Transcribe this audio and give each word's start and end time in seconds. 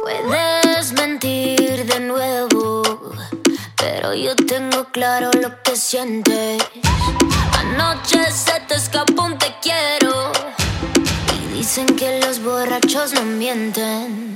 Puedes 0.00 0.92
mentir 0.94 1.84
de 1.84 2.00
nuevo, 2.00 2.82
pero 3.76 4.14
yo 4.14 4.34
tengo 4.36 4.84
claro 4.86 5.30
lo 5.38 5.62
que 5.62 5.76
sientes. 5.76 6.62
Anoche 7.58 8.30
se 8.30 8.58
te 8.66 8.76
escapó 8.76 9.24
un 9.24 9.36
te 9.36 9.54
quiero 9.60 10.32
y 11.34 11.58
dicen 11.58 11.84
que 11.86 12.20
los 12.20 12.42
borrachos 12.42 13.12
no 13.12 13.22
mienten. 13.22 14.27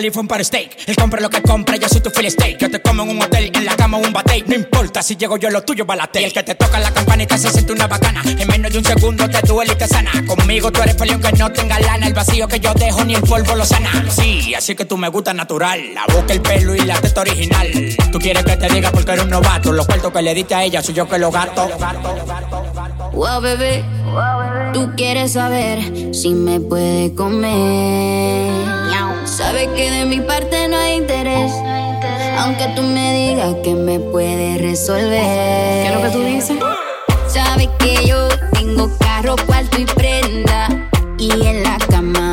salir 0.00 0.12
fue 0.12 0.22
un 0.22 0.28
par 0.28 0.42
steak. 0.42 0.88
Él 0.88 0.96
compra 0.96 1.20
lo 1.20 1.28
que 1.28 1.42
compra, 1.42 1.76
yo 1.76 1.86
soy 1.86 2.00
tu 2.00 2.10
fill 2.10 2.30
steak. 2.30 2.56
Yo 2.58 2.70
te 2.70 2.80
como 2.80 3.02
en 3.02 3.10
un 3.10 3.22
hotel, 3.22 3.50
en 3.52 3.66
la 3.66 3.76
cama 3.76 3.98
un 3.98 4.12
bate. 4.12 4.42
No 4.46 4.54
importa 4.54 5.02
si 5.02 5.14
llego 5.14 5.36
yo 5.36 5.50
lo 5.50 5.62
tuyo, 5.62 5.84
balate. 5.84 6.24
El 6.24 6.32
que 6.32 6.42
te 6.42 6.54
toca 6.54 6.78
la 6.78 6.90
campanita 6.90 7.36
se 7.36 7.50
siente 7.50 7.72
una 7.72 7.86
bacana. 7.86 8.22
En 8.24 8.48
menos 8.48 8.72
de 8.72 8.78
un 8.78 8.84
segundo 8.84 9.28
te 9.28 9.46
duele 9.46 9.74
y 9.74 9.76
te 9.76 9.86
sana. 9.86 10.10
Conmigo 10.26 10.72
tú 10.72 10.80
eres 10.80 10.94
peleón 10.94 11.20
que 11.20 11.32
no 11.32 11.52
tenga 11.52 11.78
lana. 11.80 12.06
El 12.06 12.14
vacío 12.14 12.48
que 12.48 12.58
yo 12.60 12.72
dejo 12.72 13.04
ni 13.04 13.14
el 13.14 13.20
polvo 13.20 13.54
lo 13.54 13.66
sana. 13.66 13.90
Sí, 14.08 14.54
así 14.54 14.74
que 14.74 14.86
tú 14.86 14.96
me 14.96 15.08
gusta 15.08 15.34
natural. 15.34 15.92
La 15.92 16.06
boca, 16.14 16.32
el 16.32 16.40
pelo 16.40 16.74
y 16.74 16.80
la 16.80 16.98
teta 16.98 17.20
original. 17.20 17.68
Tú 18.10 18.18
quieres 18.18 18.42
que 18.42 18.56
te 18.56 18.68
diga 18.70 18.90
porque 18.90 19.12
eres 19.12 19.24
un 19.24 19.30
novato. 19.30 19.70
Los 19.70 19.86
cuartos 19.86 20.12
que 20.12 20.22
le 20.22 20.34
diste 20.34 20.54
a 20.54 20.64
ella 20.64 20.82
soy 20.82 20.94
yo 20.94 21.06
que 21.06 21.18
lo 21.18 21.30
gato. 21.30 21.68
Wow, 23.12 23.40
bebé. 23.42 23.84
Tú 24.72 24.90
quieres 24.96 25.32
saber 25.32 26.14
si 26.14 26.30
me 26.30 26.60
puede 26.60 27.14
comer. 27.14 28.50
Sabes 29.24 29.68
que 29.68 29.90
de 29.90 30.04
mi 30.04 30.20
parte 30.20 30.68
no 30.68 30.76
hay 30.76 30.96
interés. 30.96 31.52
Aunque 32.38 32.66
tú 32.76 32.82
me 32.82 33.12
digas 33.14 33.54
que 33.62 33.74
me 33.74 33.98
puedes 33.98 34.60
resolver. 34.60 35.22
¿Qué 35.22 35.86
es 35.86 35.94
lo 35.94 36.02
que 36.02 36.08
tú 36.10 36.22
dices? 36.22 36.58
Sabes 37.26 37.68
que 37.78 38.06
yo 38.06 38.28
tengo 38.52 38.90
carro, 38.98 39.36
cuarto 39.46 39.80
y 39.80 39.84
prenda. 39.86 40.68
Y 41.18 41.30
en 41.46 41.62
la 41.62 41.78
cama 41.90 42.29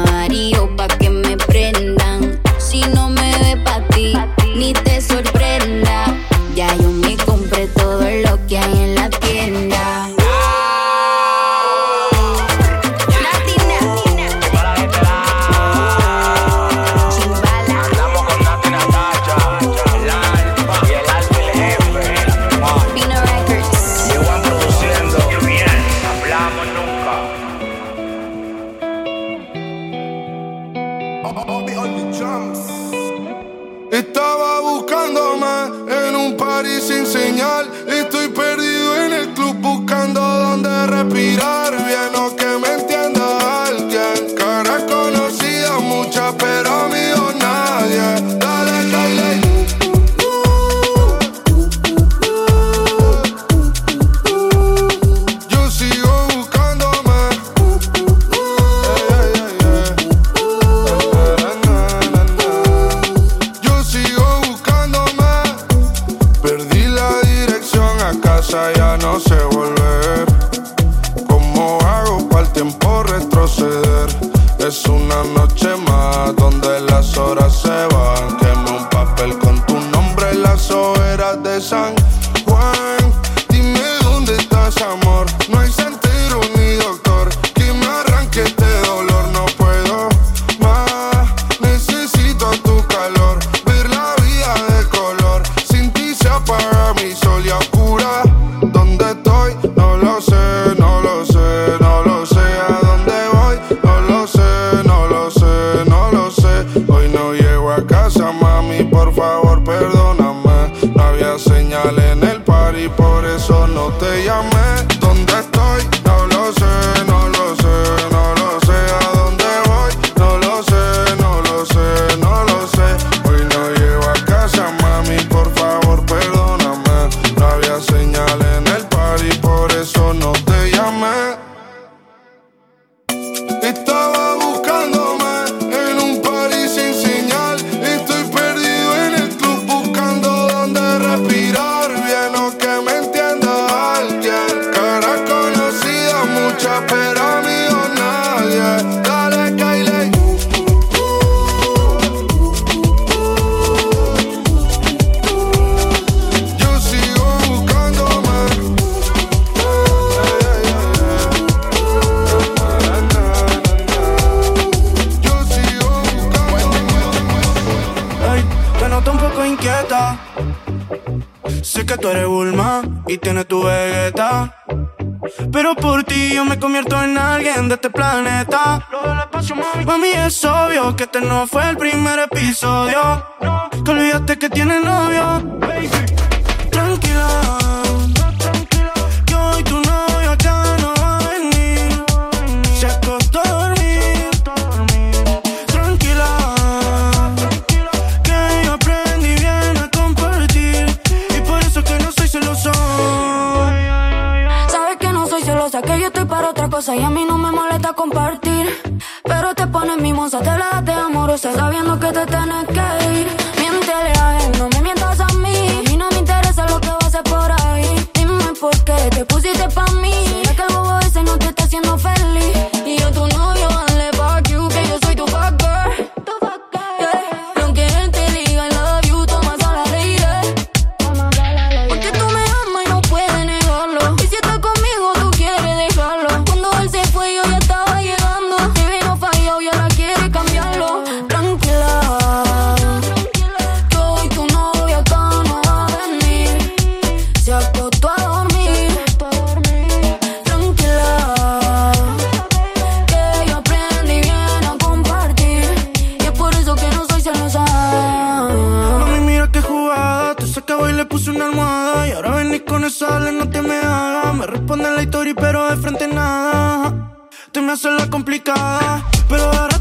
me 267.68 267.74
hace 267.74 267.92
la 267.92 268.09
complicada, 268.09 269.04
pero 269.28 269.44
ahora 269.44 269.76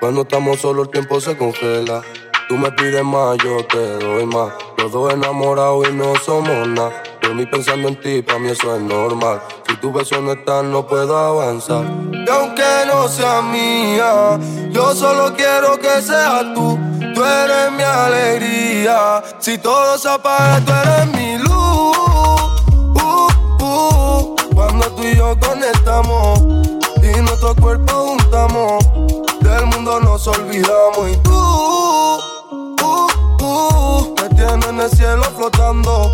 Cuando 0.00 0.22
estamos 0.22 0.60
solos 0.60 0.86
el 0.86 0.90
tiempo 0.90 1.20
se 1.20 1.36
congela. 1.36 2.00
Tú 2.48 2.56
me 2.56 2.72
pides 2.72 3.04
más, 3.04 3.36
yo 3.36 3.62
te 3.66 3.98
doy 3.98 4.24
más. 4.24 4.50
Los 4.78 4.92
dos 4.92 5.12
enamorados 5.12 5.86
y 5.90 5.92
no 5.92 6.14
somos 6.24 6.66
nada. 6.68 7.02
Por 7.20 7.34
mí 7.34 7.44
pensando 7.44 7.88
en 7.88 8.00
ti, 8.00 8.22
para 8.22 8.38
mí 8.38 8.48
eso 8.48 8.74
es 8.74 8.80
normal. 8.80 9.42
Si 9.68 9.76
tu 9.76 9.92
beso 9.92 10.22
no 10.22 10.32
está, 10.32 10.62
no 10.62 10.86
puedo 10.86 11.18
avanzar. 11.18 11.84
Y 12.12 12.30
aunque 12.30 12.64
no 12.86 13.08
sea 13.08 13.42
mía, 13.42 14.38
yo 14.70 14.94
solo 14.94 15.34
quiero 15.36 15.78
que 15.78 16.00
seas 16.00 16.54
tú. 16.54 16.78
Tú 17.14 17.22
eres 17.22 17.70
mi 17.72 17.82
alegría. 17.82 19.22
Si 19.38 19.58
todo 19.58 19.98
se 19.98 20.08
apaga, 20.08 20.62
tú 20.64 20.72
eres 20.72 21.06
mi 21.14 21.36
luz. 21.36 21.98
Uh, 22.94 23.28
uh. 23.62 24.36
Cuando 24.54 24.86
tú 24.92 25.02
y 25.02 25.14
yo 25.14 25.36
conectamos 25.38 26.40
y 27.02 27.20
nuestro 27.20 27.54
cuerpo 27.56 27.97
del 29.40 29.66
mundo 29.66 30.00
nos 30.00 30.26
olvidamos. 30.26 31.10
Y 31.10 31.16
tú, 31.18 31.32
uh, 31.32 32.18
uh, 33.42 34.14
me 34.16 34.28
tienes 34.34 34.66
en 34.66 34.80
el 34.80 34.90
cielo 34.90 35.22
flotando, 35.36 36.12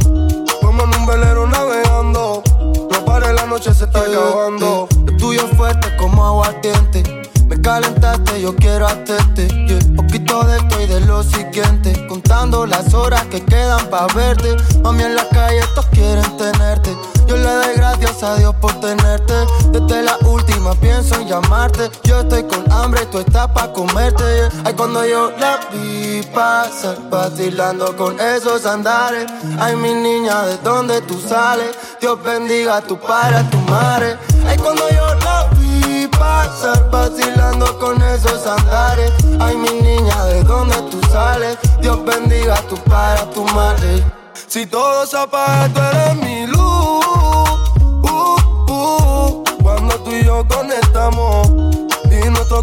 como 0.60 0.84
en 0.84 1.00
un 1.00 1.06
velero 1.06 1.46
navegando. 1.46 2.42
No 2.90 3.04
pare, 3.04 3.32
la 3.32 3.46
noche 3.46 3.72
se 3.72 3.84
está 3.84 4.00
acabando. 4.00 4.88
El 5.06 5.16
tuyo 5.16 5.46
fuerte 5.56 5.94
como 5.96 6.24
aguardiente. 6.24 7.02
Me 7.46 7.60
calentaste, 7.60 8.40
yo 8.40 8.54
quiero 8.56 8.86
hacerte. 8.86 9.48
Yeah. 9.48 9.78
Poquito 9.96 10.44
de 10.44 10.56
esto 10.56 10.80
y 10.80 10.86
de 10.86 11.00
lo 11.00 11.22
siguiente. 11.22 12.06
Contando 12.06 12.66
las 12.66 12.94
horas 12.94 13.24
que 13.26 13.44
quedan 13.44 13.88
para 13.90 14.12
verte. 14.14 14.56
Mami, 14.82 15.02
en 15.02 15.14
la 15.14 15.28
calle 15.28 15.58
estos 15.58 15.86
quieren 15.86 16.36
tenerte 16.36 16.96
yo 17.26 17.36
le 17.36 17.42
doy 17.42 17.74
gracias 17.76 18.22
a 18.22 18.36
Dios 18.36 18.54
por 18.60 18.72
tenerte. 18.80 19.34
Desde 19.70 20.02
la 20.02 20.16
última 20.26 20.74
pienso 20.74 21.14
en 21.16 21.28
llamarte. 21.28 21.90
Yo 22.04 22.20
estoy 22.20 22.44
con 22.44 22.70
hambre 22.72 23.06
tú 23.06 23.18
estás 23.18 23.48
pa' 23.48 23.72
comerte. 23.72 24.48
Ay, 24.64 24.74
cuando 24.74 25.04
yo 25.06 25.30
la 25.38 25.60
vi 25.72 26.22
pasar, 26.34 26.98
vacilando 27.10 27.96
con 27.96 28.18
esos 28.20 28.66
andares. 28.66 29.26
Ay, 29.58 29.76
mi 29.76 29.94
niña, 29.94 30.42
¿de 30.42 30.56
dónde 30.58 31.00
tú 31.02 31.20
sales? 31.20 31.76
Dios 32.00 32.22
bendiga 32.22 32.76
a 32.76 32.80
tu 32.82 32.98
padre, 32.98 33.36
a 33.36 33.50
tu 33.50 33.58
madre. 33.70 34.18
Ay, 34.46 34.58
cuando 34.58 34.88
yo 34.90 35.14
la 35.24 35.48
vi 35.58 36.06
pasar, 36.08 36.90
vacilando 36.90 37.78
con 37.78 38.00
esos 38.02 38.46
andares. 38.46 39.12
Ay, 39.40 39.56
mi 39.56 39.80
niña, 39.80 40.24
¿de 40.24 40.42
dónde 40.42 40.76
tú 40.90 41.00
sales? 41.10 41.58
Dios 41.80 42.04
bendiga 42.04 42.54
a 42.54 42.62
tu 42.62 42.76
padre, 42.84 43.20
a 43.22 43.30
tu 43.30 43.44
madre. 43.46 44.04
Si 44.46 44.66
todo 44.66 45.06
se 45.06 45.16
apaga, 45.16 45.68
tú 45.72 45.80
eres 45.80 46.23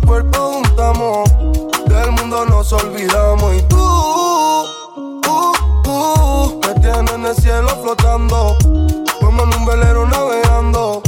y 0.01 0.05
nuestro 0.05 0.07
cuerpo 0.07 0.37
juntamos, 0.37 1.29
del 1.87 2.11
mundo 2.11 2.45
nos 2.45 2.71
olvidamos. 2.73 3.55
Y 3.55 3.61
tú, 3.63 3.77
uh, 3.77 4.69
uh, 5.87 6.59
me 6.59 6.73
tienes 6.81 7.11
en 7.11 7.25
el 7.25 7.35
cielo 7.35 7.69
flotando, 7.81 8.57
como 9.19 9.43
en 9.43 9.53
un 9.55 9.65
velero 9.65 10.07
navegando 10.07 11.01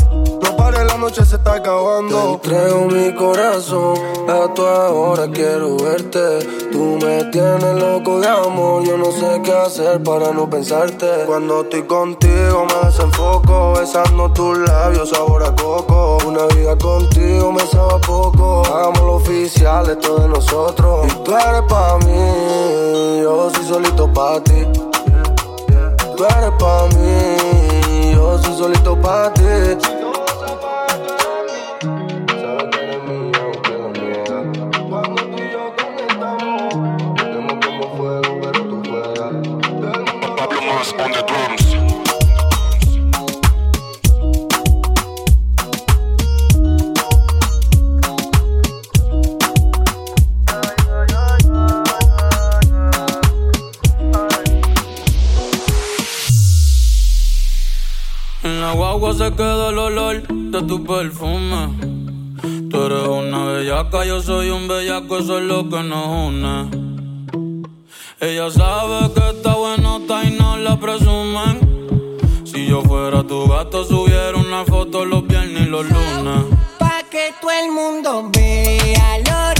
la 0.85 0.97
noche 0.97 1.25
se 1.25 1.35
está 1.35 1.55
acabando. 1.55 2.39
Te 2.41 2.73
mi 2.85 3.13
corazón, 3.15 3.97
a 4.27 4.53
tu 4.53 4.65
ahora 4.65 5.29
quiero 5.29 5.77
verte. 5.77 6.62
Tienes 7.33 7.81
loco 7.81 8.19
de 8.19 8.27
amor, 8.27 8.83
yo 8.83 8.95
no 8.95 9.11
sé 9.11 9.41
qué 9.43 9.51
hacer 9.51 10.03
para 10.03 10.31
no 10.33 10.47
pensarte. 10.47 11.25
Cuando 11.25 11.61
estoy 11.61 11.81
contigo 11.81 12.67
me 12.67 12.87
desenfoco, 12.87 13.73
besando 13.73 14.31
tus 14.31 14.59
labios, 14.59 15.09
sabor 15.09 15.41
a 15.43 15.55
coco. 15.55 16.19
Una 16.27 16.45
vida 16.55 16.77
contigo 16.77 17.51
me 17.51 17.65
sabe 17.65 17.99
poco. 18.05 18.61
Hagámoslo 18.67 19.13
oficial, 19.13 19.89
esto 19.89 20.19
de 20.19 20.27
nosotros. 20.27 21.07
Y 21.07 21.23
tú 21.23 21.31
eres 21.31 21.63
pa' 21.67 21.97
mí, 22.05 23.21
yo 23.23 23.49
soy 23.49 23.65
solito 23.65 24.13
pa' 24.13 24.39
ti. 24.43 24.67
Tú 26.15 26.25
eres 26.25 26.51
pa' 26.59 26.87
mí, 26.95 28.13
yo 28.13 28.37
soy 28.43 28.55
solito 28.55 28.95
pa' 29.01 29.33
ti. 29.33 30.02
Se 59.15 59.31
queda 59.35 59.69
el 59.69 59.77
olor 59.77 60.27
de 60.27 60.61
tu 60.63 60.83
perfume. 60.83 61.69
Tú 62.69 62.85
eres 62.85 63.07
una 63.07 63.45
bellaca, 63.45 64.05
yo 64.05 64.21
soy 64.21 64.49
un 64.49 64.67
bellaco, 64.67 65.19
eso 65.19 65.37
es 65.37 65.43
lo 65.43 65.69
que 65.69 65.83
nos 65.83 66.07
une. 66.07 66.69
Ella 68.19 68.49
sabe 68.49 69.13
que 69.13 69.29
está 69.29 69.55
bueno, 69.55 69.97
está 69.97 70.23
y 70.23 70.31
no 70.31 70.57
la 70.57 70.79
presumen. 70.79 72.17
Si 72.43 72.65
yo 72.65 72.81
fuera 72.81 73.23
tu 73.23 73.47
gato, 73.47 73.83
subiera 73.83 74.35
una 74.35 74.65
foto 74.65 75.05
los 75.05 75.27
viernes 75.27 75.67
y 75.67 75.69
los 75.69 75.85
lunes. 75.89 76.45
Pa' 76.79 77.03
que 77.11 77.33
todo 77.39 77.51
el 77.51 77.71
mundo 77.71 78.29
vea 78.33 79.19
lo 79.19 79.52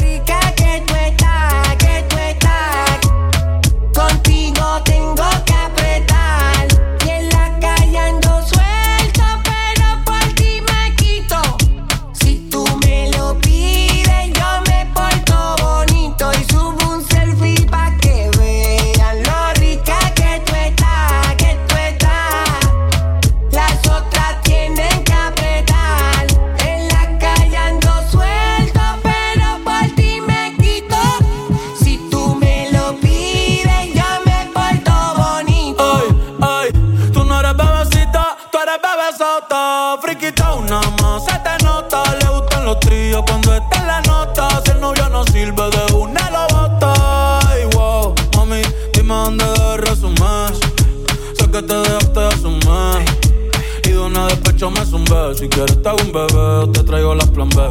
Si 55.35 55.49
quieres 55.49 55.81
te 55.81 55.89
hago 55.89 55.97
un 56.03 56.11
bebé 56.11 56.71
te 56.73 56.83
traigo 56.83 57.15
las 57.15 57.27
plan 57.29 57.49
B. 57.49 57.61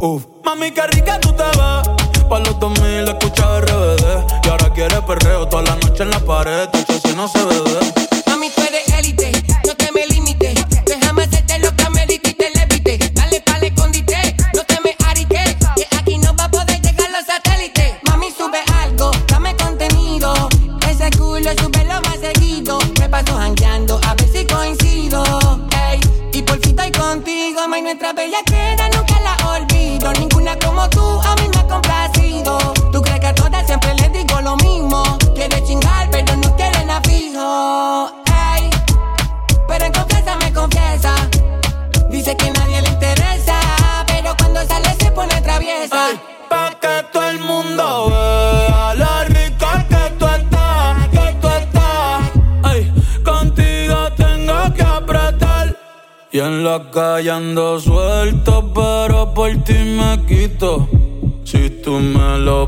Uf. 0.00 0.24
Mami, 0.44 0.72
qué 0.72 0.86
rica 0.88 1.20
tú 1.20 1.32
te 1.32 1.44
ves. 1.44 2.26
Pa' 2.28 2.40
los 2.40 2.58
2000 2.58 3.08
escucha 3.08 3.60
RBD. 3.60 4.44
Y 4.44 4.48
ahora 4.48 4.72
quieres 4.72 5.00
perreo 5.00 5.46
toda 5.46 5.62
la 5.62 5.76
noche 5.76 6.02
en 6.02 6.10
la 6.10 6.18
pared. 6.20 6.68
Hecho 6.72 7.00
si 7.04 7.14
no 7.14 7.28
se 7.28 7.44
ve. 7.44 8.09
La 56.70 57.36
ando 57.36 57.80
suelto, 57.80 58.72
pero 58.72 59.34
por 59.34 59.50
ti 59.64 59.74
me 59.74 60.24
quito. 60.26 60.88
Si 61.44 61.68
tú 61.82 61.98
me 61.98 62.38
lo 62.38 62.59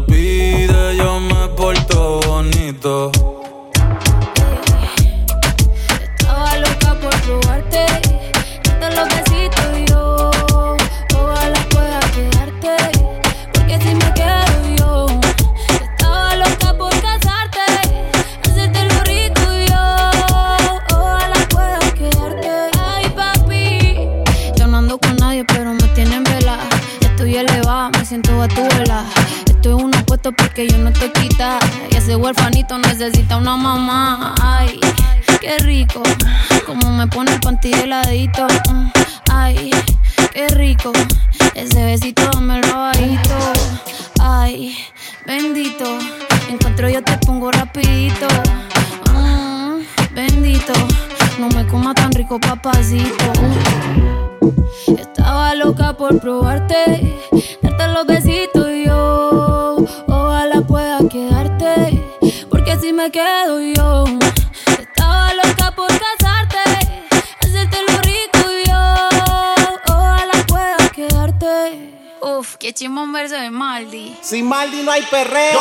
Maldi 74.72 74.84
no 74.84 74.92
hay 74.92 75.02
perreo. 75.02 75.60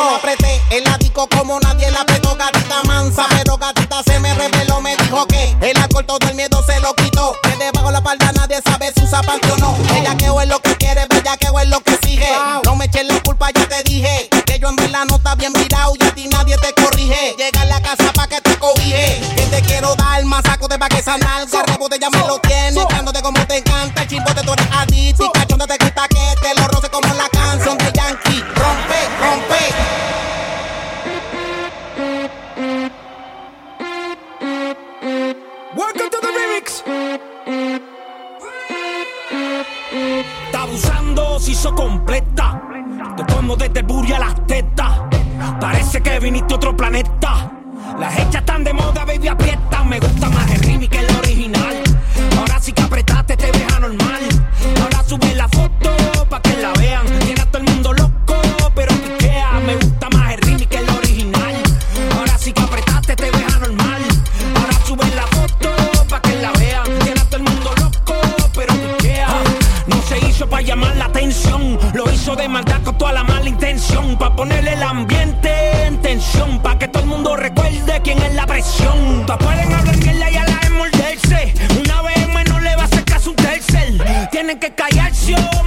la 73.22 73.34
mala 73.34 73.48
intención, 73.48 74.16
pa' 74.16 74.34
ponerle 74.34 74.72
el 74.72 74.82
ambiente 74.82 75.50
en 75.86 76.00
tensión, 76.00 76.60
pa' 76.60 76.78
que 76.78 76.88
todo 76.88 77.02
el 77.02 77.08
mundo 77.08 77.36
recuerde 77.36 78.00
quién 78.02 78.20
es 78.22 78.34
la 78.34 78.46
presión. 78.46 79.24
Pa' 79.26 79.38
pueden 79.38 79.72
hablar 79.72 79.98
que 79.98 80.12
la 80.14 80.30
ya 80.30 80.44
la 80.44 80.58
es 80.62 80.70
morderse, 80.70 81.54
una 81.84 82.02
vez 82.02 82.28
menos 82.28 82.62
le 82.62 82.74
va 82.74 82.82
a 82.82 82.86
hacer 82.86 83.04
caso 83.04 83.30
un 83.30 83.36
tercer. 83.36 84.28
Tienen 84.30 84.58
que 84.58 84.74
callarse 84.74 85.34
o 85.34 85.64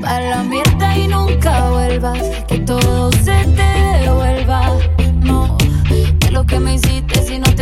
Para 0.00 0.30
la 0.30 0.42
mierda 0.42 0.98
y 0.98 1.08
nunca 1.08 1.70
vuelvas, 1.70 2.18
que 2.48 2.58
todo 2.58 3.12
se 3.12 3.44
te 3.56 4.02
devuelva. 4.02 4.76
No, 5.22 5.56
de 6.18 6.30
lo 6.30 6.44
que 6.44 6.58
me 6.58 6.74
hiciste 6.74 7.22
si 7.22 7.38
no 7.38 7.54
te 7.54 7.61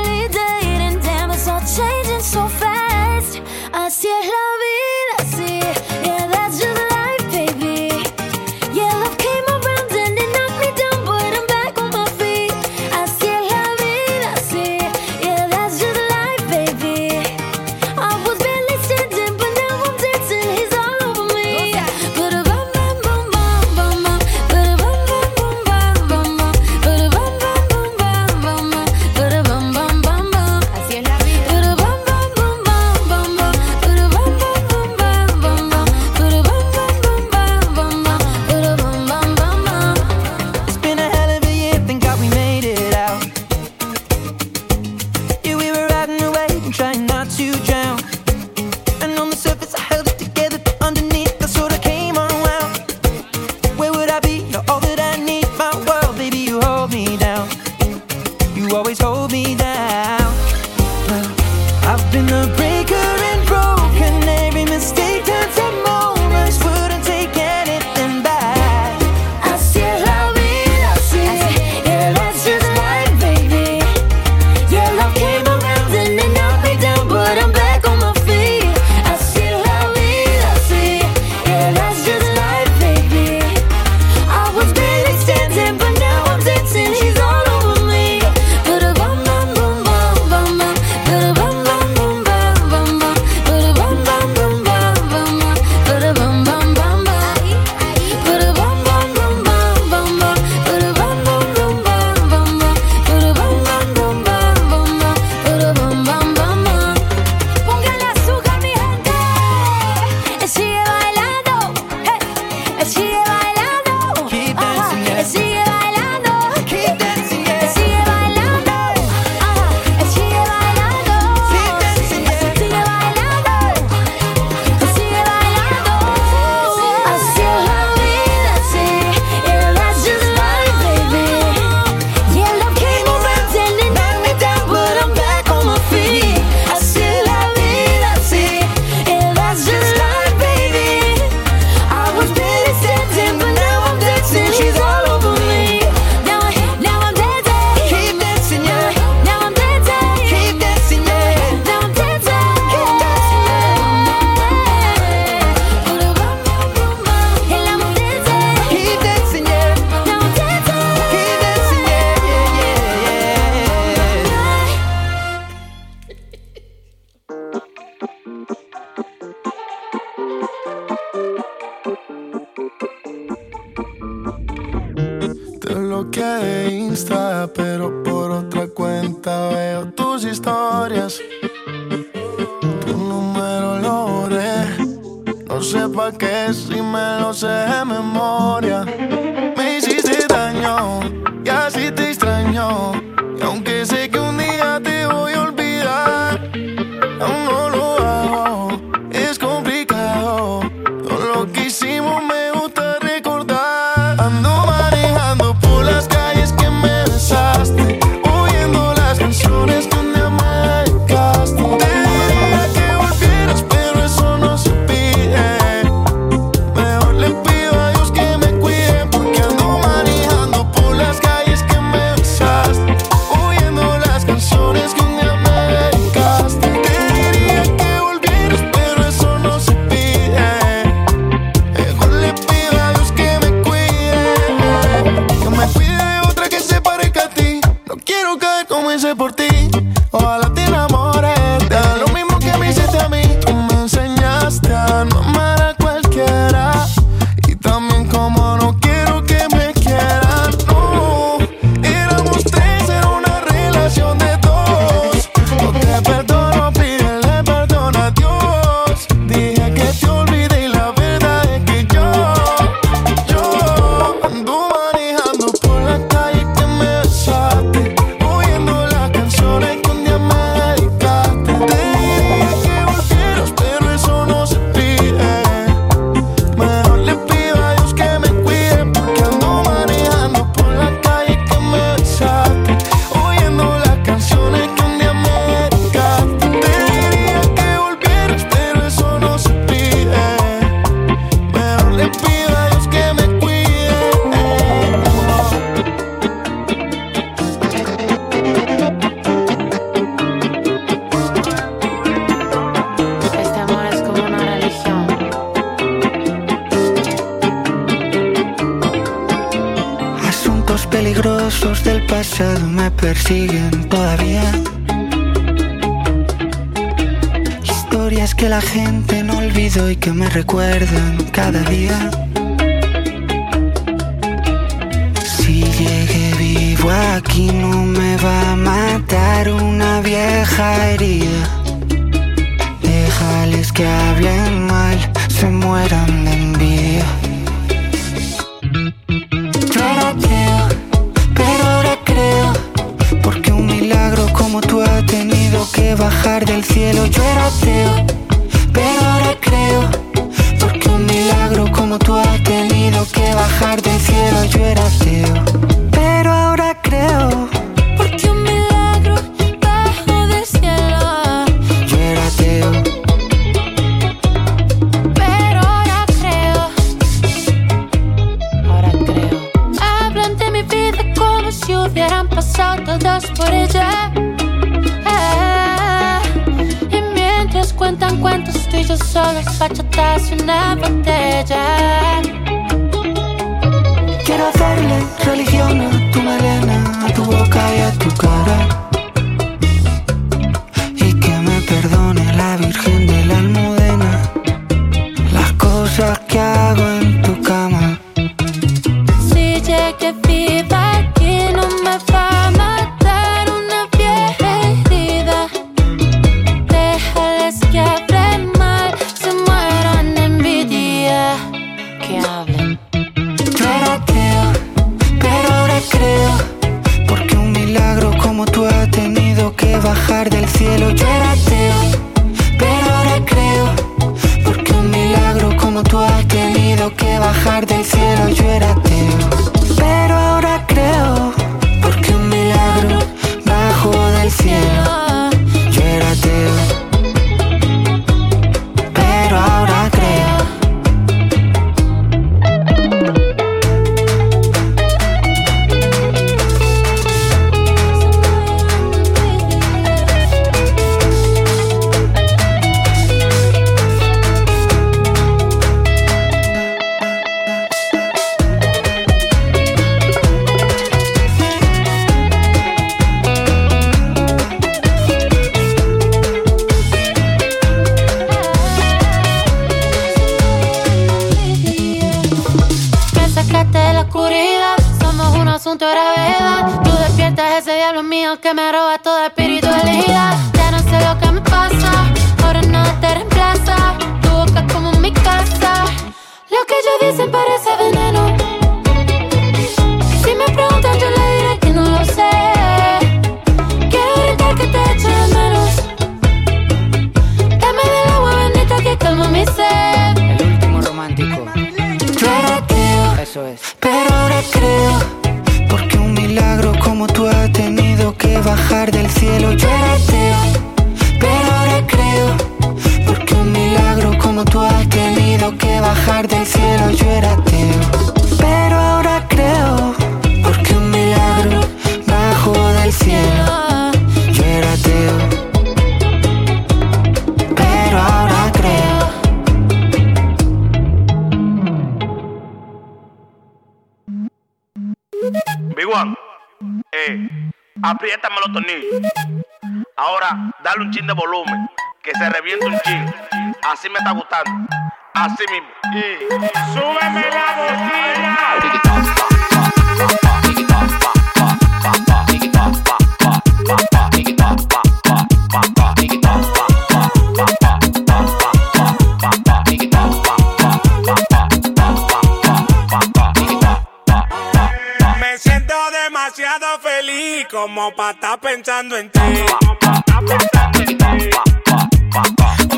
Como 567.51 567.93
para 567.93 568.11
estar 568.11 568.39
pensando 568.39 568.95
en 568.95 569.11
ti. 569.11 569.19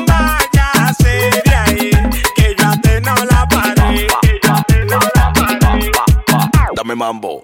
Váyase 0.06 1.30
de 1.44 1.54
ahí, 1.54 1.90
que 2.34 2.56
yo 2.58 2.66
a 2.66 2.76
ti 2.78 2.90
no 3.02 3.14
la 3.30 3.46
paré. 3.48 4.06
Que 4.22 4.40
yo 4.42 4.52
a 4.52 4.62
ti 4.62 4.74
no 4.90 4.98
la 5.14 5.32
paré. 5.32 5.90
Dame 6.74 6.94
mambo. 6.96 7.42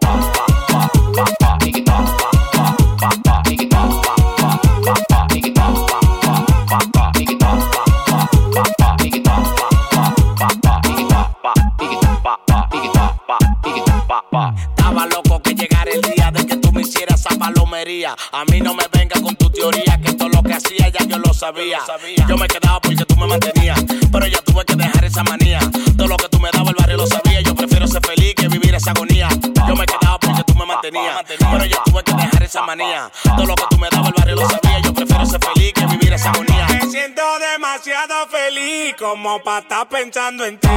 A 18.32 18.44
mí 18.46 18.60
no 18.60 18.74
me 18.74 18.84
venga 18.92 19.20
con 19.20 19.34
tu 19.36 19.50
teoría, 19.50 20.00
que 20.02 20.12
todo 20.14 20.28
lo 20.28 20.42
que 20.42 20.54
hacía 20.54 20.88
ya 20.88 21.04
yo 21.06 21.18
lo 21.18 21.32
sabía. 21.34 21.80
Yo 22.28 22.36
me 22.36 22.46
quedaba 22.48 22.80
porque 22.80 23.04
tú 23.04 23.16
me 23.16 23.26
mantenías, 23.26 23.78
pero 24.12 24.26
ya 24.26 24.38
tuve 24.42 24.64
que 24.64 24.76
dejar 24.76 25.04
esa 25.04 25.22
manía. 25.24 25.60
Todo 25.96 26.08
lo 26.08 26.16
que 26.16 26.28
tú 26.28 26.38
me 26.40 26.50
dabas 26.52 26.68
el 26.68 26.74
barrio 26.74 26.96
lo 26.98 27.06
sabía. 27.06 27.40
Yo 27.40 27.54
prefiero 27.54 27.86
ser 27.86 28.02
feliz 28.06 28.34
que 28.34 28.48
vivir 28.48 28.74
esa 28.74 28.90
agonía. 28.92 29.28
Yo 29.68 29.76
me 29.76 29.86
quedaba 29.86 30.18
porque 30.18 30.42
tú 30.44 30.54
me 30.54 30.66
mantenías, 30.66 31.22
pero 31.26 31.64
ya 31.64 31.82
tuve 31.84 32.02
que 32.02 32.12
dejar 32.14 32.42
esa 32.42 32.62
manía. 32.62 33.10
Todo 33.22 33.46
lo 33.46 33.54
que 33.54 33.64
tú 33.70 33.78
me 33.78 33.88
dabas 33.90 34.08
el 34.08 34.14
barrio 34.16 34.36
lo 34.36 34.48
sabía. 34.48 34.78
Yo 34.80 34.94
prefiero 34.94 35.26
ser 35.26 35.40
feliz 35.44 35.72
que 35.72 35.86
vivir 35.86 36.12
esa 36.12 36.30
agonía. 36.30 36.66
Me 36.68 36.90
siento 36.90 37.22
demasiado 37.52 38.26
feliz 38.28 38.94
como 38.98 39.42
para 39.42 39.60
estar 39.60 39.88
pensando 39.88 40.44
en 40.44 40.58
ti. 40.58 40.68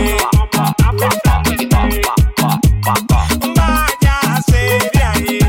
Váyase 3.55 4.89
de 4.93 5.03
ahí, 5.03 5.39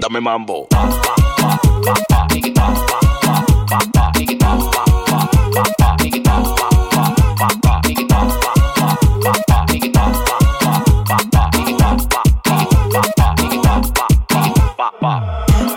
Dame 0.00 0.20
mambo. 0.20 0.66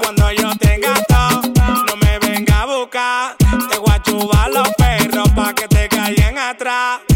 Cuando 0.01 0.31
yo 0.31 0.55
tenga 0.57 0.93
todo, 1.07 1.41
no 1.87 1.95
me 1.97 2.19
venga 2.19 2.61
a 2.61 2.65
buscar. 2.65 3.35
Te 3.37 3.77
voy 3.77 3.91
a 3.91 4.01
chubar 4.01 4.49
los 4.49 4.69
perros 4.75 5.29
pa' 5.35 5.53
que 5.53 5.67
te 5.67 5.89
caigan 5.89 6.37
atrás. 6.37 7.12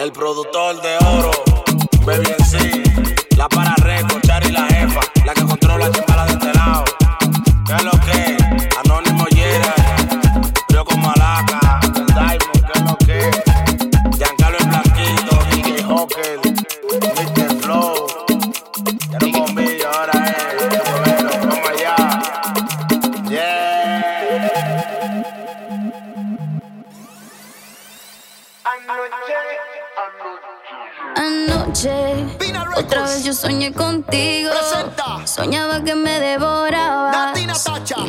El 0.00 0.12
productor 0.12 0.80
de 0.80 0.96
oro, 0.96 1.49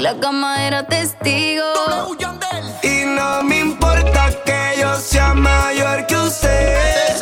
la 0.01 0.15
cama 0.19 0.65
era 0.65 0.83
testigo. 0.83 1.63
Y 2.81 3.05
no 3.05 3.43
me 3.43 3.59
importa 3.59 4.29
que 4.43 4.81
yo 4.81 4.95
sea 4.95 5.35
mayor 5.35 6.07
que 6.07 6.15
usted. 6.15 7.17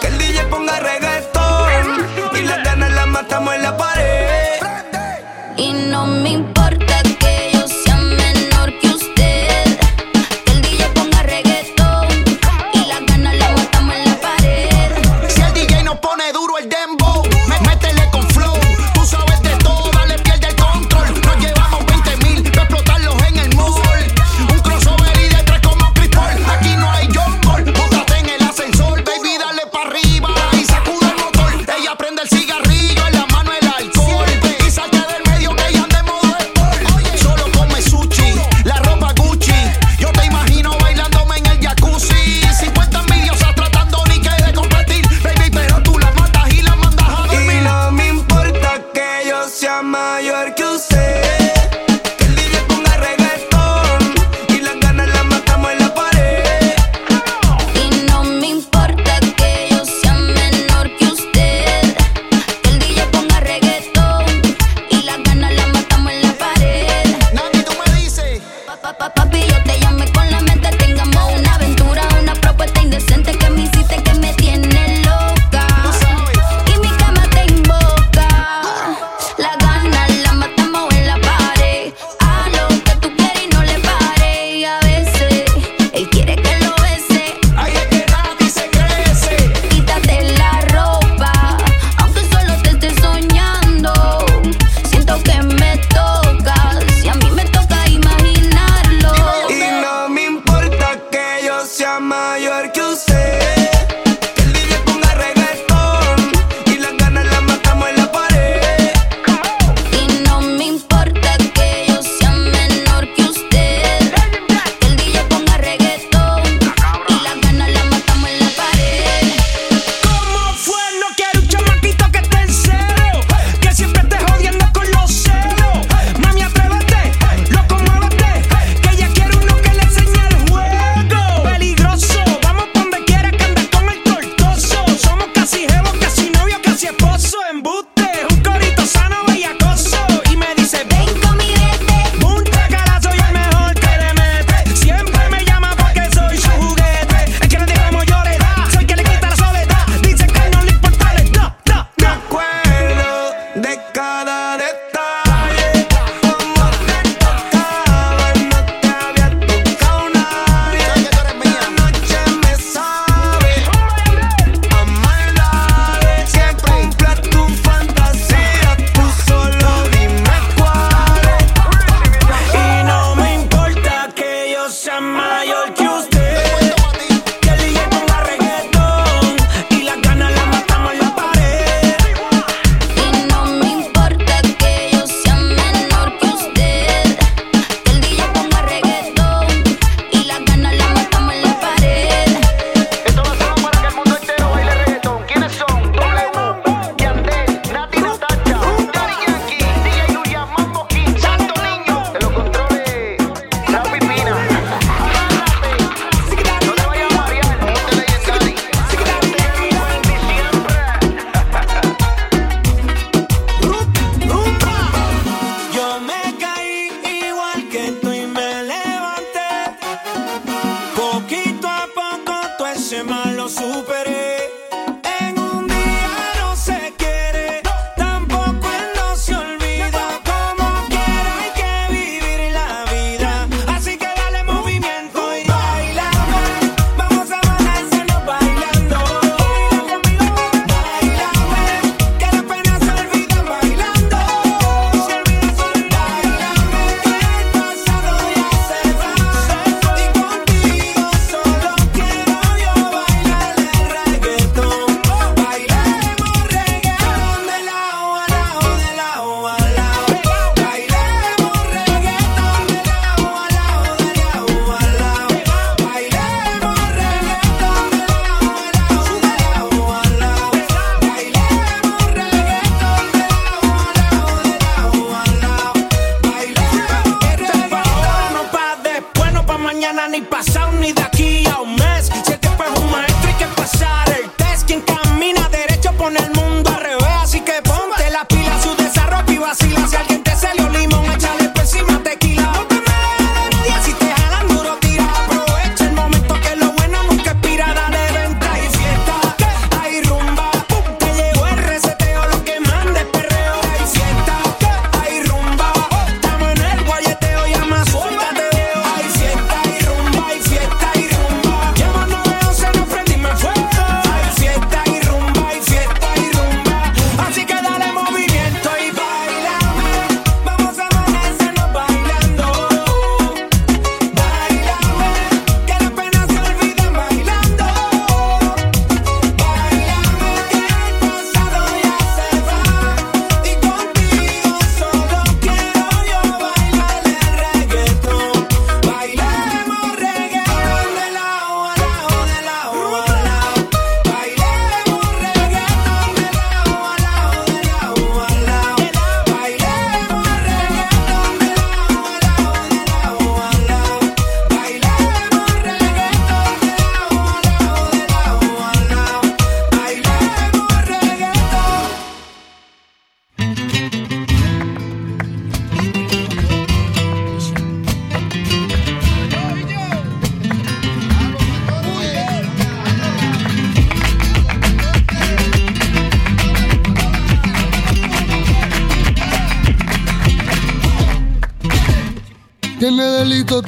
Que 0.00 0.06
el 0.06 0.18
DJ 0.18 0.44
ponga 0.46 0.80
reggaetón. 0.80 2.06
Y 2.34 2.42
las 2.42 2.64
ganas 2.64 2.90
las 2.92 3.06
matamos 3.06 3.54
en 3.54 3.62
la 3.62 3.76
pared. 3.76 4.60
Y 5.58 5.72
no 5.72 6.06
me 6.06 6.30
importa 6.30 6.61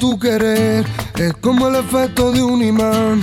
tu 0.04 0.18
querer 0.18 0.84
es 1.16 1.32
como 1.40 1.68
el 1.68 1.76
efecto 1.76 2.30
de 2.30 2.42
un 2.42 2.62
imán, 2.62 3.22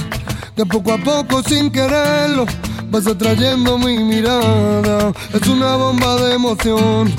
que 0.56 0.66
poco 0.66 0.94
a 0.94 0.98
poco 0.98 1.44
sin 1.44 1.70
quererlo 1.70 2.48
vas 2.90 3.06
atrayendo 3.06 3.78
mi 3.78 4.00
mirada. 4.00 5.14
Es 5.32 5.48
una 5.48 5.76
bomba 5.76 6.16
de 6.16 6.34
emoción, 6.34 7.14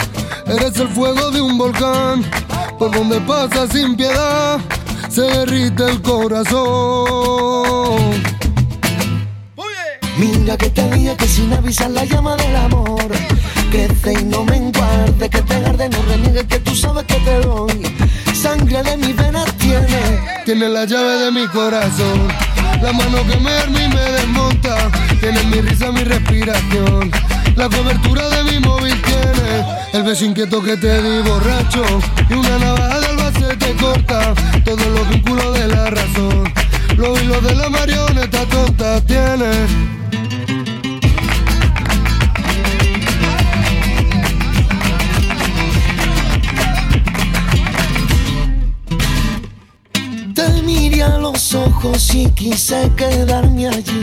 eres 0.46 0.76
el 0.80 0.88
fuego 0.88 1.30
de 1.30 1.40
un 1.40 1.56
volcán, 1.56 2.24
por 2.76 2.90
donde 2.90 3.20
pasa 3.20 3.68
sin 3.68 3.94
piedad, 3.94 4.58
se 5.08 5.22
derrite 5.22 5.84
el 5.90 6.02
corazón. 6.02 6.60
Mira 10.18 10.56
que 10.56 10.70
te 10.70 10.90
dije 10.90 11.16
que 11.16 11.28
sin 11.28 11.52
avisar 11.52 11.90
la 11.92 12.04
llama 12.04 12.34
del 12.34 12.56
amor 12.56 13.12
crece 13.70 14.12
y 14.20 14.24
no 14.24 14.44
me 14.44 14.56
Tiene 20.52 20.68
la 20.68 20.84
llave 20.84 21.16
de 21.16 21.30
mi 21.32 21.46
corazón. 21.46 22.28
La 22.82 22.92
mano 22.92 23.26
que 23.26 23.38
me 23.38 23.50
arma 23.52 23.84
y 23.84 23.88
me 23.88 24.00
desmonta. 24.02 24.90
Tiene 25.18 25.42
mi 25.44 25.62
risa, 25.62 25.90
mi 25.90 26.04
respiración. 26.04 27.10
La 27.56 27.70
cobertura 27.70 28.28
de 28.28 28.44
mi 28.44 28.58
móvil 28.58 28.94
tiene. 29.00 29.64
El 29.94 30.02
beso 30.02 30.26
inquieto 30.26 30.62
que 30.62 30.76
te 30.76 31.02
di 31.02 31.26
borracho. 31.26 31.82
Y 32.28 32.34
una 32.34 32.58
navaja 32.58 33.00
de 33.00 33.06
alba 33.06 33.32
se 33.32 33.56
te 33.56 33.74
corta. 33.76 34.34
Todos 34.62 34.86
los 34.88 35.08
vínculos 35.08 35.58
de 35.58 35.68
la 35.68 35.88
razón. 35.88 36.52
Los 36.98 37.22
hilos 37.22 37.42
de 37.44 37.54
la 37.54 37.70
marioneta 37.70 38.44
tonta 38.44 39.00
tiene. 39.06 40.01
Y 51.92 52.26
quise 52.30 52.90
quedarme 52.96 53.68
allí, 53.68 54.00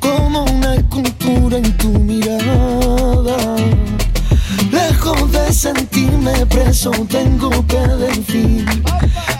como 0.00 0.42
una 0.44 0.74
escultura 0.74 1.58
en 1.58 1.76
tu 1.76 1.88
mirada. 2.00 3.36
Lejos 4.72 5.30
de 5.30 5.52
sentirme 5.52 6.44
preso, 6.46 6.90
tengo 7.08 7.50
que 7.68 7.78
decir, 7.78 8.66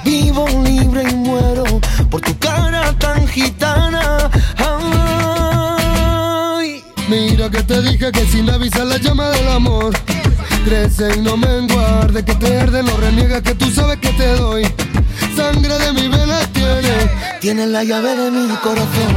vivo 0.04 0.46
libre 0.64 1.02
y 1.10 1.14
muero 1.14 1.64
por 2.08 2.20
tu 2.20 2.38
cara 2.38 2.96
tan 2.98 3.26
gitana. 3.26 4.30
Ay. 6.56 6.84
Mira 7.08 7.50
que 7.50 7.64
te 7.64 7.82
dije 7.82 8.12
que 8.12 8.26
sin 8.26 8.48
avisar 8.48 8.86
la 8.86 8.98
llama 8.98 9.28
del 9.30 9.48
amor 9.48 9.92
crece 10.64 11.16
y 11.16 11.20
no 11.20 11.36
me 11.36 11.48
enguarde, 11.58 12.24
que 12.24 12.36
te 12.36 12.60
arde, 12.60 12.84
no 12.84 12.96
reniega, 12.96 13.42
que 13.42 13.56
tú 13.56 13.68
sabes 13.72 13.98
que 13.98 14.10
te 14.10 14.36
doy. 14.36 14.62
Sangre 15.34 15.78
de 15.78 15.92
mi 15.92 16.06
vena 16.06 16.29
tiene, 17.40 17.62
tiene 17.62 17.66
la 17.66 17.84
llave 17.84 18.16
de 18.16 18.30
mi 18.30 18.48
corazón, 18.56 19.14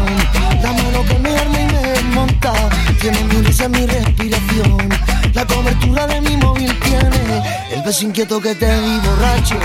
la 0.61 0.71
mano 0.71 1.03
que 1.07 1.19
me 1.19 1.38
arma 1.38 1.59
y 1.59 1.65
me 1.65 1.82
desmonta, 1.91 2.53
tiene 3.01 3.24
mi 3.26 3.41
risa, 3.45 3.67
mi 3.67 3.86
respiración, 3.86 4.89
la 5.34 5.45
cobertura 5.45 6.07
de 6.07 6.21
mi 6.21 6.38
móvil 6.38 6.74
tiene, 6.80 7.43
el 7.71 7.82
beso 7.84 8.05
inquieto 8.05 8.39
que 8.39 8.55
te 8.55 8.82
di 8.82 8.99
borracho, 8.99 9.55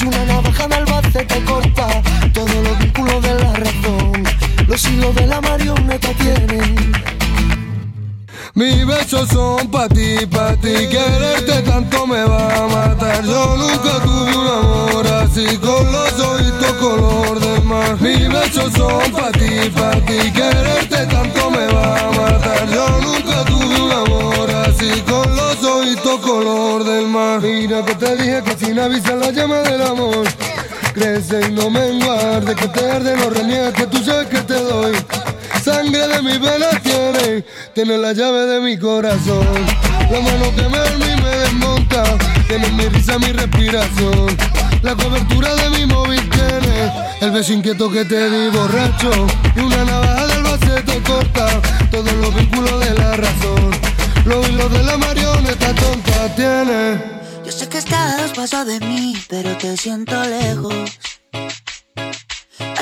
y 0.00 0.04
una 0.06 0.24
navaja 0.26 0.68
del 0.68 0.84
base 0.84 1.24
te 1.24 1.44
corta, 1.44 1.88
todos 2.32 2.54
los 2.54 2.78
vínculos 2.78 3.22
de 3.22 3.34
la 3.34 3.52
razón, 3.52 4.24
los 4.66 4.84
hilos 4.88 5.14
de 5.14 5.26
la 5.26 5.40
marioneta 5.40 6.08
tienen. 6.14 7.13
Mis 8.54 8.86
besos 8.86 9.28
son 9.30 9.68
pa' 9.68 9.88
ti, 9.88 10.24
pa' 10.30 10.54
ti. 10.54 10.86
Quererte 10.88 11.60
tanto 11.62 12.06
me 12.06 12.22
va 12.22 12.56
a 12.56 12.68
matar. 12.68 13.24
Yo 13.24 13.56
nunca 13.56 13.98
tuve 14.04 14.36
un 14.36 14.46
amor 14.46 15.06
así. 15.08 15.58
Con 15.58 15.90
los 15.90 16.20
ojitos 16.20 16.72
color 16.74 17.40
del 17.40 17.64
mar. 17.64 18.00
Mis 18.00 18.28
besos 18.28 18.72
son 18.74 19.10
pa' 19.10 19.32
ti, 19.32 19.68
pa' 19.74 19.98
ti. 20.06 20.30
Quererte 20.30 21.04
tanto 21.06 21.50
me 21.50 21.66
va 21.66 21.98
a 21.98 22.10
matar. 22.12 22.68
Yo 22.68 22.88
nunca 23.00 23.44
tuve 23.44 23.80
un 23.86 23.90
amor 23.90 24.48
así. 24.68 25.02
Con 25.02 25.34
los 25.34 25.64
ojitos 25.64 26.20
color 26.20 26.84
del 26.84 27.08
mar. 27.08 27.40
Mira 27.40 27.84
que 27.84 27.96
te 27.96 28.16
dije 28.16 28.40
que 28.44 28.56
sin 28.56 28.78
avisar 28.78 29.16
la 29.16 29.32
llama 29.32 29.62
del 29.62 29.82
amor. 29.82 30.28
Crece 30.94 31.48
y 31.48 31.50
no 31.50 31.70
me 31.70 31.88
enguarde 31.88 32.54
Que 32.54 32.68
te 32.68 32.88
arde, 32.88 33.16
no 33.16 33.28
reniegues 33.28 33.72
Que 33.72 33.86
tú 33.88 33.98
sabes 34.04 34.28
que 34.28 34.40
te 34.42 34.54
doy 34.54 34.94
Sangre 35.84 36.08
de 36.08 36.22
mi 36.22 36.38
venas 36.38 36.82
tiene, 36.82 37.44
tiene 37.74 37.98
la 37.98 38.14
llave 38.14 38.46
de 38.46 38.60
mi 38.60 38.78
corazón. 38.78 39.46
La 40.10 40.18
mano 40.18 40.54
que 40.56 40.62
me 40.62 40.78
arma 40.78 41.04
y 41.04 41.22
me 41.22 41.36
desmonta, 41.36 42.04
tiene 42.48 42.70
mi 42.70 42.88
risa, 42.88 43.18
mi 43.18 43.32
respiración. 43.32 44.34
La 44.80 44.94
cobertura 44.94 45.54
de 45.54 45.70
mi 45.70 45.84
móvil 45.84 46.26
tiene, 46.30 46.90
el 47.20 47.30
beso 47.32 47.52
inquieto 47.52 47.90
que 47.90 48.06
te 48.06 48.30
di 48.30 48.48
borracho. 48.48 49.10
Y 49.56 49.60
una 49.60 49.84
navaja 49.84 50.26
del 50.26 50.42
base 50.42 50.82
te 50.86 51.02
corta, 51.02 51.48
todos 51.90 52.12
los 52.14 52.34
vínculos 52.34 52.80
de 52.80 52.94
la 52.94 53.16
razón. 53.16 53.70
Los 54.24 54.48
hilos 54.48 54.72
de 54.72 54.82
la 54.84 54.96
marioneta 54.96 55.74
tonta 55.74 56.34
tiene. 56.34 56.98
Yo 57.44 57.52
sé 57.52 57.68
que 57.68 57.76
estás 57.76 58.32
pasos 58.34 58.66
de 58.66 58.80
mí, 58.80 59.18
pero 59.28 59.54
te 59.58 59.76
siento 59.76 60.14
lejos. 60.24 60.98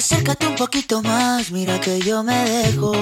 Acércate 0.04 0.48
un 0.48 0.56
poquito 0.56 1.00
más, 1.00 1.52
mira 1.52 1.80
que 1.80 2.00
yo 2.00 2.24
me 2.24 2.34
dejo. 2.34 2.92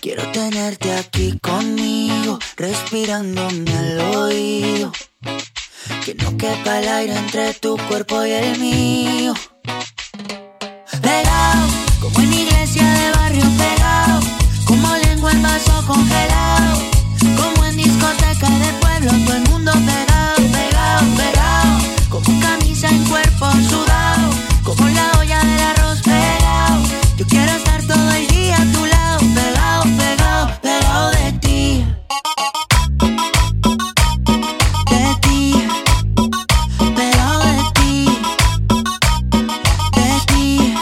Quiero 0.00 0.22
tenerte 0.32 0.90
aquí 0.94 1.38
conmigo, 1.40 2.38
respirándome 2.56 3.70
al 3.70 4.00
oído. 4.16 4.92
Que 6.02 6.14
no 6.14 6.38
quepa 6.38 6.78
el 6.80 6.88
aire 6.88 7.18
entre 7.18 7.52
tu 7.52 7.76
cuerpo 7.86 8.24
y 8.24 8.30
el 8.30 8.58
mío. 8.58 9.34
Pegado, 11.02 11.66
como 12.00 12.20
en 12.20 12.32
iglesia 12.32 12.82
de 12.82 13.10
barrio 13.18 13.44
pegado. 13.58 14.20
Como 14.64 14.96
lengua 15.04 15.32
en 15.32 15.42
vaso 15.42 15.84
congelado. 15.86 16.80
Como 17.36 17.66
en 17.66 17.76
discoteca 17.76 18.48
de 18.48 18.72
pueblo, 18.80 19.10
todo 19.26 19.49
Yo 27.20 27.26
quiero 27.26 27.52
estar 27.52 27.82
todo 27.82 28.10
el 28.12 28.26
día 28.28 28.56
a 28.56 28.72
tu 28.72 28.86
lado, 28.86 29.18
pegado, 29.34 29.82
pegado, 29.98 30.60
pegado 30.62 31.10
de 31.10 31.32
ti. 31.32 31.84
De 34.90 35.16
ti, 35.20 35.54
pegado 36.96 37.40
de 37.40 37.62
ti, 37.74 38.18
de 39.96 40.10
ti. 40.28 40.74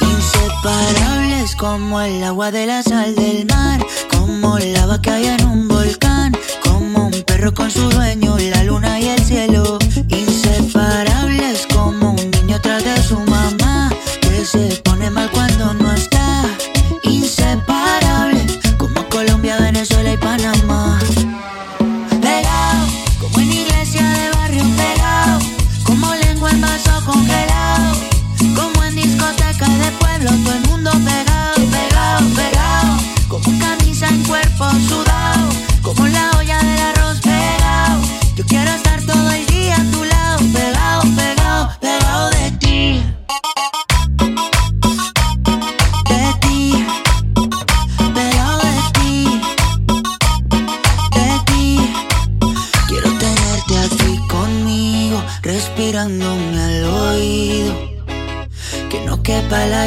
Inseparables 0.00 1.54
como 1.56 2.00
el 2.00 2.24
agua 2.24 2.50
de 2.50 2.64
la 2.64 2.82
sal 2.82 3.14
del 3.14 3.44
mar, 3.44 3.84
como 4.10 4.58
lava 4.58 5.02
que 5.02 5.10
hay 5.10 5.26
en 5.26 5.44
un 5.44 5.68
volcán, 5.68 6.34
como 6.62 7.08
un 7.08 7.22
perro 7.26 7.52
con 7.52 7.70
su 7.70 7.90
dueño, 7.90 8.38
la 8.38 8.64
luna 8.64 8.98
y 8.98 9.08
el 9.08 9.22
cielo. 9.22 9.78
Inseparables 10.08 11.66
como 11.74 12.12
un 12.12 12.30
niño 12.30 12.58
tras 12.62 12.82
de 12.82 13.02
su 13.02 13.18
mamá, 13.18 13.92
que 14.22 14.46
se 14.46 14.85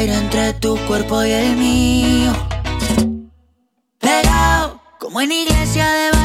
entre 0.08 0.54
tu 0.54 0.76
cuerpo 0.86 1.22
y 1.24 1.30
el 1.30 1.56
mío. 1.56 2.32
Pegado, 3.98 4.80
como 4.98 5.20
en 5.20 5.32
iglesia 5.32 5.86
de 5.92 6.19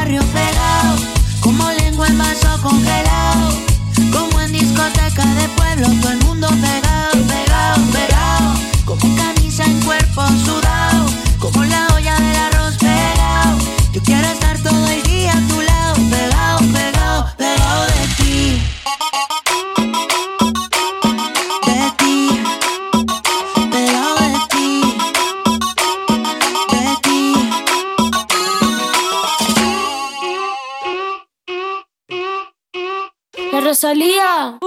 Rosalía. 33.96 34.58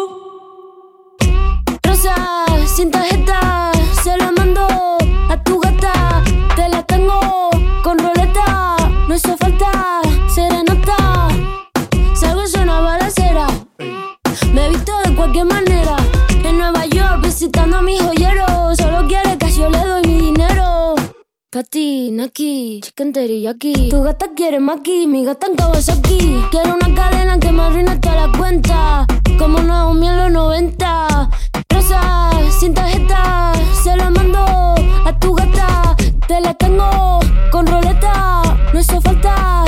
Katy, 21.71 22.09
Naki, 22.11 22.81
chicken 22.81 23.13
teriyaki. 23.13 23.91
Tu 23.91 24.01
gata 24.01 24.25
quiere 24.35 24.59
maki, 24.59 25.05
mi 25.05 25.23
gata 25.23 25.45
en 25.45 25.55
Kawasaki. 25.55 26.41
Quiero 26.49 26.73
una 26.73 26.95
cadena 26.95 27.37
que 27.39 27.51
me 27.51 27.61
arruine 27.61 27.95
toda 27.99 28.27
la 28.27 28.37
cuenta. 28.37 29.05
Como 29.37 29.59
Naomi 29.59 30.07
en 30.07 30.17
los 30.17 30.31
90 30.31 31.29
Rosa, 31.69 32.31
sin 32.59 32.73
tarjeta, 32.73 33.53
se 33.83 33.95
la 33.95 34.09
mando 34.09 34.39
a 35.05 35.19
tu 35.19 35.35
gata. 35.35 35.95
Te 36.27 36.41
la 36.41 36.55
tengo 36.55 37.19
con 37.51 37.67
roleta, 37.67 38.41
no 38.73 38.79
hizo 38.79 38.99
falta 39.01 39.58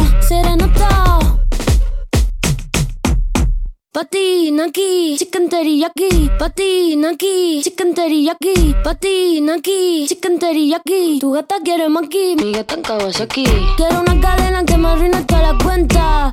Patinaki, 3.93 5.17
chicken 5.19 5.49
teriyaki, 5.49 6.29
patinaki, 6.39 7.61
chicken 7.61 7.93
teriyaki, 7.93 8.73
patinaki, 8.85 10.07
chicken 10.07 10.39
teriyaki. 10.39 11.19
Tu 11.19 11.31
gata 11.33 11.55
quiere 11.61 11.89
maki, 11.89 12.37
mi 12.37 12.53
gata 12.53 12.75
en 12.75 12.83
Kawasaki. 12.83 13.43
Quiero 13.75 13.99
una 13.99 14.15
cadena 14.21 14.63
que 14.63 14.77
me 14.77 14.87
arruine 14.87 15.21
toda 15.25 15.41
la 15.41 15.57
cuenta, 15.61 16.31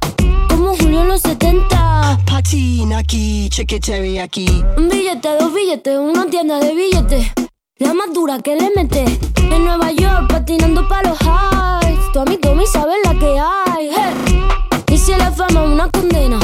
como 0.49 0.77
Julio 0.77 1.03
en 1.03 1.09
los 1.09 1.21
70. 1.23 2.21
Patinaki, 2.31 3.49
chicken 3.51 3.81
teriyaki. 3.81 4.47
Un 4.77 4.89
billete, 4.89 5.29
dos 5.41 5.53
billetes, 5.53 5.99
una 5.99 6.27
tienda 6.27 6.61
de 6.61 6.73
billetes. 6.77 7.27
La 7.79 7.93
más 7.93 8.13
dura 8.15 8.39
que 8.39 8.55
le 8.55 8.71
mete. 8.77 9.05
En 9.51 9.65
Nueva 9.65 9.91
York, 9.91 10.29
patinando 10.29 10.87
para 10.87 11.09
los 11.09 11.19
highs. 11.23 12.13
Tu 12.13 12.21
amigo 12.21 12.55
me 12.55 12.65
sabe 12.67 12.93
la 13.03 13.19
que 13.19 13.37
hay. 13.37 13.91
Hey. 13.91 14.45
Y 14.93 14.97
si 14.97 15.11
la 15.11 15.33
fama 15.33 15.65
una 15.65 15.91
condena 15.91 16.39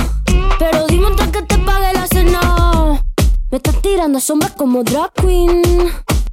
pero 0.59 0.87
dime 0.87 1.07
antes 1.07 1.29
que 1.29 1.43
te 1.43 1.59
pague 1.59 1.93
la 1.93 2.07
cena. 2.07 3.03
Me 3.51 3.57
estás 3.57 3.81
tirando 3.83 4.21
sombras 4.21 4.53
como 4.53 4.83
drag 4.83 5.13
queen. 5.15 5.63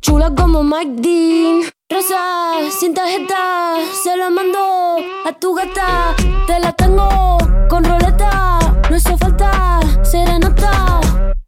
Chula 0.02 0.34
como 0.36 0.64
Mike 0.64 1.02
Dean. 1.02 1.62
Rosa, 1.90 2.72
sin 2.80 2.94
tarjeta, 2.94 3.76
se 4.04 4.16
la 4.16 4.30
mando 4.30 4.98
a 5.26 5.34
tu 5.34 5.54
gata. 5.54 6.16
Te 6.48 6.60
la 6.60 6.72
tengo 6.72 7.38
con 7.70 7.84
roleta, 7.84 8.60
no 8.90 8.96
hizo 8.96 9.18
falta 9.18 9.80
serenata. 10.04 11.02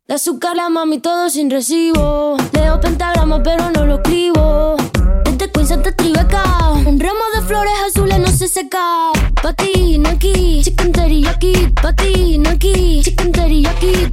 De 0.05 0.15
azúcar 0.15 0.55
la 0.55 0.69
mami 0.69 0.99
todo 0.99 1.29
sin 1.29 1.49
recibo. 1.49 2.35
Leo 2.51 2.79
pentagrama 2.79 3.41
pero 3.41 3.71
no 3.71 3.85
lo 3.85 3.95
escribo. 3.95 4.75
Desde 5.33 5.51
Queens 5.51 5.71
hasta 5.71 5.91
Tribeca. 5.91 6.43
Un 6.85 6.99
ramo 6.99 7.23
de 7.33 7.41
flores 7.41 7.73
azules 7.87 8.19
no 8.19 8.27
se 8.27 8.47
seca. 8.47 9.11
Pa' 9.41 9.53
ti, 9.53 9.97
no 9.97 10.09
aquí, 10.09 10.61
chicken 10.63 10.91
teriyaki. 10.91 11.73
Pa' 11.81 11.91
ti, 11.93 12.37
no 12.37 12.51
aquí, 12.51 13.01
chicken 13.03 13.31
teriyaki. 13.31 14.11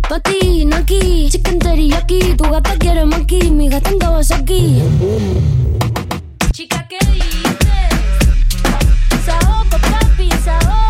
Aquí, 0.72 1.28
chicken 1.30 1.58
teriyaki. 1.58 2.34
Tu 2.36 2.44
gata 2.44 2.74
quiere 2.78 3.02
aquí, 3.02 3.50
mi 3.50 3.68
gata 3.68 3.90
en 3.90 3.98
Kawasaki. 3.98 4.82
Chica, 6.52 6.88
¿qué 6.88 6.98
dices? 7.12 7.90
Saoco, 9.26 9.76
papi, 9.78 10.30
saoco. 10.42 10.89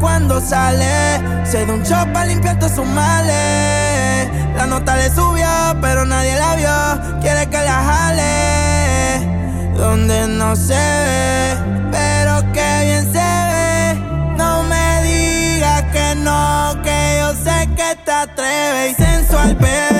cuando 0.00 0.40
sale. 0.40 1.20
Se 1.44 1.64
da 1.66 1.72
un 1.72 1.82
shot 1.82 2.12
para 2.12 2.26
limpiar 2.26 2.58
todos 2.58 2.72
sus 2.72 2.86
males. 2.86 4.28
La 4.56 4.66
nota 4.66 4.96
le 4.96 5.10
subió, 5.10 5.48
pero 5.80 6.04
nadie 6.04 6.36
la 6.36 6.56
vio. 6.56 7.20
Quiere 7.20 7.48
que 7.48 7.58
la 7.58 7.82
jale. 7.90 9.72
Donde 9.76 10.28
no 10.28 10.54
se 10.54 10.74
ve, 10.74 11.56
pero 11.90 12.40
que 12.52 12.84
bien 12.84 13.12
se 13.12 13.28
ve. 13.50 13.94
No 14.36 14.62
me 14.64 15.02
digas 15.02 15.82
que 15.92 16.14
no, 16.16 16.80
que 16.82 17.18
yo 17.20 17.32
sé 17.34 17.68
que 17.76 17.96
te 18.04 18.12
atreves. 18.12 18.92
y 18.92 19.02
Sensual, 19.02 19.56
pero. 19.60 19.91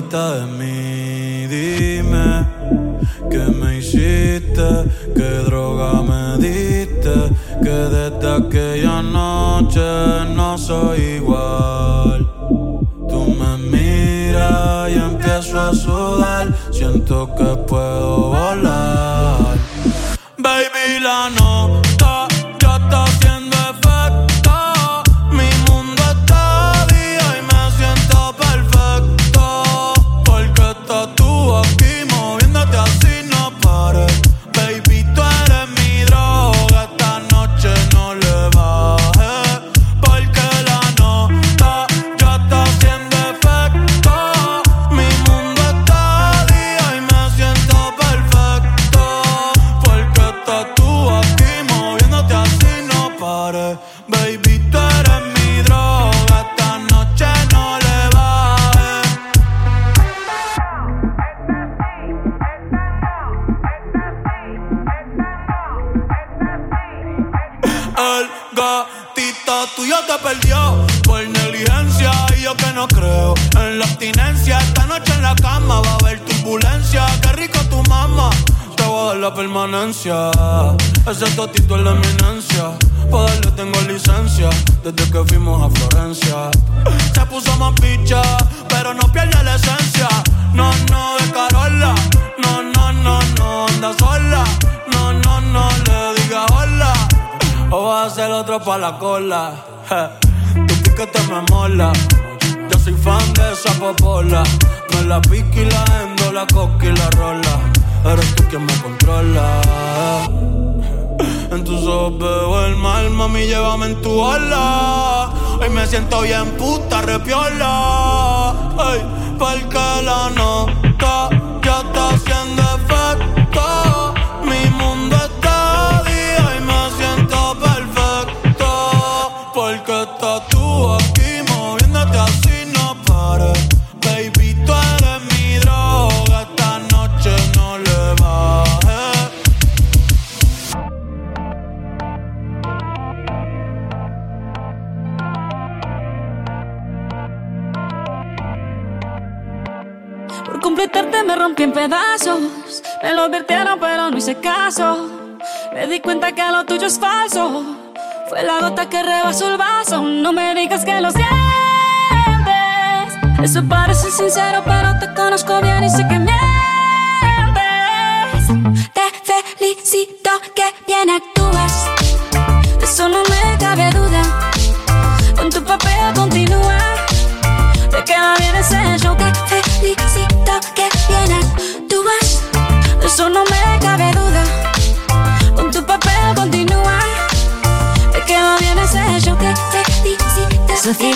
quitar 0.00 0.38
tá 0.38 0.47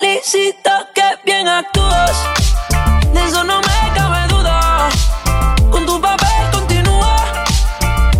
Felicito 0.00 0.70
que 0.94 1.02
bien 1.26 1.46
actúas. 1.46 2.24
De 3.12 3.22
eso 3.22 3.44
no 3.44 3.60
me 3.60 3.92
cabe 3.94 4.26
duda. 4.28 4.88
Con 5.70 5.84
tu 5.84 6.00
papel 6.00 6.50
continúa. 6.50 7.16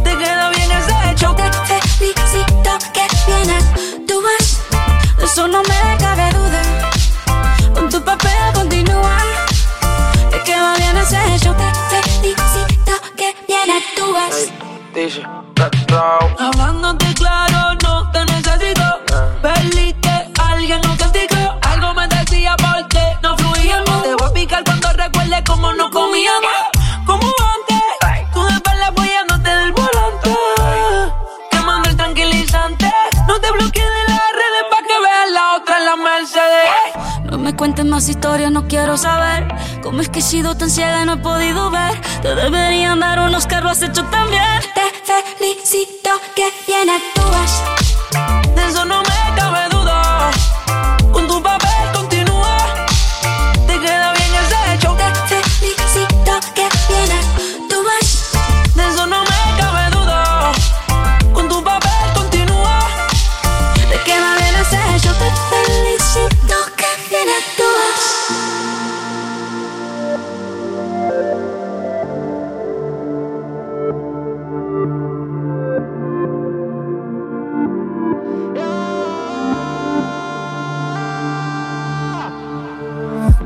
Te 0.05 0.15
queda 0.15 0.51
bien 0.51 0.70
ese 0.73 1.11
hecho. 1.11 1.35
Te 1.35 1.81
felicito 1.98 2.70
que 2.93 3.07
bien 3.27 3.51
actúas. 3.51 4.61
De 5.16 5.24
eso 5.24 5.48
no 5.48 5.62
me 5.62 5.97
cabe 5.98 6.31
duda. 6.32 6.62
Con 7.74 7.89
tu 7.89 8.05
papel 8.05 8.52
continúa. 8.52 9.16
Te 10.31 10.43
queda 10.43 10.74
bien 10.77 10.97
ese 10.98 11.35
hecho. 11.35 11.55
Te 11.55 12.02
felicito 12.11 12.93
que 13.16 13.35
bien 13.48 13.70
actúas. 13.70 14.52
Dice, 14.94 15.23
Hablándote 16.39 17.15
claro, 17.15 17.74
no 17.82 18.10
me 37.52 37.85
más 37.85 38.09
historias, 38.09 38.52
no 38.52 38.66
quiero 38.68 38.97
saber 38.97 39.47
cómo 39.82 40.01
es 40.01 40.09
que 40.09 40.20
he 40.20 40.22
sido 40.22 40.56
tan 40.56 40.70
ciega 40.70 41.02
y 41.02 41.06
no 41.06 41.14
he 41.14 41.16
podido 41.16 41.70
ver. 41.70 42.01
Te 42.22 42.35
deberían 42.35 43.01
dar 43.01 43.20
unos 43.20 43.47
carros 43.47 43.64
lo 43.64 43.70
has 43.70 43.82
hecho 43.82 44.05
también. 44.05 44.60
Te 44.74 45.36
felicito 45.36 46.10
que 46.35 46.48
bien 46.66 46.89
actúas. 46.89 47.62
De 48.55 48.68
eso 48.68 48.85
no 48.85 49.10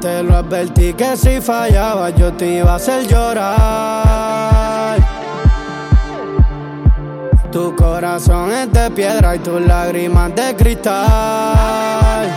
Te 0.05 0.22
lo 0.22 0.36
advertí 0.36 0.93
que 0.93 1.16
si 1.16 1.40
fallaba 1.40 2.10
yo 2.10 2.31
te 2.35 2.56
iba 2.56 2.72
a 2.72 2.74
hacer 2.74 3.06
llorar. 3.09 4.98
Tu 7.51 7.74
corazón 7.74 8.52
es 8.52 8.70
de 8.70 8.90
piedra 8.90 9.35
y 9.35 9.39
tus 9.39 9.62
lágrimas 9.62 10.35
de 10.35 10.55
cristal. 10.56 12.28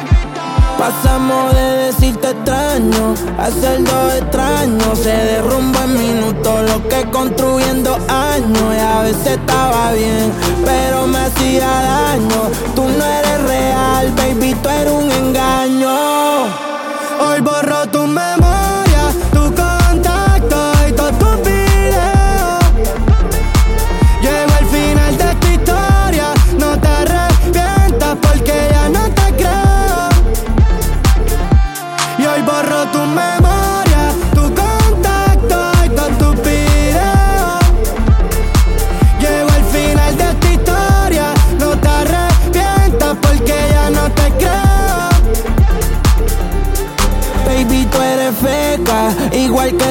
Pasamos 0.80 1.53
de 1.53 1.61
decirte 1.88 2.30
extraño 2.30 3.14
a 3.38 3.52
ser 3.52 3.84
dos 3.84 4.14
extraños. 4.14 4.99
Se 4.99 5.10
derrumba 5.10 5.84
en 5.84 5.94
minutos 5.98 6.72
lo 6.72 6.88
que 6.88 7.03
construyendo 7.11 7.95
años. 8.07 8.76
Y 8.77 8.80
a 8.80 9.02
veces 9.02 9.27
estaba 9.27 9.91
bien, 9.91 10.31
pero 10.64 11.06
me 11.06 11.18
hacía 11.18 11.68
daño. 11.68 12.49
Tú 12.73 12.85
no 12.85 13.03
eres 13.03 13.44
real, 13.44 14.14
baby, 14.15 14.56
tú 14.64 14.69
eres 14.69 14.94
un 14.94 15.11
engaño. 15.11 16.77
Hoy 17.19 17.41
borro 17.41 17.88
tu 17.91 18.06
memoria, 18.06 18.66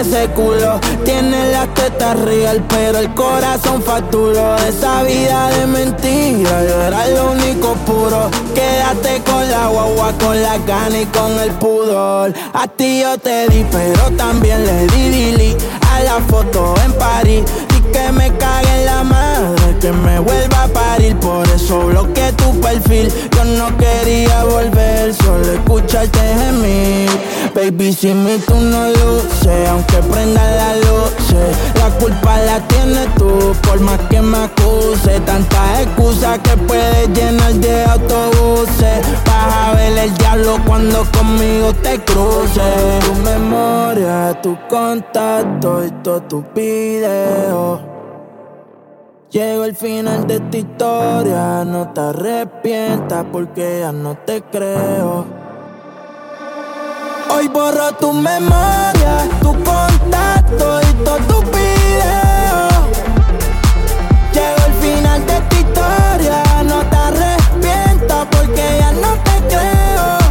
ese 0.00 0.28
culo. 0.28 0.80
Tiene 1.04 1.52
las 1.52 1.72
tetas 1.74 2.18
real, 2.20 2.62
pero 2.68 2.98
el 2.98 3.12
corazón 3.14 3.82
facturó. 3.82 4.56
Esa 4.56 5.02
vida 5.02 5.50
de 5.50 5.66
mentira, 5.66 6.64
yo 6.64 6.82
era 6.82 7.06
lo 7.08 7.32
único 7.32 7.74
puro. 7.86 8.30
Quédate 8.54 9.22
con 9.22 9.50
la 9.50 9.68
guagua, 9.68 10.12
con 10.18 10.42
la 10.42 10.58
gana 10.58 11.00
y 11.00 11.06
con 11.06 11.38
el 11.38 11.50
pudor. 11.52 12.32
A 12.52 12.66
ti 12.68 13.00
yo 13.00 13.18
te 13.18 13.48
di, 13.48 13.64
pero 13.70 14.10
también 14.16 14.64
le 14.64 14.86
di 14.86 15.08
dili 15.08 15.56
a 15.92 16.00
la 16.00 16.20
foto 16.28 16.74
en 16.84 16.92
París. 16.92 17.44
Y 17.76 17.80
que 17.92 18.12
me 18.12 18.36
cague 18.36 18.80
en 18.80 18.86
la 18.86 19.04
madre, 19.04 19.55
que 19.86 19.92
me 19.92 20.18
vuelva 20.18 20.64
a 20.64 20.68
parir. 20.68 21.16
Por 21.18 21.46
eso 21.48 21.78
bloqueé 21.86 22.32
tu 22.32 22.60
perfil. 22.60 23.08
Yo 23.36 23.44
no 23.44 23.76
quería 23.76 24.44
volver, 24.44 25.14
solo 25.14 25.52
escucharte 25.52 26.18
gemir. 26.18 27.08
Baby, 27.54 27.92
si 27.92 28.12
mi 28.12 28.36
tú 28.38 28.54
no 28.56 28.88
luces, 28.88 29.68
aunque 29.68 29.98
prenda 30.10 30.42
la 30.42 30.76
luz, 30.76 31.12
la 31.78 31.88
culpa 31.98 32.36
la 32.38 32.58
tienes 32.68 33.14
tú, 33.14 33.54
por 33.62 33.80
más 33.80 34.00
que 34.10 34.20
me 34.20 34.38
acuse. 34.38 35.20
Tantas 35.20 35.80
excusas 35.80 36.38
que 36.40 36.56
puedes 36.56 37.08
llenar 37.10 37.54
de 37.54 37.84
autobuses. 37.84 38.98
Vas 39.24 39.54
a 39.54 39.72
ver 39.74 39.96
el 39.98 40.14
diablo 40.14 40.58
cuando 40.66 41.04
conmigo 41.16 41.72
te 41.82 41.98
cruces. 42.00 43.04
Tu 43.04 43.14
memoria, 43.22 44.38
tu 44.42 44.58
contacto 44.68 45.84
y 45.84 45.90
todo 46.02 46.22
tu 46.22 46.44
video. 46.54 47.95
Llegó 49.30 49.64
el 49.64 49.74
final 49.74 50.24
de 50.28 50.36
esta 50.36 50.56
historia, 50.56 51.64
no 51.64 51.92
te 51.92 52.00
arrepientas 52.00 53.24
porque 53.32 53.80
ya 53.80 53.90
no 53.90 54.16
te 54.18 54.40
creo. 54.40 55.26
Hoy 57.34 57.48
borro 57.48 57.90
tu 57.98 58.12
memoria, 58.12 59.28
tu 59.40 59.52
contacto 59.64 60.80
y 60.80 61.04
todo 61.04 61.16
tu 61.16 61.42
video. 61.50 62.68
Llegó 64.32 64.64
el 64.64 64.74
final 64.74 65.26
de 65.26 65.32
esta 65.32 65.56
historia, 65.56 66.62
no 66.62 66.88
te 66.88 66.96
arrepientas 66.96 68.26
porque 68.30 68.76
ya 68.78 68.92
no 68.92 69.12
te 69.24 69.40
creo. 69.48 70.25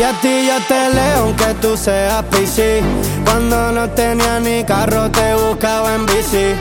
Y 0.00 0.02
a 0.02 0.18
ti 0.18 0.46
yo 0.46 0.56
te 0.66 0.94
leo 0.94 1.24
aunque 1.24 1.52
tú 1.60 1.76
seas 1.76 2.22
PC. 2.30 2.80
Cuando 3.22 3.70
no 3.70 3.90
tenía 3.90 4.40
ni 4.40 4.64
carro 4.64 5.10
te 5.10 5.34
buscaba 5.34 5.94
en 5.94 6.06
bici. 6.06 6.54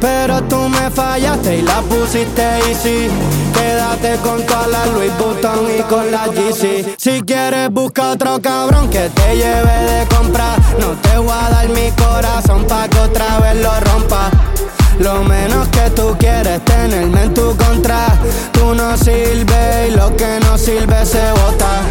Pero 0.00 0.40
tú 0.44 0.68
me 0.68 0.88
fallaste 0.88 1.56
y 1.56 1.62
la 1.62 1.80
pusiste 1.80 2.40
easy. 2.68 3.08
Quédate 3.52 4.14
con 4.22 4.46
toda 4.46 4.68
la 4.68 4.86
Louis 4.86 5.10
Vuitton 5.18 5.66
y 5.76 5.82
con 5.90 6.12
la 6.12 6.28
GC. 6.28 6.94
Si 6.96 7.20
quieres 7.22 7.68
busca 7.72 8.12
otro 8.12 8.40
cabrón 8.40 8.88
que 8.90 9.10
te 9.10 9.34
lleve 9.34 9.76
de 9.90 10.06
compra. 10.14 10.54
No 10.78 10.90
te 11.02 11.18
voy 11.18 11.32
a 11.32 11.50
dar 11.50 11.68
mi 11.70 11.90
corazón 12.00 12.64
pa' 12.68 12.86
que 12.86 13.00
otra 13.00 13.40
vez 13.40 13.56
lo 13.56 13.72
rompa. 13.80 14.30
Lo 15.00 15.24
menos 15.24 15.66
que 15.68 15.90
tú 15.96 16.14
quieres 16.16 16.64
tenerme 16.64 17.24
en 17.24 17.34
tu 17.34 17.56
contra. 17.56 18.06
Tú 18.52 18.72
no 18.72 18.96
sirves 18.96 19.88
y 19.88 19.96
lo 19.96 20.14
que 20.16 20.38
no 20.44 20.56
sirve 20.56 21.04
se 21.04 21.32
bota. 21.32 21.82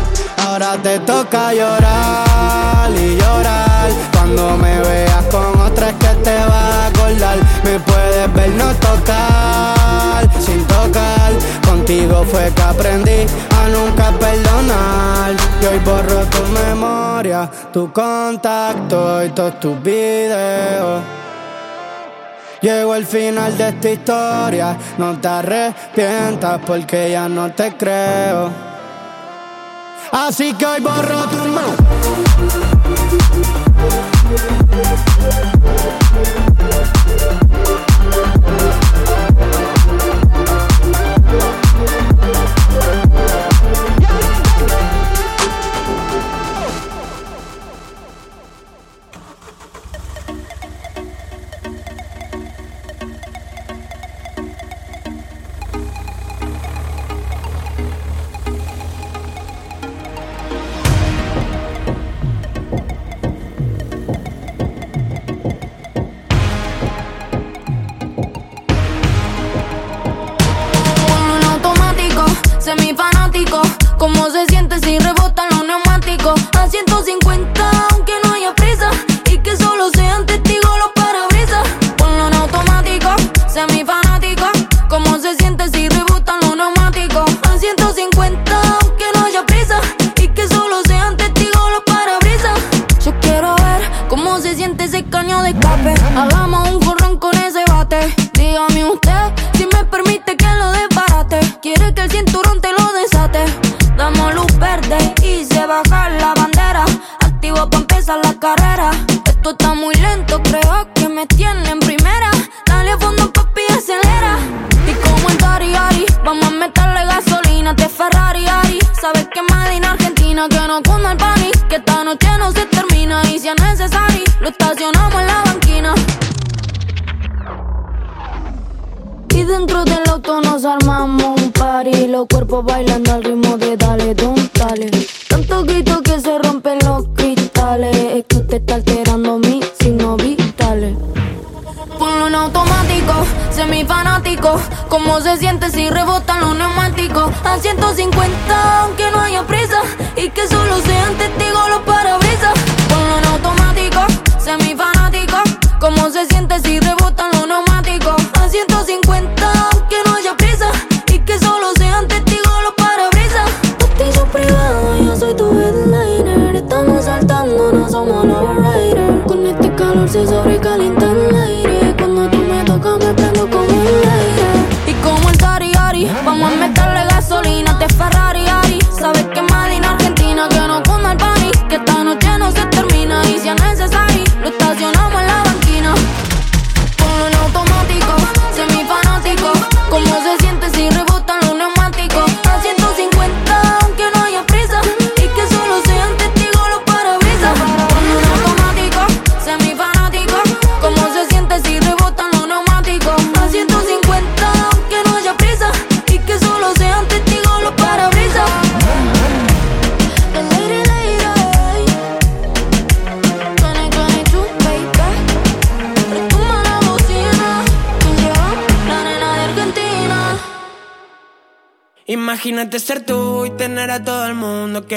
Ahora 0.59 0.75
te 0.81 0.97
toca 1.01 1.53
llorar 1.53 2.89
y 2.89 3.15
llorar. 3.15 3.91
Cuando 4.11 4.57
me 4.57 4.79
veas 4.79 5.23
con 5.25 5.55
otra 5.61 5.89
es 5.89 5.95
que 5.97 6.07
te 6.23 6.35
vas 6.35 6.51
a 6.51 6.88
acordar. 6.88 7.38
Me 7.63 7.79
puedes 7.79 8.34
ver 8.34 8.49
no 8.55 8.73
tocar, 8.73 10.27
sin 10.41 10.65
tocar. 10.65 11.31
Contigo 11.63 12.25
fue 12.31 12.51
que 12.55 12.61
aprendí 12.63 13.27
a 13.55 13.67
nunca 13.69 14.11
perdonar. 14.19 15.35
Y 15.61 15.65
hoy 15.67 15.77
borro 15.85 16.25
tu 16.25 16.43
memoria, 16.47 17.47
tu 17.71 17.93
contacto 17.93 19.23
y 19.23 19.29
todos 19.29 19.59
tus 19.59 19.79
videos. 19.84 21.03
Llegó 22.63 22.95
el 22.95 23.05
final 23.05 23.55
de 23.55 23.69
esta 23.69 23.89
historia, 23.91 24.75
no 24.97 25.19
te 25.19 25.27
arrepientas 25.27 26.59
porque 26.65 27.11
ya 27.11 27.29
no 27.29 27.51
te 27.51 27.77
creo. 27.77 28.76
Así 30.11 30.53
que 30.53 30.65
hoy 30.65 30.81
borro 30.81 31.23
tu 31.29 31.38
Ponlo 31.38 31.61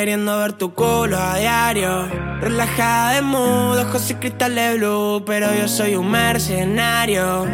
queriendo 0.01 0.39
ver 0.39 0.55
tu 0.55 0.73
culo 0.73 1.19
a 1.19 1.37
diario. 1.37 2.09
Relajada 2.41 3.13
de 3.17 3.21
mood, 3.21 3.79
ojos 3.81 4.11
y 4.11 4.15
cristales 4.15 4.79
blue, 4.79 5.23
pero 5.27 5.55
yo 5.55 5.69
soy 5.69 5.95
un 5.95 6.11
mercenario. 6.11 7.47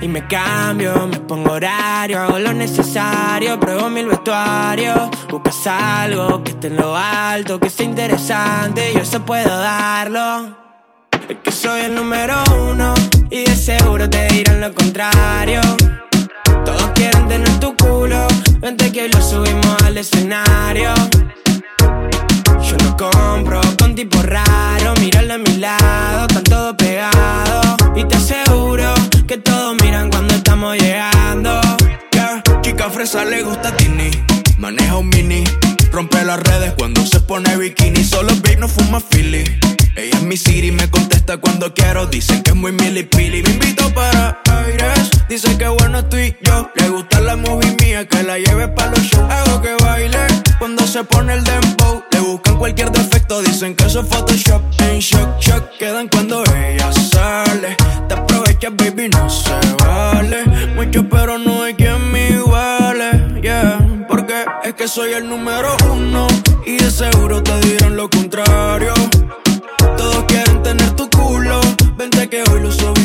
Y 0.00 0.08
me 0.08 0.26
cambio, 0.26 1.06
me 1.06 1.20
pongo 1.20 1.52
horario, 1.52 2.22
hago 2.22 2.38
lo 2.38 2.54
necesario, 2.54 3.60
pruebo 3.60 3.90
mil 3.90 4.06
vestuarios. 4.06 5.10
Buscas 5.28 5.66
algo 5.66 6.42
que 6.42 6.52
esté 6.52 6.68
en 6.68 6.76
lo 6.76 6.96
alto, 6.96 7.60
que 7.60 7.68
sea 7.68 7.84
interesante, 7.84 8.90
yo 8.94 9.00
eso 9.00 9.20
puedo 9.26 9.54
darlo. 9.58 10.56
Es 11.28 11.36
que 11.44 11.52
soy 11.52 11.82
el 11.82 11.94
número 11.94 12.42
uno 12.70 12.94
y 13.28 13.44
de 13.44 13.54
seguro 13.54 14.08
te 14.08 14.26
dirán 14.28 14.62
lo 14.62 14.72
contrario. 14.72 15.60
Todos 16.64 16.90
quieren 16.94 17.28
tener 17.28 17.60
tu 17.60 17.76
culo, 17.76 18.26
vente 18.58 18.90
que 18.90 19.06
lo 19.10 19.20
subimos 19.20 19.82
al 19.82 19.98
escenario. 19.98 20.94
Compro 22.98 23.60
con 23.78 23.94
tipo 23.94 24.20
raro, 24.22 24.92
míralo 25.00 25.34
a 25.34 25.38
mi 25.38 25.56
lado, 25.58 26.26
están 26.26 26.42
todos 26.42 26.74
pegados. 26.74 27.76
Y 27.94 28.02
te 28.02 28.16
aseguro 28.16 28.92
que 29.28 29.38
todos 29.38 29.76
miran 29.80 30.10
cuando 30.10 30.34
estamos 30.34 30.76
llegando. 30.76 31.60
Yeah, 32.10 32.42
chica 32.60 32.90
fresa 32.90 33.24
le 33.24 33.44
gusta 33.44 33.76
Tini, 33.76 34.10
maneja 34.56 34.96
un 34.96 35.10
mini. 35.10 35.44
Rompe 35.92 36.24
las 36.24 36.40
redes 36.40 36.74
cuando 36.76 37.06
se 37.06 37.20
pone 37.20 37.56
bikini. 37.56 38.02
Solo 38.02 38.34
babe 38.42 38.56
no 38.56 38.66
fuma 38.66 38.98
Philly. 38.98 39.44
Ella 39.98 40.16
es 40.16 40.22
mi 40.22 40.36
Siri, 40.36 40.70
me 40.70 40.88
contesta 40.88 41.38
cuando 41.38 41.74
quiero. 41.74 42.06
Dicen 42.06 42.40
que 42.44 42.50
es 42.50 42.56
muy 42.56 42.70
milipili. 42.70 43.42
Me 43.42 43.50
invito 43.50 43.92
para 43.92 44.40
aires. 44.48 45.10
Dice 45.28 45.58
que 45.58 45.66
bueno 45.66 45.98
estoy 45.98 46.36
yo. 46.42 46.70
Le 46.76 46.88
gusta 46.88 47.18
la 47.20 47.34
movie 47.34 47.74
mía, 47.82 48.06
que 48.06 48.22
la 48.22 48.38
lleve 48.38 48.68
para 48.68 48.92
los 48.92 49.00
shows. 49.00 49.28
Hago 49.28 49.60
que 49.60 49.74
baile 49.82 50.20
cuando 50.60 50.86
se 50.86 51.02
pone 51.02 51.34
el 51.34 51.42
dembow. 51.42 52.04
Le 52.12 52.20
buscan 52.20 52.58
cualquier 52.58 52.92
defecto, 52.92 53.42
dicen 53.42 53.74
que 53.74 53.86
eso 53.86 54.02
es 54.02 54.08
Photoshop. 54.08 54.62
En 54.82 55.00
shock, 55.00 55.40
shock 55.40 55.68
quedan 55.80 56.06
cuando 56.06 56.44
ella 56.44 56.92
sale. 56.92 57.76
Te 58.06 58.14
aprovechas, 58.14 58.76
baby, 58.76 59.08
no 59.08 59.28
se 59.28 59.58
vale. 59.84 60.44
Mucho, 60.76 61.08
pero 61.08 61.38
no 61.38 61.64
hay 61.64 61.74
quien 61.74 62.12
me 62.12 62.30
iguale. 62.30 63.40
Yeah, 63.42 64.04
porque 64.08 64.44
es 64.62 64.74
que 64.74 64.86
soy 64.86 65.14
el 65.14 65.28
número 65.28 65.76
uno. 65.90 66.28
Y 66.64 66.76
de 66.76 66.88
seguro 66.88 67.42
te 67.42 67.58
dirán 67.58 67.96
lo 67.96 68.08
contrario. 68.08 68.94
Vente 71.96 72.28
que 72.30 72.42
hoy 72.50 72.60
lo 72.62 72.72
subimos 72.72 72.97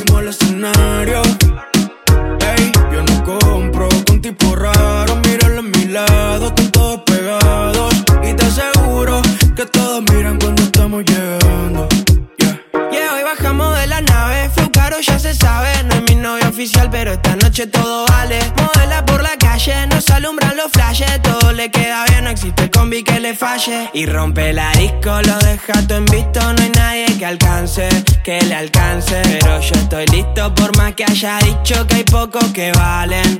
pero 16.91 17.13
esta 17.13 17.35
noche 17.35 17.67
todo 17.67 18.05
vale. 18.07 18.39
Modela 18.55 19.05
por 19.05 19.21
la 19.21 19.35
calle, 19.37 19.85
nos 19.87 20.09
alumbran 20.09 20.55
los 20.55 20.71
flashes. 20.71 21.21
Todo 21.21 21.51
le 21.51 21.69
queda 21.69 22.05
bien, 22.05 22.23
no 22.23 22.29
existe 22.29 22.69
combi 22.69 23.03
que 23.03 23.19
le 23.19 23.35
falle. 23.35 23.89
Y 23.93 24.05
rompe 24.05 24.53
la 24.53 24.71
disco, 24.73 25.21
lo 25.23 25.37
deja 25.39 25.73
todo 25.87 25.97
en 25.97 26.05
visto. 26.05 26.41
No 26.53 26.63
hay 26.63 26.69
nadie 26.69 27.05
que 27.17 27.25
alcance, 27.25 27.89
que 28.23 28.41
le 28.41 28.55
alcance. 28.55 29.21
Pero 29.23 29.59
yo 29.59 29.75
estoy 29.75 30.05
listo, 30.07 30.55
por 30.55 30.77
más 30.77 30.93
que 30.93 31.03
haya 31.03 31.37
dicho 31.39 31.85
que 31.87 31.95
hay 31.95 32.03
pocos 32.03 32.45
que 32.53 32.71
valen. 32.71 33.37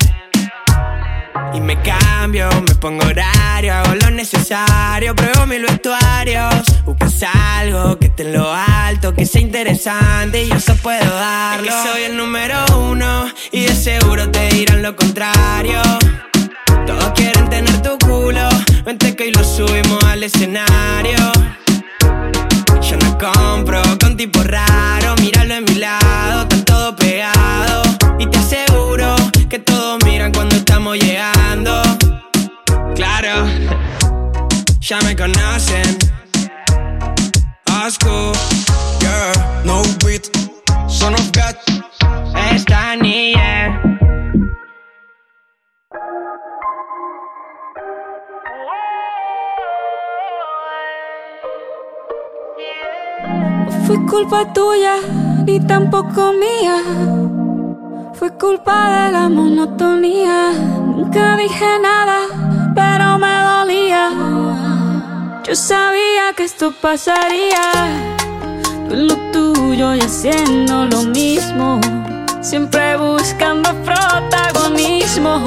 Y 1.54 1.60
me 1.62 1.80
cambio, 1.82 2.50
me 2.68 2.76
pongo 2.76 3.06
horario, 3.06 3.74
hago 3.74 3.96
lo 3.96 4.10
necesario, 4.12 5.16
pruebo 5.16 5.46
mil 5.46 5.62
vestuarios. 5.64 6.54
Buscas 6.86 7.24
algo 7.24 7.98
que 7.98 8.08
esté 8.08 8.24
en 8.24 8.34
lo 8.34 8.52
alto, 8.52 9.14
que 9.14 9.26
sea 9.26 9.42
interesante 9.42 10.44
y 10.44 10.50
yo 10.50 10.56
eso 10.56 10.76
puedo 10.76 11.14
darlo. 11.14 11.68
Es 11.68 11.74
que 11.74 11.90
soy 11.90 12.04
el 12.04 12.18
número 12.18 12.58
uno 12.78 13.26
y 13.52 13.62
de 13.66 13.76
seguro 13.76 14.30
te 14.32 14.50
dirán 14.50 14.82
lo 14.82 14.96
contrario. 14.96 15.82
Todos 16.86 17.12
quieren 17.16 17.50
tener 17.50 17.82
tu 17.82 17.98
culo, 18.00 18.50
vente 18.86 19.16
que 19.16 19.24
hoy 19.24 19.32
lo 19.32 19.44
subimos 19.44 20.04
al 20.06 20.24
escenario. 20.24 21.32
Yo 22.82 22.98
no 22.98 23.18
compro 23.18 23.82
con 24.00 24.18
tipo 24.18 24.44
raro, 24.44 25.16
míralo 25.22 25.56
en 25.56 25.66
mi 25.66 25.76
lado, 25.76 26.44
están 26.44 26.66
todos 26.66 26.96
pegados. 26.96 27.88
Y 28.20 28.28
te 28.28 28.38
aseguro 28.38 29.16
que 29.54 29.60
todos 29.60 30.04
miran 30.04 30.32
cuando 30.32 30.56
estamos 30.56 30.98
llegando. 30.98 31.84
Claro, 32.96 33.46
ya 34.80 35.00
me 35.02 35.16
conocen. 35.16 35.96
Asco, 37.68 38.32
yeah, 39.00 39.62
no 39.64 39.84
beat, 40.04 40.26
son 40.88 41.14
of 41.14 41.32
God. 41.34 41.56
Esta 42.52 42.96
niña. 42.96 43.80
Fue 53.86 54.04
culpa 54.08 54.52
tuya, 54.52 54.96
ni 55.46 55.60
tampoco 55.60 56.34
mía. 56.34 57.23
Fue 58.14 58.32
culpa 58.38 59.06
de 59.06 59.12
la 59.12 59.28
monotonía. 59.28 60.52
Nunca 60.52 61.36
dije 61.36 61.80
nada, 61.82 62.20
pero 62.76 63.18
me 63.18 63.36
dolía. 63.52 64.12
Yo 65.44 65.56
sabía 65.56 66.34
que 66.36 66.44
esto 66.44 66.72
pasaría. 66.80 67.66
Tú 68.88 68.94
en 68.94 69.08
lo 69.08 69.16
tuyo 69.32 69.96
y 69.96 70.02
haciendo 70.02 70.86
lo 70.86 71.04
mismo. 71.04 71.82
Siempre 72.42 72.98
buscando 72.98 73.74
protagonismo. 73.84 75.44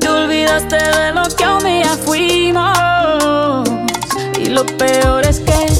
Te 0.00 0.08
olvidaste 0.08 0.76
de 0.76 1.12
lo 1.12 1.22
que 1.36 1.46
un 1.46 1.64
día 1.64 1.96
fuimos. 2.04 3.68
Y 4.38 4.46
lo 4.46 4.66
peor 4.66 5.24
es 5.24 5.40
que 5.40 5.77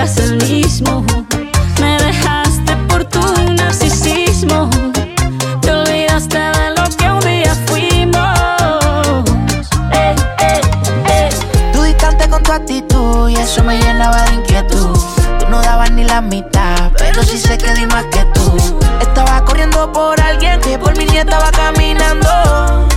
eras 0.00 0.16
el 0.18 0.36
mismo. 0.48 1.04
Me 1.80 1.98
dejaste 1.98 2.74
por 2.88 3.04
tu 3.04 3.20
narcisismo. 3.54 4.70
Te 5.60 5.72
olvidaste 5.72 6.38
de 6.38 6.70
lo 6.76 6.84
que 6.96 7.10
un 7.10 7.20
día 7.20 7.54
fuimos. 7.66 9.24
Eh, 9.92 10.14
eh, 10.38 10.60
eh. 11.08 11.30
Tú 11.72 11.82
distante 11.82 12.28
con 12.30 12.42
tu 12.42 12.52
actitud 12.52 13.28
y 13.28 13.36
eso 13.36 13.62
me 13.62 13.78
llenaba 13.78 14.24
de 14.24 14.36
inquietud. 14.36 14.98
Tú 15.38 15.48
no 15.50 15.60
dabas 15.60 15.90
ni 15.90 16.04
la 16.04 16.22
mitad, 16.22 16.90
pero 16.96 17.22
sí 17.22 17.36
sé 17.36 17.58
que 17.58 17.74
di 17.74 17.86
más 17.86 18.06
que 18.06 18.24
tú. 18.32 18.56
Estaba 19.00 19.44
corriendo 19.44 19.92
por 19.92 20.18
alguien 20.20 20.60
que 20.60 20.78
por 20.78 20.96
mí 20.96 21.04
ni 21.04 21.18
estaba 21.18 21.50
caminando. 21.50 22.89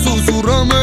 Acércate 0.00 0.64
más, 0.64 0.79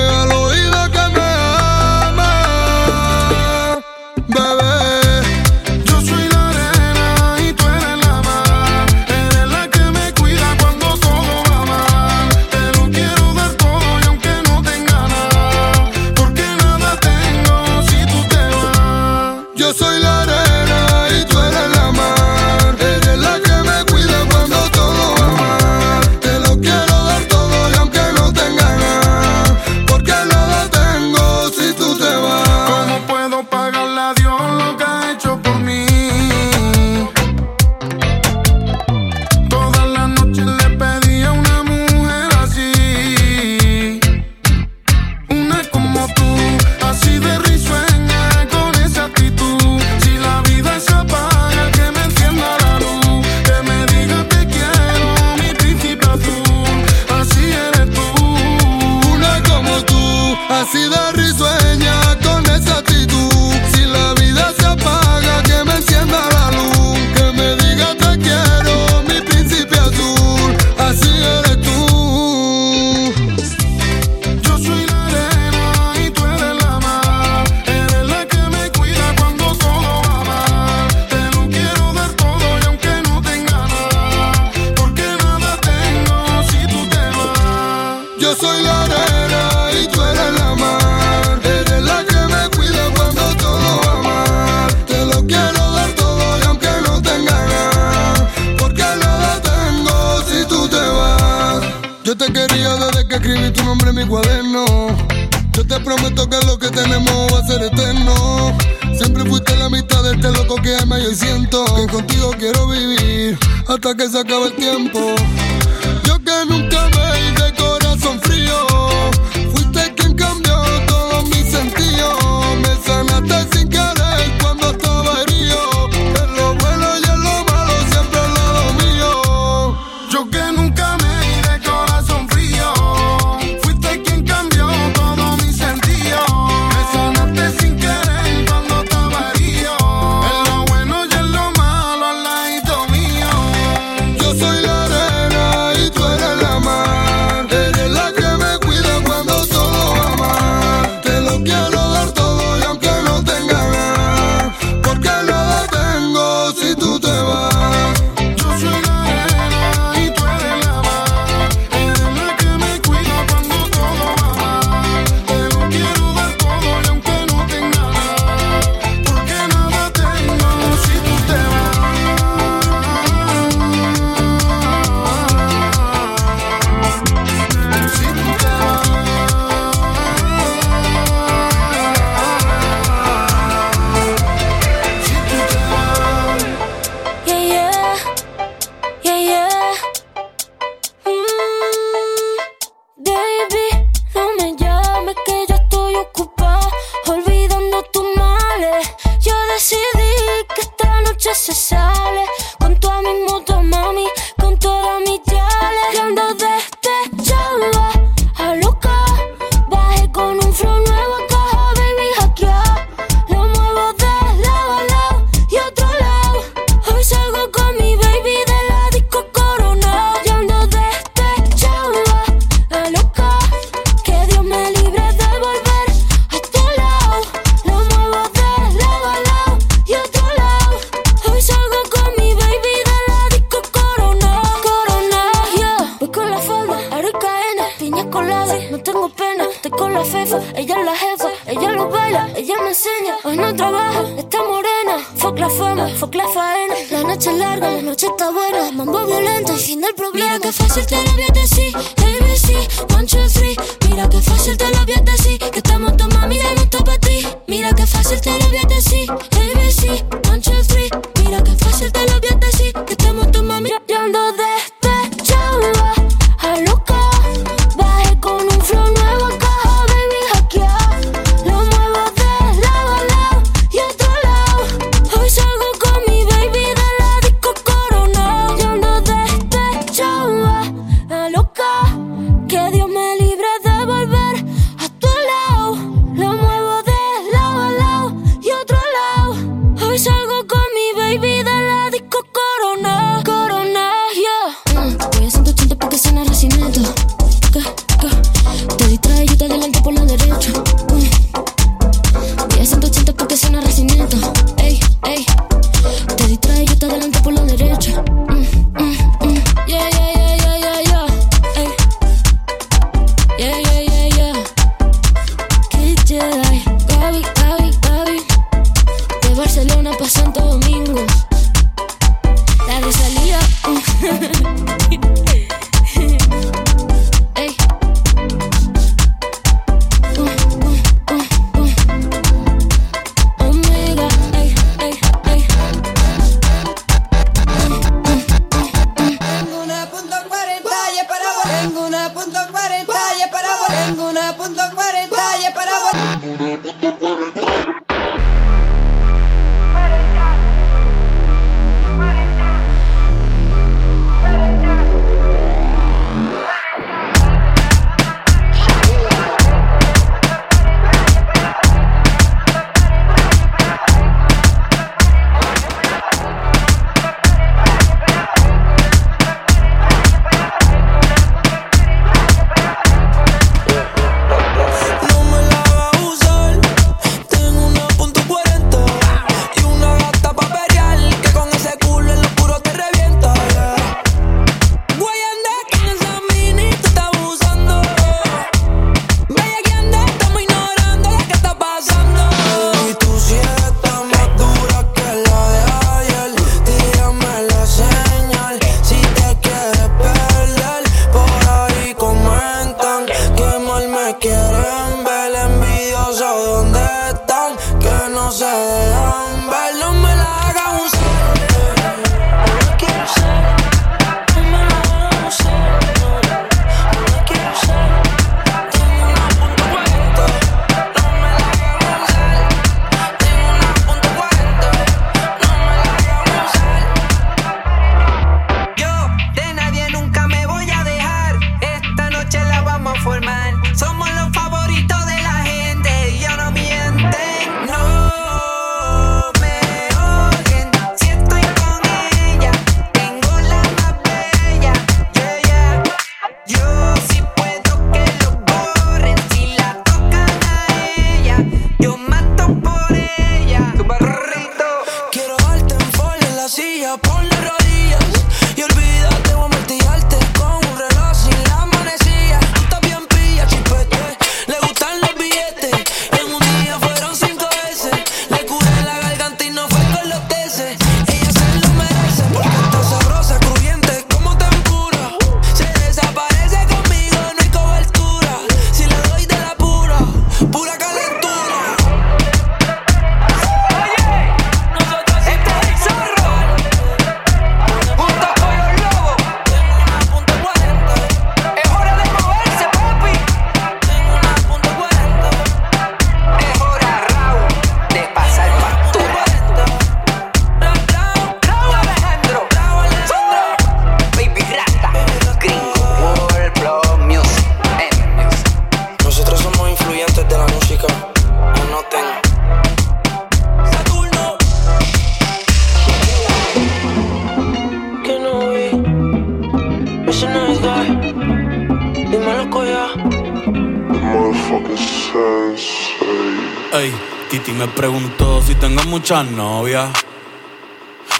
muchas 529.07 529.31
novias. 529.31 529.89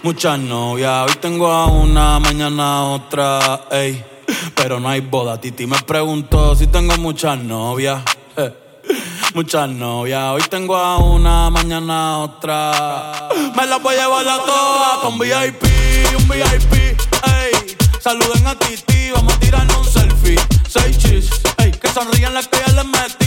Muchas 0.04 0.40
novias. 0.40 1.06
Hoy 1.08 1.16
tengo 1.22 1.48
a 1.48 1.68
una, 1.68 2.20
mañana 2.20 2.84
otra. 2.84 3.62
Ey, 3.72 4.04
pero 4.56 4.78
no 4.82 4.90
hay 4.90 5.00
boda. 5.00 5.40
Titi 5.40 5.66
me 5.66 5.80
preguntó 5.84 6.54
si 6.54 6.68
tengo 6.68 6.98
muchas 6.98 7.40
novias. 7.40 8.04
Muchas 9.34 9.70
novias. 9.70 10.34
Hoy 10.34 10.42
tengo 10.50 10.76
a 10.76 10.98
una, 10.98 11.50
mañana 11.50 12.18
otra. 12.18 13.30
Me 13.56 13.66
las 13.66 13.82
voy 13.82 13.96
a 13.96 14.00
llevar 14.00 14.28
a 14.28 14.38
todas 14.38 15.06
un 15.06 15.18
VIP, 15.20 15.64
un 16.18 16.28
VIP. 16.28 16.74
Ey, 16.74 17.78
saluden 18.02 18.48
a 18.48 18.60
Titi, 18.60 19.12
vamos 19.12 19.34
a 19.34 19.40
tirarnos 19.40 19.78
un 19.78 19.86
selfie. 19.86 20.40
Seis 20.68 20.98
chis, 20.98 21.30
ey, 21.60 21.72
que 21.72 21.88
sonrían 21.88 22.34
las 22.34 22.50
que 22.50 22.58
ya 22.66 22.74
les 22.74 22.86
metí 22.86 23.27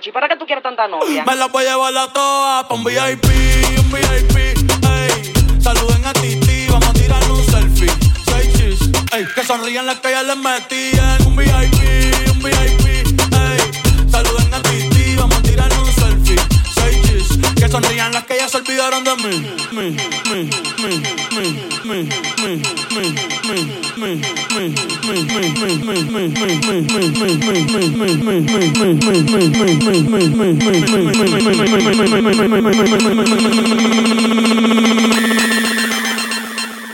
acá, 0.00 0.06
muchacho, 0.06 0.08
¿y 0.08 0.12
para 0.12 0.28
qué 0.28 0.36
tú 0.36 0.46
quieres 0.46 0.62
tanta 0.62 0.88
novia? 0.88 1.24
Me 1.24 1.36
la 1.36 1.46
voy 1.46 1.64
a 1.64 1.70
llevar 1.70 1.96
a 1.96 2.12
todas 2.12 2.64
pa' 2.64 2.74
un 2.74 2.84
VIP, 2.84 3.24
un 3.78 3.92
VIP, 3.92 4.36
ey. 4.36 5.60
Saluden 5.60 6.06
a 6.06 6.12
Titi, 6.12 6.66
vamos 6.68 6.88
a 6.88 6.92
tirar 6.92 7.30
un 7.30 7.44
selfie. 7.44 7.90
Seis 8.24 8.52
chis, 8.56 8.90
ey. 9.12 9.26
Que 9.34 9.44
sonrían 9.44 9.86
las 9.86 10.00
que 10.00 10.10
ya 10.10 10.22
les 10.22 10.36
metí 10.36 10.90
en 10.92 11.26
un 11.26 11.36
VIP, 11.36 11.89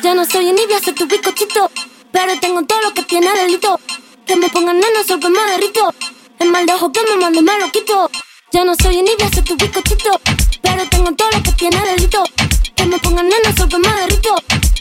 Ya 0.02 0.14
no 0.14 0.24
soy 0.26 0.48
envidia, 0.48 0.80
soy 0.84 0.92
tu 0.92 1.06
bizcochito. 1.06 1.70
Pero 2.12 2.38
tengo 2.40 2.62
todo 2.64 2.80
lo 2.82 2.94
que 2.94 3.02
tiene 3.04 3.32
delito. 3.34 3.80
Que 4.26 4.36
me 4.36 4.48
pongan 4.50 4.76
nena, 4.76 5.02
sol 5.06 5.18
que 5.18 5.28
me 5.30 5.40
derrito. 5.52 5.94
El 6.38 6.50
mal 6.50 6.66
de 6.66 6.74
ojo 6.74 6.92
que 6.92 7.00
me 7.08 7.16
mande 7.16 7.40
me 7.40 7.58
lo 7.58 7.70
quito. 7.70 8.10
Ya 8.52 8.64
no 8.64 8.74
soy 8.74 8.98
envidia, 8.98 9.30
soy 9.32 9.42
tu 9.42 9.56
bizcochito. 9.56 10.20
Pero 10.62 10.88
tengo 10.90 11.12
todo 11.12 11.30
lo 11.30 11.42
que 11.42 11.52
tiene 11.52 11.80
delito. 11.84 12.22
Que 12.74 12.84
me 12.84 12.98
pongan 12.98 13.28
nena, 13.28 13.56
sol 13.56 13.68
que 13.68 13.78
me 13.78 13.88
derrito. 13.88 14.34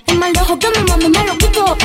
El 0.08 0.18
mal 0.18 0.34
de 0.34 0.42
ojo 0.42 0.60
que 0.60 0.70
me 0.70 0.84
mande 0.84 1.10
me 1.10 1.26
lo 1.26 1.38
quito. 1.38 1.78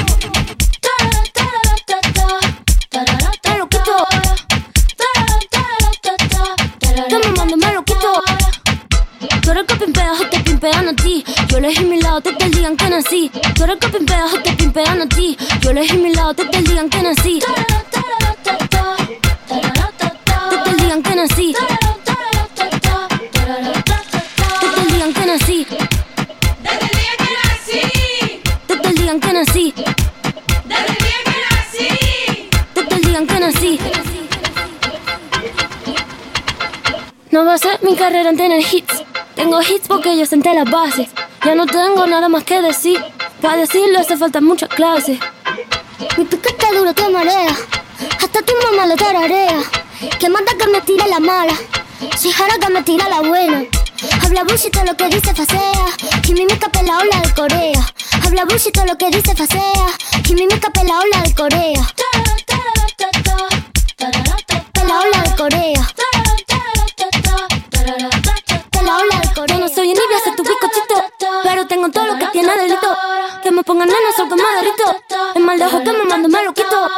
Yo 11.48 11.58
elegí 11.58 11.84
mi 11.84 12.00
lado, 12.00 12.20
te, 12.20 12.32
te 12.32 12.48
digan 12.48 12.76
que 12.76 12.88
nací. 12.88 13.30
Tú 13.54 13.64
eres 13.64 13.76
que 13.78 13.88
pimpeas 13.88 14.32
o 14.34 14.40
te 14.40 14.52
pimpean 14.52 15.02
a 15.02 15.06
ti. 15.08 15.36
Yo 15.60 15.70
elegí 15.70 15.96
mi 15.98 16.14
lado, 16.14 16.34
te, 16.34 16.44
te 16.46 16.62
digan 16.62 16.88
que 16.88 17.02
nací. 17.02 17.40
Te, 17.40 17.46
te 20.64 20.82
digan 20.82 21.02
que 21.02 21.16
nací. 21.16 21.54
Te, 24.60 24.68
te 24.68 24.84
digan 24.92 25.12
que 25.12 25.26
nací. 25.26 25.66
Te, 28.66 28.76
te 28.76 28.92
digan 28.92 29.20
que 29.20 29.32
nací. 29.32 29.74
Te, 32.74 32.82
te 32.84 32.96
digan 32.96 33.26
que 33.26 33.40
nací. 33.40 33.78
No 37.30 37.44
va 37.44 37.54
a 37.54 37.58
ser 37.58 37.78
mi 37.82 37.94
carrera 37.94 38.30
en 38.30 38.36
tener 38.36 38.60
hits. 38.60 39.09
Tengo 39.34 39.60
hits 39.62 39.88
porque 39.88 40.16
yo 40.16 40.26
senté 40.26 40.52
las 40.54 40.70
bases. 40.70 41.08
Ya 41.44 41.54
no 41.54 41.66
tengo 41.66 42.06
nada 42.06 42.28
más 42.28 42.44
que 42.44 42.60
decir. 42.60 43.02
Para 43.40 43.56
decirlo 43.56 43.98
hace 44.00 44.16
falta 44.16 44.40
mucha 44.40 44.66
clase. 44.66 45.18
Mi 46.16 46.24
piquete 46.24 46.66
duro 46.74 46.92
te 46.92 47.08
marea. 47.08 47.56
Hasta 48.18 48.42
tu 48.42 48.52
mamá 48.64 48.86
lo 48.86 48.96
tararea. 48.96 49.58
Que 50.18 50.28
manda 50.28 50.52
que 50.58 50.66
me 50.66 50.80
tire 50.82 51.08
la 51.08 51.20
mala. 51.20 51.54
Si 52.16 52.30
jara 52.30 52.54
que 52.58 52.70
me 52.70 52.82
tira 52.82 53.08
la 53.08 53.20
buena. 53.20 53.64
Habla 54.22 54.44
bullshit 54.44 54.76
lo 54.86 54.96
que 54.96 55.08
dice 55.08 55.34
facea. 55.34 55.86
Y 56.26 56.32
mi 56.34 56.46
mica 56.46 56.70
la 56.84 56.98
ola 56.98 57.20
de 57.22 57.34
Corea. 57.34 57.92
Habla 58.24 58.44
bullshit 58.44 58.76
lo 58.86 58.96
que 58.96 59.10
dice 59.10 59.34
facea. 59.34 59.86
Y 60.28 60.34
mi 60.34 60.46
mica 60.46 60.70
la 60.84 60.98
ola 60.98 61.22
de 61.24 61.34
Corea. 61.34 61.94
La 64.86 65.00
ola 65.00 65.22
de 65.22 65.36
Corea. 65.36 66.19
Tengo 71.70 71.88
todo 71.88 72.06
lo 72.06 72.18
que 72.18 72.26
tiene 72.26 72.52
delito. 72.56 72.96
Que 73.42 73.50
me 73.52 73.62
pongan 73.62 73.88
nena, 73.88 74.10
soy 74.16 74.28
como. 74.28 74.42
Es 75.34 75.40
mal 75.40 75.58
dejo 75.58 75.82
que 75.84 75.92
me 75.92 76.04
mando, 76.04 76.28
me 76.28 76.42
lo 76.42 76.52
quito. 76.52 76.90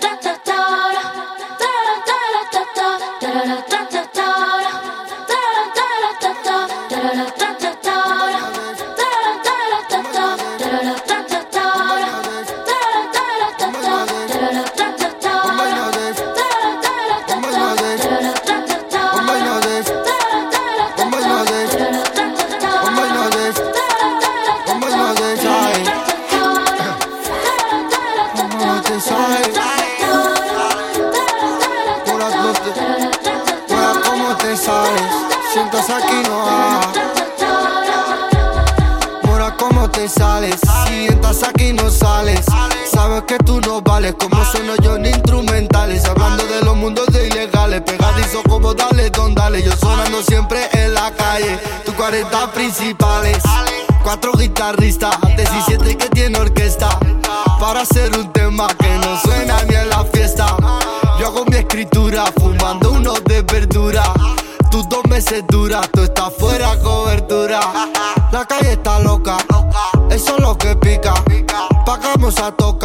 ¿Cómo 0.00 0.17
Sabes 43.18 43.36
que 43.36 43.44
tú 43.44 43.60
no 43.62 43.80
vales. 43.80 44.14
Como 44.14 44.44
sueno 44.44 44.76
yo 44.76 44.94
en 44.94 45.06
instrumentales. 45.06 46.04
Hablando 46.04 46.44
de 46.44 46.62
los 46.62 46.76
mundos 46.76 47.06
de 47.06 47.26
ilegales. 47.26 47.80
Pegadizo 47.80 48.44
como 48.48 48.74
dale, 48.74 49.10
don 49.10 49.34
dale. 49.34 49.60
Yo 49.60 49.72
sonando 49.76 50.22
siempre 50.22 50.68
en 50.72 50.94
la 50.94 51.10
calle. 51.10 51.58
Tu 51.84 51.92
40 51.94 52.52
principales. 52.52 53.38
Cuatro 54.04 54.32
guitarristas. 54.34 55.16
17 55.36 55.96
que 55.96 56.08
tiene 56.10 56.38
orquesta. 56.38 56.96
Para 57.58 57.80
hacer 57.80 58.16
un 58.16 58.32
tema 58.32 58.68
que 58.78 58.98
no 58.98 59.20
suena 59.20 59.64
ni 59.64 59.74
en 59.74 59.88
la 59.90 60.04
fiesta. 60.04 60.54
Yo 61.18 61.26
hago 61.26 61.44
mi 61.46 61.56
escritura 61.56 62.24
fumando 62.38 62.92
unos 62.92 63.24
de 63.24 63.42
verdura. 63.42 64.04
Tus 64.70 64.88
dos 64.88 65.04
meses 65.08 65.42
duras, 65.48 65.88
tú 65.92 66.02
estás 66.02 66.32
fuera 66.38 66.78
cobertura. 66.78 67.60
La 68.30 68.44
calle 68.44 68.72
está 68.72 69.00
loca, 69.00 69.38
eso 70.10 70.36
es 70.36 70.42
lo 70.42 70.58
que 70.58 70.76
pica. 70.76 71.14
Pagamos 71.86 72.38
a 72.38 72.52
tocar, 72.52 72.77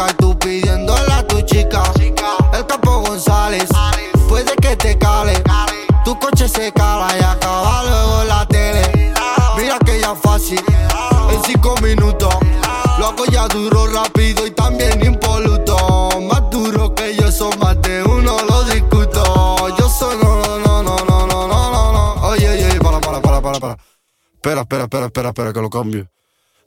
Espera, 23.72 24.60
espera, 24.60 24.84
espera, 24.84 25.06
espera, 25.06 25.28
espera, 25.28 25.52
que 25.52 25.60
lo 25.60 25.70
cambio. 25.70 26.08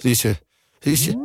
Dice, 0.02 0.44
dice. 0.82 1.15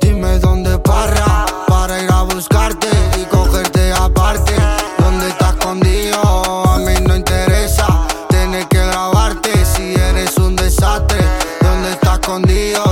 Dime 0.00 0.38
dónde 0.38 0.78
parra 0.78 1.46
para 1.66 2.02
ir 2.02 2.10
a 2.10 2.22
buscarte 2.22 2.88
y 3.20 3.24
cogerte 3.24 3.92
aparte. 3.92 4.54
¿Dónde 4.98 5.28
estás 5.28 5.54
escondido? 5.54 6.68
A 6.68 6.78
mí 6.78 6.94
no 7.06 7.16
interesa 7.16 8.06
tener 8.28 8.66
que 8.68 8.78
grabarte 8.78 9.64
si 9.64 9.94
eres 9.94 10.36
un 10.36 10.56
desastre. 10.56 11.20
¿Dónde 11.60 11.92
estás 11.92 12.20
escondido 12.20 12.91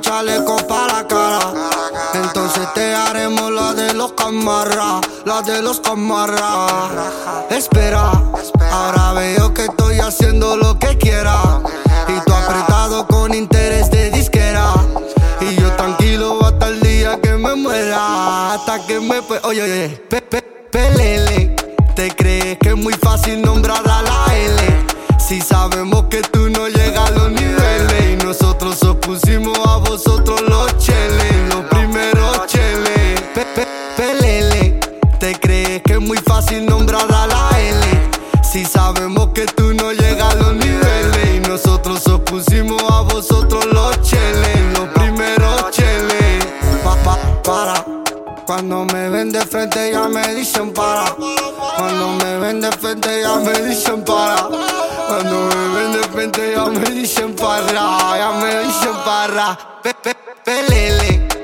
chaleco 0.00 0.56
para 0.66 0.86
la 1.02 1.06
cara. 1.08 1.38
Entonces 2.14 2.66
te 2.74 2.94
haremos 2.94 3.50
la 3.52 3.72
de 3.74 3.92
los 3.94 4.12
camarras, 4.12 5.00
la 5.24 5.42
de 5.42 5.62
los 5.62 5.80
camarras. 5.80 6.72
Espera, 7.50 8.10
ahora 8.72 9.12
veo 9.12 9.52
que 9.54 9.64
estoy 9.64 9.98
haciendo 10.00 10.56
lo 10.56 10.78
que 10.78 10.96
quiera. 10.98 11.60
Y 12.08 12.20
tú 12.24 12.32
apretado 12.34 13.06
con 13.06 13.34
interés 13.34 13.90
de 13.90 14.10
disquera. 14.10 14.72
Y 15.40 15.54
yo 15.60 15.70
tranquilo 15.76 16.38
hasta 16.44 16.68
el 16.68 16.80
día 16.80 17.20
que 17.20 17.32
me 17.32 17.54
muera. 17.54 18.54
Hasta 18.54 18.84
que 18.86 19.00
me. 19.00 19.22
pe- 19.22 19.40
Oye, 19.44 19.62
oye, 19.62 19.88
pe, 20.08 20.22
pe, 20.22 20.42
pelele. 20.70 21.56
¿Te 21.94 22.14
crees 22.14 22.58
que 22.58 22.70
es 22.70 22.76
muy 22.76 22.92
fácil 22.94 23.40
nombrar 23.42 23.82
a 23.88 24.02
la 24.02 24.26
L? 24.34 24.86
Si 25.18 25.40
sabemos 25.40 26.04
que 26.10 26.20
tú 26.22 26.48
no 26.50 26.68
llegas 26.68 27.08
a 27.08 27.10
los 27.12 27.30
niveles. 27.32 28.20
Y 28.20 28.24
nosotros 28.24 28.82
os 28.82 28.85
vosotros 29.96 30.42
los 30.42 30.76
cheles. 30.76 31.32
Los 31.48 31.64
primeros 31.66 32.46
cheles. 32.46 33.20
Pe, 33.34 33.46
pe, 33.54 33.66
pelele. 33.96 34.80
¿Te 35.18 35.34
crees 35.40 35.82
que 35.82 35.94
es 35.94 36.00
muy 36.00 36.18
fácil 36.18 36.66
nombrar 36.66 37.10
a 37.10 37.26
la 37.26 37.50
L? 37.58 38.10
Si 38.42 38.64
sabemos 38.66 39.28
que 39.28 39.46
tú 39.46 39.72
no 39.72 39.92
llegas 39.92 40.34
a 40.34 40.36
los 40.36 40.54
niveles. 40.54 41.36
Y 41.36 41.40
nosotros 41.48 42.06
os 42.08 42.20
pusimos 42.20 42.82
a 42.90 43.00
vosotros 43.02 43.64
los 43.64 44.02
cheles. 44.02 44.58
Los 44.78 44.88
primeros 44.88 45.70
cheles. 45.70 46.44
Pa, 46.84 46.94
pa, 46.96 47.18
para. 47.42 47.84
Cuando 48.46 48.84
me 48.84 49.08
ven 49.08 49.32
de 49.32 49.40
frente 49.46 49.92
ya 49.92 50.08
me 50.08 50.34
dicen 50.34 50.74
para. 50.74 51.16
Cuando 51.78 52.08
me 52.22 52.38
ven 52.38 52.60
de 52.60 52.70
frente 52.72 53.22
ya 53.22 53.36
me 53.36 53.62
dicen 53.62 54.04
para. 54.04 54.75
inte 56.26 56.42
jag 56.42 56.72
mysen 56.72 57.34
para, 57.34 58.18
jag 58.18 58.34
mysen 58.42 58.94
para. 59.04 59.56
Be, 59.82 59.92
be. 60.04 61.35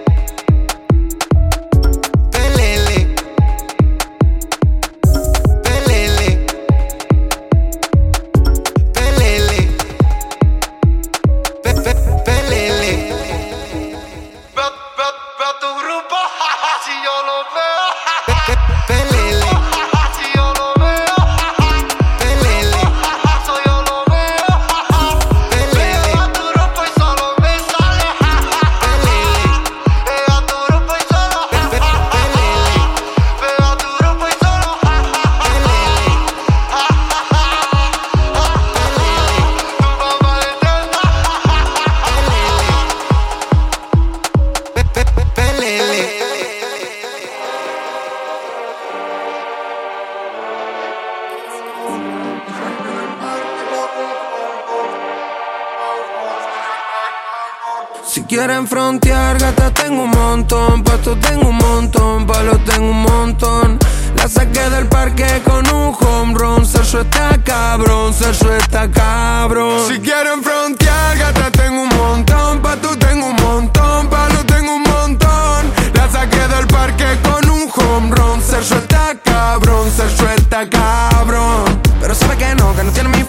Quieren 58.44 58.66
frontear, 58.66 59.38
gata 59.38 59.70
tengo 59.70 60.02
un 60.02 60.10
montón. 60.10 60.82
Pasto 60.82 61.16
tengo 61.16 61.48
un 61.50 61.58
montón, 61.58 62.26
palo 62.26 62.58
tengo 62.66 62.90
un 62.90 63.02
montón. 63.02 63.78
La 64.16 64.26
saqué 64.26 64.68
del 64.68 64.88
parque 64.88 65.40
con 65.44 65.64
un 65.72 65.94
home 66.00 66.34
run. 66.34 66.66
Sergio 66.66 67.02
está 67.02 67.38
cabrón, 67.44 68.12
Sergio 68.12 68.52
está 68.56 68.90
cabrón. 68.90 69.86
Si 69.86 70.00
quieren 70.00 70.42
frontear, 70.42 71.18
gata 71.18 71.52
tengo 71.52 71.82
un 71.82 71.88
montón. 71.90 72.60
Pasto 72.60 72.98
tengo 72.98 73.26
un 73.26 73.36
montón, 73.36 74.08
palo 74.08 74.44
tengo 74.44 74.74
un 74.74 74.82
montón. 74.82 75.72
La 75.94 76.10
saqué 76.10 76.48
del 76.48 76.66
parque 76.66 77.06
con 77.22 77.48
un 77.48 77.70
home 77.72 78.10
run. 78.10 78.42
Sergio 78.42 78.76
está 78.78 79.14
cabrón, 79.22 79.88
Sergio 79.96 80.28
está 80.30 80.68
cabrón. 80.68 81.80
Pero 82.00 82.12
sabe 82.16 82.36
que 82.36 82.56
no, 82.56 82.74
que 82.74 82.82
no 82.82 82.90
tiene 82.90 83.08
mi 83.10 83.21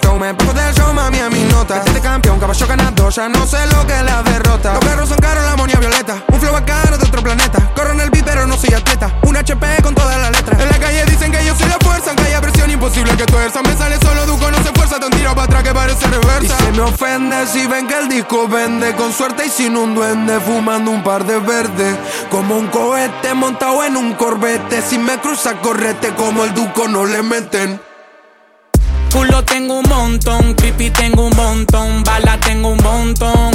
nota 1.64 1.84
Este 1.86 2.02
campeón, 2.02 2.40
caballo 2.40 2.68
ganador 2.68 3.14
Ya 3.14 3.30
no 3.30 3.46
sé 3.46 3.58
lo 3.68 3.86
que 3.88 3.94
es 3.94 4.04
la 4.04 4.24
derrota. 4.24 4.74
Los 4.74 4.86
perros 4.86 5.10
son 5.10 5.18
caros, 5.18 5.44
la 5.44 5.52
amonía 5.52 5.80
violeta. 5.80 6.24
Un 6.32 6.40
flow 6.40 6.54
bacano 6.54 6.98
de 6.98 7.06
otro 7.06 7.22
planeta. 7.22 7.72
Corro 7.76 7.92
en 7.92 8.02
el 8.02 8.10
beat, 8.10 8.26
pero 8.26 8.46
no 8.46 8.58
soy 8.58 8.74
atleta. 8.74 9.14
Un 9.24 9.38
HP 9.38 9.82
con 9.82 9.96
todas 9.96 10.20
las 10.20 10.32
letras 10.32 10.60
En 10.60 10.70
la 10.70 10.80
calle 10.80 11.06
dicen 11.06 11.32
que 11.32 11.46
yo 11.46 11.56
soy 11.56 11.68
la 11.68 11.78
fuerza 11.80 12.10
Aunque 12.10 12.24
haya 12.24 12.42
presión 12.42 12.70
imposible 12.70 13.16
que 13.16 13.26
tuerza. 13.26 13.62
Me 13.62 13.76
sale 13.76 13.98
solo 14.00 14.26
Duco, 14.26 14.52
no 14.52 14.58
se 14.58 14.72
fuerza 14.72 15.00
Te 15.00 15.10
tiro 15.10 15.32
para 15.36 15.44
atrás 15.44 15.64
que 15.64 15.74
parece 15.74 16.06
Y 16.06 16.10
reversa 16.10 16.58
se 16.58 16.72
me 16.72 16.82
ofende 16.82 17.48
si 17.48 17.68
ven 17.68 17.88
que 17.88 17.98
el 17.98 18.10
disco 18.10 18.48
vende 18.48 18.94
Con 18.96 19.12
suerte 19.14 19.46
y 19.46 19.50
sin 19.50 19.76
un 19.76 19.96
duende 19.96 20.40
Fumando 20.40 20.92
un 20.92 21.04
par 21.04 21.26
de 21.26 21.40
verdes 21.40 21.98
Como 22.30 22.58
un 22.58 22.68
cohete 22.68 23.34
montado 23.34 23.84
en 23.84 23.98
un 23.98 24.14
corbete. 24.14 24.82
Si 24.82 24.98
me 24.98 25.18
cruza 25.20 25.54
correte 25.62 26.10
Como 26.16 26.44
el 26.44 26.54
Duco 26.54 26.88
no 26.88 27.06
le 27.06 27.22
meten 27.22 27.93
Culo 29.14 29.44
tengo 29.46 29.78
un 29.78 29.88
montón, 29.88 30.56
creepy 30.56 30.90
tengo 30.90 31.28
un 31.28 31.36
montón, 31.36 32.04
bala 32.04 32.40
tengo 32.40 32.70
un 32.70 32.82
montón. 32.82 33.52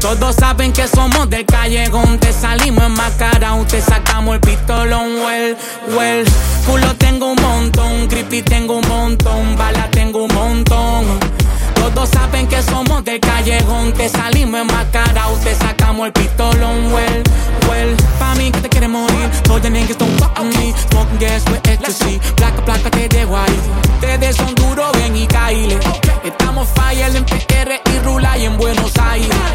Todos 0.00 0.36
saben 0.36 0.72
que 0.72 0.88
somos 0.88 1.28
del 1.28 1.44
callejón, 1.44 2.18
te 2.18 2.32
salimos 2.32 2.84
enmascarados, 2.84 3.66
te 3.68 3.82
sacamos 3.82 4.36
el 4.36 4.40
pistolón, 4.40 5.20
well, 5.22 5.56
well. 5.94 6.24
Culo 6.64 6.94
tengo 6.94 7.32
un 7.32 7.42
montón, 7.42 8.08
creepy 8.08 8.40
tengo 8.40 8.78
un 8.78 8.88
montón, 8.88 9.58
bala 9.58 9.90
tengo 9.90 10.24
un 10.24 10.34
montón. 10.34 11.04
Todos 11.94 12.10
saben 12.10 12.46
que 12.46 12.62
somos 12.62 13.02
del 13.02 13.18
callejón, 13.18 13.94
te 13.94 14.10
salimos 14.10 14.60
enmascarados, 14.60 15.40
te 15.40 15.54
sacamos 15.54 16.06
el 16.06 16.12
pistolón, 16.12 16.92
well, 16.92 17.22
well. 17.66 17.96
Pa' 18.18 18.34
mí 18.34 18.50
que 18.50 18.60
te 18.60 18.68
quieres 18.68 18.90
morir, 18.90 19.30
todos 19.44 19.62
the 19.62 19.70
niggas 19.70 19.96
don't 19.96 20.20
fuck 20.20 20.38
with 20.38 20.54
me. 20.58 20.74
Smoking 20.90 21.18
gas 21.18 21.44
with 21.46 21.66
ecstasy, 21.66 22.20
placa, 22.36 22.62
placa 22.64 22.90
te 22.90 23.08
dejo 23.08 23.36
ahí. 23.36 23.58
Ustedes 23.94 24.36
son 24.36 24.54
duros, 24.54 24.92
ven 24.92 25.16
y 25.16 25.26
caile. 25.26 25.78
Estamos 26.24 26.68
fire 26.74 27.16
en 27.16 27.24
PR 27.24 27.80
y 27.92 27.98
Rula 28.04 28.36
y 28.36 28.44
en 28.44 28.58
Buenos 28.58 28.92
Aires. 28.98 29.47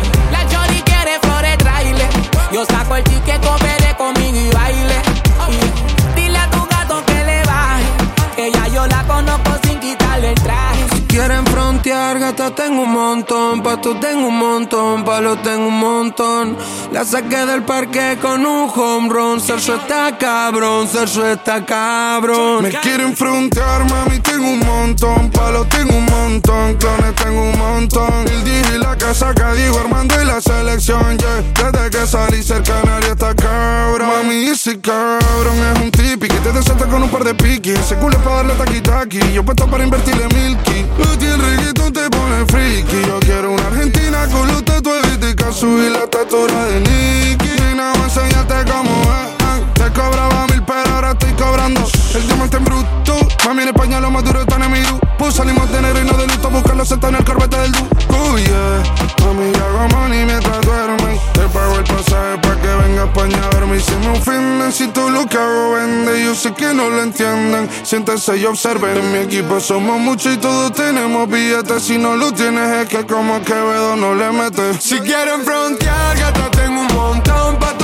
Tengo 12.32 12.84
un 12.84 12.94
montón, 12.94 13.62
pasto 13.62 13.98
tengo 14.00 14.28
un 14.28 14.38
montón, 14.38 15.04
palo 15.04 15.36
tengo 15.38 15.68
un 15.68 15.78
montón. 15.78 16.58
La 16.91 17.04
saqué 17.04 17.45
del 17.45 17.64
parque 17.64 18.18
con 18.22 18.45
un 18.45 18.72
home 18.74 19.10
run. 19.10 19.41
Sergio 19.41 19.76
está 19.76 20.18
cabrón, 20.18 20.88
Sergio 20.88 21.28
está 21.28 21.66
cabrón. 21.66 22.64
Me 22.64 22.70
quieren 22.70 23.16
frontear, 23.16 23.84
mami, 23.90 24.20
tengo 24.20 24.48
un 24.48 24.60
montón. 24.60 25.30
Palo 25.32 25.66
tengo 25.66 25.98
un 25.98 26.06
montón, 26.06 26.76
clones 26.76 27.16
tengo 27.16 27.41
un 27.41 27.58
montón. 27.58 28.26
El 28.28 28.44
DJ 28.44 28.80
la 28.80 28.95
casa 28.98 29.34
que 29.34 29.62
digo, 29.62 29.80
Armando 29.80 30.22
y 30.22 30.26
la 30.26 30.40
selección, 30.40 31.18
yeah. 31.18 31.72
Desde 31.72 31.90
que 31.90 32.08
salí 32.08 32.41
cerca 32.41 32.82
nadie 32.86 33.12
está 33.12 33.36
cabrón. 33.36 34.08
Mami, 34.08 34.45
ese 34.45 34.80
cabrón 34.80 35.58
es 35.76 35.82
un 35.82 35.91
tipi 35.91 36.28
que 36.30 36.38
te 36.38 36.52
desata 36.54 36.86
con 36.86 37.04
un 37.04 37.10
par 37.10 37.26
de 37.26 37.36
piquis. 37.36 37.80
Ese 37.80 37.95
culo 37.95 38.16
es 38.16 38.24
para 38.24 38.38
darle 38.38 38.54
taqui-taqui. 38.54 39.34
Yo 39.34 39.44
puesto 39.44 39.68
para 39.68 39.84
invertirle 39.84 40.26
milky. 40.28 40.86
El 41.34 41.41
reggaetón 41.41 41.91
te 41.91 42.12
pone 42.15 42.45
friki. 42.48 43.07
Yo 43.07 43.19
quiero 43.19 43.52
una 43.52 43.68
argentina 43.68 44.27
con 44.27 44.48
los 44.48 44.64
tatuajes 44.64 45.18
y 45.22 45.53
subir 45.53 45.91
la 45.91 46.03
estatura 46.03 46.65
de 46.65 46.80
Nicky. 46.80 47.49
Más 47.76 48.18
enseñarte 48.18 48.72
cómo 48.72 48.91
es. 49.03 49.44
eh. 49.44 49.64
Te 49.76 49.90
cobraba 49.99 50.48
mil, 50.48 50.64
pero 50.64 50.95
ahora 50.95 51.11
estoy 51.11 51.34
cobrando. 51.34 51.81
El 52.15 52.27
diamante 52.27 52.57
en 52.57 52.64
bruto. 52.65 53.03
Mami 53.45 53.64
en 53.64 53.70
España 53.70 53.99
lo 53.99 54.10
más 54.10 54.24
duro 54.24 54.41
está 54.41 54.56
en 54.56 54.72
mi 54.72 54.80
Pues 55.18 55.36
salimos 55.36 55.70
de 55.72 55.82
negro 55.82 56.02
y 56.02 56.06
no 56.06 56.14
de 56.14 56.28
luto. 56.28 56.49
Buscando 56.49 56.86
sentado 56.86 57.14
en 57.14 57.20
el 57.20 57.26
corbete 57.26 57.57
del 57.57 57.72
du. 57.72 57.80
Oh 58.10 58.38
yeah. 58.38 58.84
Mami, 59.26 59.52
hago 59.56 59.88
money 59.90 60.26
mientras 60.26 60.61
duermes. 60.61 61.20
Te 61.34 61.41
pago 61.49 61.76
el 61.78 61.84
pasaje 61.84 62.38
para 62.41 62.61
que 62.61 62.68
venga 62.68 63.03
a 63.03 63.06
España 63.06 63.38
a 63.44 63.56
verme. 63.56 63.78
Y 63.78 63.82
se 63.82 63.95
me 63.98 64.10
ofenden 64.10 64.72
si 64.72 64.88
tú 64.88 65.10
lo 65.10 65.26
que 65.26 65.38
hago 65.38 65.74
vende. 65.74 66.24
Yo 66.24 66.36
sé 66.36 66.53
que 66.53 66.74
no 66.74 66.90
lo 66.90 67.03
entienden. 67.03 67.70
Siéntense 67.84 68.38
y 68.38 68.45
observen. 68.45 68.98
En 68.98 69.11
mi 69.11 69.20
equipo 69.20 69.60
somos 69.60 69.99
muchos 69.99 70.34
y 70.34 70.38
todos 70.38 70.72
tenemos 70.74 71.30
billetes. 71.30 71.84
Si 71.84 71.98
no 71.98 72.15
lo 72.15 72.32
tienes 72.32 72.70
es 72.70 72.88
que 72.88 73.06
como 73.06 73.41
Quevedo 73.41 73.98
no 73.98 74.15
le 74.15 74.32
metes. 74.32 74.78
Si 74.82 74.99
quieren 74.99 75.44
frontear, 75.44 76.18
gata 76.18 76.49
tengo 76.52 76.82
un 76.82 76.88
montón. 76.88 77.57
Pa' 77.60 77.82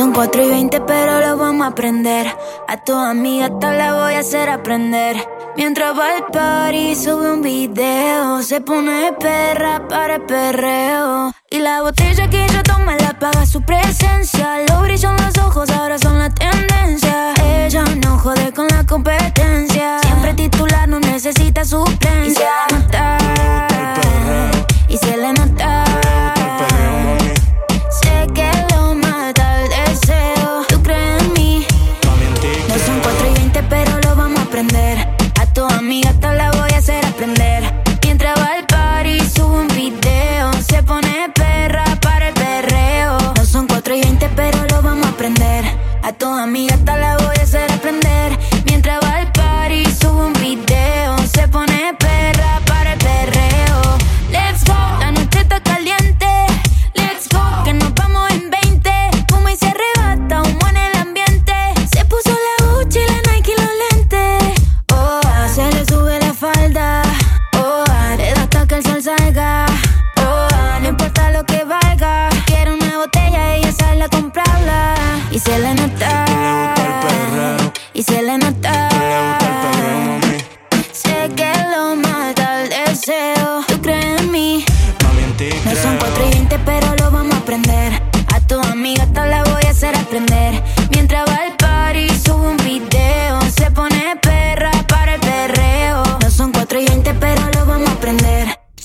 son 0.00 0.12
4 0.14 0.42
y 0.42 0.48
20, 0.48 0.80
pero 0.86 1.20
lo 1.20 1.36
vamos 1.36 1.66
a 1.66 1.72
aprender. 1.72 2.26
A 2.68 2.76
tu 2.78 2.96
amiga 2.96 3.50
te 3.58 3.70
la 3.70 3.92
voy 3.92 4.14
a 4.14 4.20
hacer 4.20 4.48
aprender. 4.48 5.16
Mientras 5.58 5.94
va 5.98 6.16
al 6.16 6.24
party, 6.32 6.94
sube 6.94 7.30
un 7.30 7.42
video. 7.42 8.42
Se 8.42 8.62
pone 8.62 9.12
perra 9.20 9.86
para 9.88 10.14
el 10.14 10.22
perreo. 10.22 11.34
Y 11.50 11.58
la 11.58 11.82
botella 11.82 12.30
que 12.30 12.46
ella 12.46 12.62
toma 12.62 12.96
la 12.96 13.12
paga 13.18 13.44
su 13.44 13.60
presencia. 13.60 14.64
Lo 14.70 14.80
brillan 14.80 15.18
los 15.18 15.36
ojos, 15.36 15.68
ahora 15.68 15.98
son 15.98 16.18
la 16.18 16.30
tendencia. 16.30 17.34
Ella 17.44 17.84
no 18.02 18.16
jode 18.16 18.54
con 18.54 18.68
la 18.68 18.86
competencia. 18.86 19.98
Siempre 20.00 20.32
titular, 20.32 20.88
no 20.88 20.98
necesita 21.00 21.62
suplencia. 21.66 22.24
Y 22.26 22.34
se 22.34 22.74
le 22.74 22.78
nota. 22.78 23.18
Y 24.88 24.96
se 24.96 25.16
le 25.18 25.32
nota. 25.34 25.89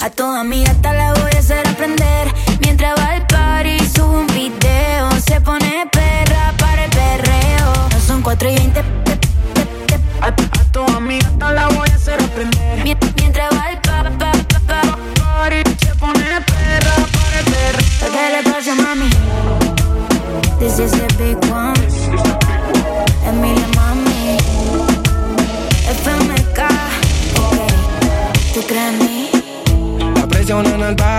A 0.05 0.09
tu 0.11 0.23
amiga 0.23 0.71
te 0.83 0.94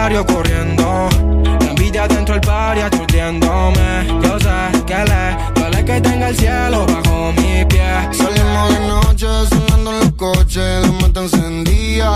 barrio 0.07 0.25
corriendo. 0.25 1.09
La 1.59 1.67
envidia 1.67 2.07
dentro 2.07 2.37
del 2.37 2.47
barrio 2.47 2.87
aturdiéndome. 2.87 4.07
Yo 4.23 4.39
sé 4.39 4.85
que 4.87 4.95
le 4.95 5.37
duele 5.57 5.85
que 5.85 6.01
tenga 6.01 6.29
el 6.29 6.37
cielo 6.37 6.87
bajo 6.87 7.33
mi 7.33 7.65
pie. 7.65 7.91
Salimos 8.13 8.69
de 8.73 8.87
noche 8.87 9.27
sonando 9.49 9.91
en 9.91 9.99
los 9.99 10.13
coches, 10.13 10.87
la 10.87 10.93
mata 10.93 11.23
encendía. 11.23 12.13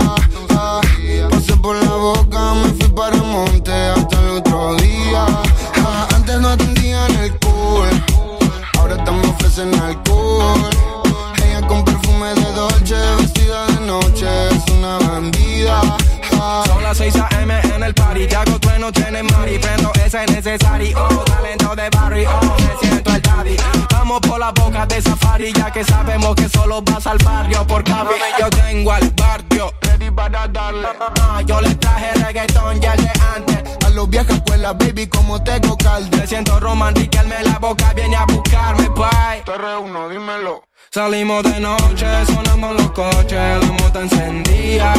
Trueno, 18.91 19.19
tienes 19.19 19.31
mari. 19.31 19.59
Prendo 19.59 19.91
ese 20.05 20.25
necesario. 20.27 20.97
Oh, 20.97 21.23
talento 21.23 21.75
de 21.75 21.89
barrio. 21.89 22.29
Oh, 22.41 22.55
me 22.61 22.87
siento 22.87 23.15
el 23.15 23.21
daddy. 23.21 23.57
Vamos 23.91 24.19
por 24.21 24.39
la 24.39 24.51
boca 24.51 24.85
de 24.85 25.01
safari. 25.01 25.53
Ya 25.53 25.71
que 25.71 25.83
sabemos 25.83 26.35
que 26.35 26.49
solo 26.49 26.81
vas 26.81 27.05
al 27.07 27.17
barrio 27.19 27.65
por 27.67 27.83
cabi. 27.83 28.15
Yo 28.39 28.49
tengo 28.49 28.91
al 28.91 29.09
barrio. 29.11 29.73
Ready 29.81 30.11
para 30.11 30.47
darle. 30.47 30.87
Ah, 31.21 31.41
yo 31.45 31.61
le 31.61 31.75
traje 31.75 32.13
reggaetón 32.13 32.79
ya 32.81 32.95
de 32.95 33.11
antes. 33.35 33.85
a 33.85 33.89
los 33.89 34.09
viejas 34.09 34.35
escuelas, 34.35 34.77
baby, 34.77 35.07
como 35.07 35.41
tengo 35.43 35.77
calde. 35.77 36.17
Me 36.17 36.27
siento 36.27 36.59
romántico, 36.59 37.17
la 37.43 37.59
boca 37.59 37.93
viene 37.93 38.15
a 38.15 38.25
buscarme, 38.25 38.89
bye. 38.89 39.41
Te 39.45 39.57
reúno, 39.57 40.09
dímelo. 40.09 40.63
Salimos 40.93 41.43
de 41.43 41.59
noche, 41.59 42.05
sonamos 42.25 42.75
los 42.75 42.91
coches, 42.91 43.33
la 43.33 43.71
moto 43.71 44.01
encendía. 44.01 44.93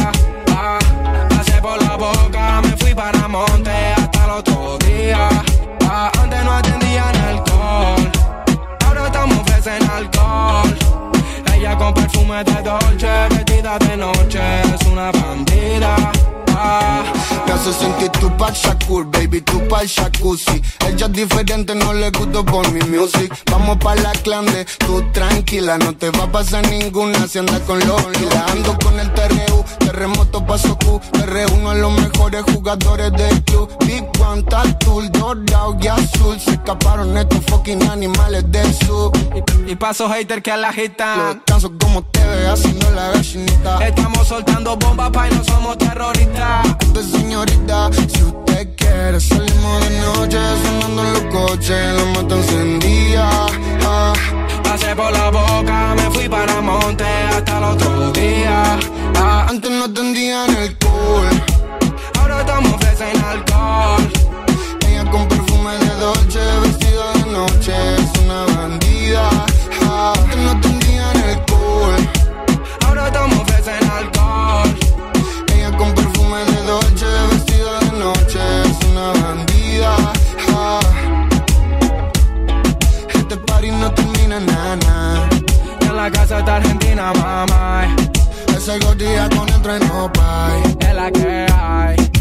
Ah, 0.49 0.79
por 1.63 1.81
la 1.81 1.95
boca, 1.95 2.61
me 2.61 2.75
fui 2.75 2.93
para 2.93 3.25
monte 3.29 3.71
hasta 3.95 4.25
el 4.25 4.31
otro 4.31 4.77
día. 4.79 5.29
Ah, 5.89 6.11
antes 6.21 6.43
no 6.43 6.51
atendían 6.51 7.15
alcohol, 7.15 8.11
ahora 8.85 9.05
estamos 9.05 9.37
ofrecen 9.39 9.89
alcohol. 9.89 10.77
Ella 11.55 11.77
con 11.77 11.93
perfume 11.93 12.43
de 12.43 12.61
Dolce, 12.61 13.13
vestida 13.29 13.79
de 13.79 13.97
noche, 13.97 14.41
es 14.75 14.87
una 14.87 15.09
bandida. 15.11 15.95
Ah, 16.55 17.03
Me 17.45 17.51
hace 17.53 17.73
sentir 17.73 18.09
tu 18.11 18.29
pa'l 18.37 18.53
Shakur, 18.53 19.05
baby, 19.05 19.41
tu 19.41 19.59
pa'l 19.67 19.87
jacuzzi. 19.87 20.61
Ella 20.87 21.05
es 21.07 21.11
diferente, 21.13 21.75
no 21.75 21.93
le 21.93 22.11
gusto 22.11 22.45
por 22.45 22.71
mi 22.71 22.81
music. 22.81 23.33
Vamos 23.51 23.77
pa' 23.77 23.95
la 23.95 24.11
clande, 24.11 24.65
tú 24.79 25.03
tranquila, 25.11 25.77
no 25.77 25.95
te 25.95 26.09
va 26.11 26.25
a 26.25 26.31
pasar 26.31 26.67
ninguna 26.69 27.27
si 27.27 27.39
andas 27.39 27.59
con 27.61 27.79
los 27.79 28.01
La 28.33 28.45
ando 28.51 28.77
con 28.83 28.99
el 28.99 29.11
TRU, 29.13 29.63
terremoto 29.79 30.45
paso 30.45 30.77
Q. 30.77 31.01
Me 31.17 31.25
reúno 31.25 31.71
a 31.71 31.75
los 31.75 31.91
mejores 31.93 32.43
jugadores 32.53 33.11
del 33.13 33.43
club. 33.43 33.69
Big 33.85 34.03
One, 34.19 34.43
Tatul, 34.43 35.09
dorado 35.11 35.77
y 35.81 35.87
azul. 35.87 36.39
Se 36.39 36.51
escaparon 36.51 37.17
estos 37.17 37.39
fucking 37.47 37.83
animales 37.89 38.43
del 38.51 38.73
sur. 38.85 39.11
y 39.67 39.75
paso 39.75 40.07
hater 40.09 40.41
que 40.41 40.51
a 40.51 40.57
la 40.57 40.67
Los 40.67 40.75
gitana. 40.75 41.33
descanso 41.33 41.71
como 41.79 42.03
te 42.03 42.23
ve 42.23 42.47
haciendo 42.47 42.89
la 42.91 43.09
gallinita. 43.11 43.85
Estamos 43.87 44.27
soltando 44.27 44.75
bombas, 44.77 45.09
pa' 45.11 45.27
y 45.29 45.35
no 45.35 45.43
somos 45.43 45.77
terroristas. 45.77 46.42
De 46.93 47.03
señorita. 47.03 47.89
Si 47.93 48.23
usted 48.23 48.67
quiere, 48.75 49.19
salimos 49.19 49.79
de 49.83 49.99
noche, 49.99 50.39
sonando 50.63 51.01
en 51.03 51.13
los 51.13 51.23
coches, 51.35 51.93
la 51.97 52.05
mata 52.13 52.35
encendía. 52.35 53.29
Ah, 53.85 54.13
Pasé 54.63 54.95
por 54.95 55.11
la 55.11 55.29
boca, 55.29 55.93
me 55.95 56.09
fui 56.11 56.27
para 56.27 56.59
monte 56.61 57.03
hasta 57.03 57.57
el 57.59 57.63
otro 57.63 58.11
día. 58.11 58.79
Ah, 59.17 59.45
antes 59.49 59.69
no 59.69 59.85
atendían 59.85 60.49
el 60.57 60.75
cool, 60.79 61.29
ahora 62.19 62.39
estamos 62.39 62.73
ofrecen 62.73 63.23
alcohol. 63.23 64.01
ella 64.87 65.05
con 65.11 65.27
perfume 65.27 65.77
de 65.77 65.95
Dolce, 66.03 66.39
La 86.03 86.11
casa 86.11 86.41
de 86.41 86.51
Argentina, 86.51 87.13
mamá. 87.13 87.87
Ese 88.49 88.77
gordilla 88.79 89.29
con 89.29 89.47
el 89.47 89.61
tren 89.61 89.87
no 89.87 90.11
pay. 90.11 90.75
Es 90.81 90.93
la 90.93 91.09
que 91.09 91.45
hay. 91.49 92.12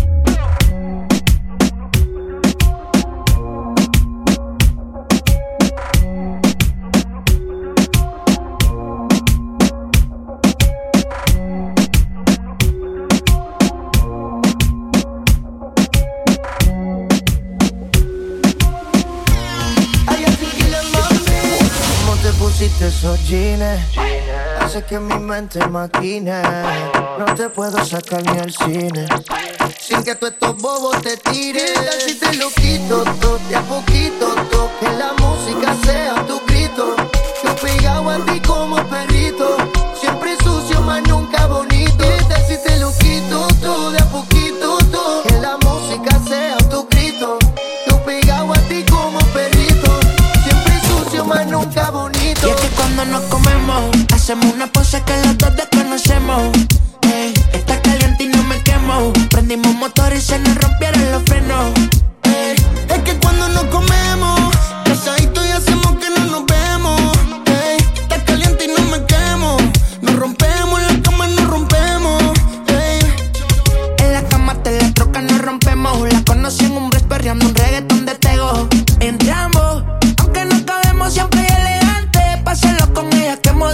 ¿Cómo 22.62 22.70
te 22.70 22.78
pusiste 22.78 22.86
esos 22.86 23.28
jeans? 23.28 23.80
Hace 24.60 24.84
que 24.84 25.00
mi 25.00 25.18
mente 25.18 25.66
maquine. 25.66 26.42
No 27.18 27.34
te 27.34 27.48
puedo 27.48 27.84
sacar 27.84 28.22
ni 28.22 28.38
al 28.38 28.52
cine. 28.52 29.06
Sin 29.80 30.04
que 30.04 30.14
tú 30.14 30.26
estos 30.26 30.56
bobos 30.58 31.02
te 31.02 31.16
tiren. 31.16 31.66
¿Qué 31.66 31.72
tal 31.74 32.00
si 32.00 32.14
te 32.14 32.32
lo 32.34 32.50
quito 32.50 33.02
todo 33.20 33.40
de 33.48 33.56
a 33.56 33.62
poquito? 33.62 34.34
todo? 34.48 34.70
Que 34.78 34.92
la 34.92 35.12
música 35.14 35.74
sea 35.84 36.24
tu 36.26 36.40
grito. 36.46 36.94
Yo 37.42 37.56
pegado 37.56 38.10
a 38.10 38.24
ti 38.26 38.38
como 38.46 38.76
perrito. 38.88 39.56
Siempre 40.00 40.36
sucio, 40.44 40.80
más 40.82 41.02
nunca 41.08 41.46
bonito. 41.46 41.98
¿Qué 41.98 42.24
tal 42.28 42.46
si 42.46 42.56
te 42.62 42.76
lo 42.78 42.92
quito 42.96 43.48
todo 43.60 43.90
de 43.90 43.98
a 43.98 44.04
poquito? 44.04 44.78
todo? 44.92 45.31
Cuando 53.02 53.18
nos 53.18 53.28
comemos, 53.30 53.90
hacemos 54.14 54.46
una 54.54 54.68
pose 54.68 55.02
que 55.02 55.16
los 55.24 55.36
dos 55.36 55.56
desconocemos. 55.56 56.56
Ey, 57.12 57.34
está 57.52 57.82
caliente 57.82 58.22
y 58.24 58.28
no 58.28 58.40
me 58.44 58.62
quemo. 58.62 59.12
Prendimos 59.28 59.74
motor 59.74 60.12
y 60.14 60.20
se 60.20 60.38
nos 60.38 60.54
rompieron 60.54 61.10
los 61.10 61.22
frenos. 61.24 61.72
Ey, 62.22 62.54
es 62.88 62.98
que 63.02 63.18
cuando 63.18 63.48
nos 63.48 63.64
comemos, 63.64 64.54
casadito 64.84 65.44
y 65.44 65.50
hacemos 65.50 65.96
que 65.96 66.10
no 66.10 66.26
nos 66.26 66.46
vemos. 66.46 67.00
Ey, 67.46 67.76
está 68.02 68.24
caliente 68.24 68.66
y 68.66 68.68
no 68.68 68.88
me 68.88 69.04
quemo. 69.04 69.56
Nos 70.02 70.14
rompemos, 70.14 70.80
en 70.80 70.86
la 70.86 71.02
cama 71.02 71.26
nos 71.26 71.46
rompemos. 71.48 72.22
En 73.98 74.12
la 74.12 74.22
cama 74.28 74.54
te 74.62 74.80
la 74.80 74.94
troca, 74.94 75.20
nos 75.22 75.40
rompemos. 75.40 76.08
La 76.12 76.22
conocí 76.22 76.66
en 76.66 76.76
un 76.76 76.88
break 76.90 77.08
perreando 77.08 77.46
un 77.46 77.54
reggaetón 77.54 78.06
de 78.06 78.14
tego. 78.14 78.68
Entramos, 79.00 79.82
aunque 80.18 80.44
no 80.44 80.64
cabemos 80.64 81.12
siempre 81.12 81.51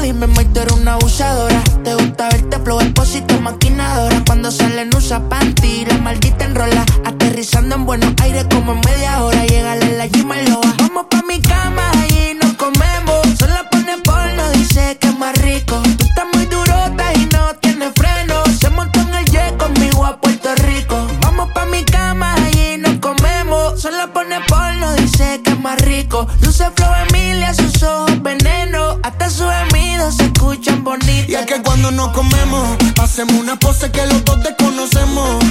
dime, 0.00 0.26
May, 0.26 0.44
tú 0.46 0.60
eres 0.60 0.72
una 0.74 0.94
abusadora. 0.94 1.62
Te 1.84 1.94
gusta 1.94 2.28
verte 2.28 2.58
flow, 2.58 2.80
expósito, 2.80 3.40
maquinadora. 3.40 4.22
Cuando 4.26 4.50
salen 4.50 4.90
usa 4.96 5.20
panty, 5.28 5.84
la 5.86 5.98
maldita 5.98 6.44
enrola. 6.44 6.84
Aterrizando 7.04 7.74
en 7.76 7.86
buenos 7.86 8.12
aires 8.22 8.46
como 8.50 8.72
en 8.72 8.80
media 8.80 9.22
hora. 9.22 9.44
Llegale 9.46 9.96
la 9.96 10.08
Gima 10.08 10.36
Loa. 10.42 10.74
Vamos 10.78 11.06
pa' 11.10 11.22
mi 11.22 11.40
cama 11.40 11.90
y 12.10 12.34
nos 12.34 12.52
comemos. 12.54 13.26
Solo 13.38 13.56
pone 13.70 13.96
porno, 14.04 14.50
dice 14.52 14.96
que 15.00 15.08
es 15.08 15.18
más 15.18 15.36
rico. 15.42 15.80
Tú 15.98 16.04
estás 16.04 16.26
muy 16.34 16.46
durota 16.46 17.12
y 17.14 17.26
no 17.32 17.54
tienes 17.60 17.92
freno. 17.94 18.42
Se 18.60 18.70
montó 18.70 19.00
en 19.00 19.14
el 19.14 19.24
jet 19.26 19.56
conmigo 19.56 20.04
a 20.04 20.20
Puerto 20.20 20.54
Rico. 20.56 21.06
Vamos 21.22 21.50
pa' 21.52 21.66
mi 21.66 21.84
cama 21.84 22.34
y 22.52 22.78
nos 22.78 22.98
comemos. 22.98 23.80
Solo 23.80 24.12
pone 24.12 24.40
porno, 24.48 24.94
dice 24.94 25.40
que 25.42 25.50
es 25.50 25.60
más 25.60 25.80
rico. 25.82 26.26
Luce 26.42 26.70
flow 26.74 26.92
Emilia, 27.08 27.54
sus 27.54 27.82
ojos 27.82 28.07
y 30.96 31.34
es 31.34 31.44
que 31.44 31.60
cuando 31.60 31.90
nos 31.90 32.08
comemos, 32.12 32.78
hacemos 33.02 33.34
una 33.34 33.58
pose 33.58 33.90
que 33.90 34.06
los 34.06 34.24
dos 34.24 34.42
desconocemos. 34.42 35.44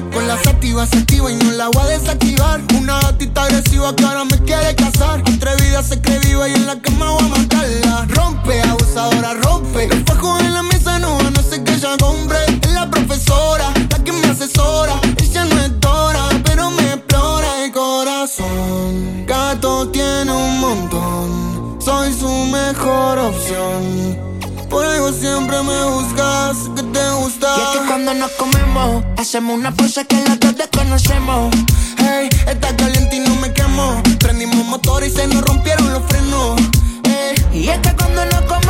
Con 0.00 0.26
la 0.26 0.42
sativa 0.42 0.86
se 0.86 0.96
activa 0.96 1.30
y 1.30 1.36
no 1.36 1.50
la 1.50 1.68
voy 1.68 1.82
a 1.82 1.86
desactivar. 1.98 2.62
Una 2.78 2.98
gatita 3.00 3.44
agresiva 3.44 3.94
que 3.94 4.04
ahora 4.04 4.24
me 4.24 4.38
quiere 4.38 4.74
casar. 4.74 5.20
Atrevida 5.20 5.82
se 5.82 6.00
cree 6.00 6.18
viva 6.20 6.48
y 6.48 6.54
en 6.54 6.66
la 6.66 6.80
cama 6.80 7.10
voy 7.10 7.24
a 7.24 7.28
matarla. 7.28 8.06
Rompe, 8.08 8.62
abusadora, 8.62 9.34
rompe. 9.34 9.84
El 9.84 10.02
fajo 10.06 10.38
en 10.40 10.54
la 10.54 10.62
mesa 10.62 10.98
no, 10.98 11.18
a 11.18 11.30
no 11.30 11.42
sé 11.42 11.62
que 11.62 11.74
ella 11.74 11.94
compre. 12.00 12.38
Es 12.62 12.72
la 12.72 12.88
profesora, 12.88 13.70
la 13.90 13.98
que 14.02 14.12
me 14.12 14.26
asesora. 14.28 14.98
Ella 15.18 15.44
no 15.44 15.60
es 15.60 15.80
Dora, 15.80 16.26
pero 16.42 16.70
me 16.70 16.94
explora 16.94 17.62
el 17.62 17.72
corazón. 17.72 19.26
Gato 19.26 19.88
tiene 19.88 20.32
un 20.32 20.58
montón. 20.58 21.78
Soy 21.82 22.14
su 22.14 22.30
mejor 22.46 23.18
opción. 23.18 24.31
Por 24.72 24.86
algo 24.86 25.12
siempre 25.12 25.62
me 25.62 25.84
buscas, 25.84 26.56
que 26.74 26.82
te 26.82 27.10
gusta. 27.10 27.46
Y 27.58 27.60
es 27.60 27.68
que 27.78 27.86
cuando 27.86 28.14
nos 28.14 28.30
comemos, 28.32 29.04
hacemos 29.18 29.58
una 29.58 29.70
pose 29.70 30.06
que 30.06 30.16
los 30.26 30.40
dos 30.40 30.56
desconocemos. 30.56 31.54
Hey, 31.98 32.30
está 32.46 32.74
caliente 32.74 33.16
y 33.16 33.20
no 33.20 33.34
me 33.34 33.52
quemo. 33.52 34.02
Prendimos 34.18 34.64
motor 34.64 35.04
y 35.04 35.10
se 35.10 35.26
nos 35.26 35.42
rompieron 35.42 35.92
los 35.92 36.02
frenos. 36.08 36.58
Hey. 37.04 37.34
Y 37.52 37.68
es 37.68 37.80
que 37.80 37.94
cuando 37.94 38.24
nos 38.24 38.40
comemos, 38.46 38.61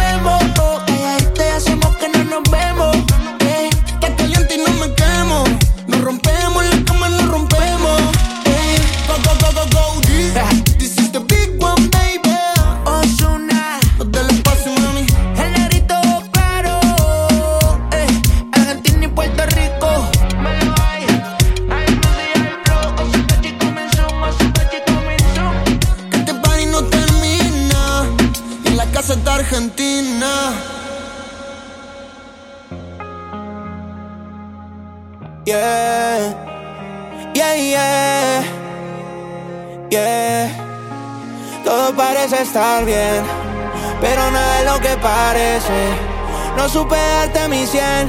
parece. 45.02 46.12
No 46.56 46.68
supe 46.68 46.96
darte 46.96 47.48
mi 47.48 47.66
cien, 47.66 48.08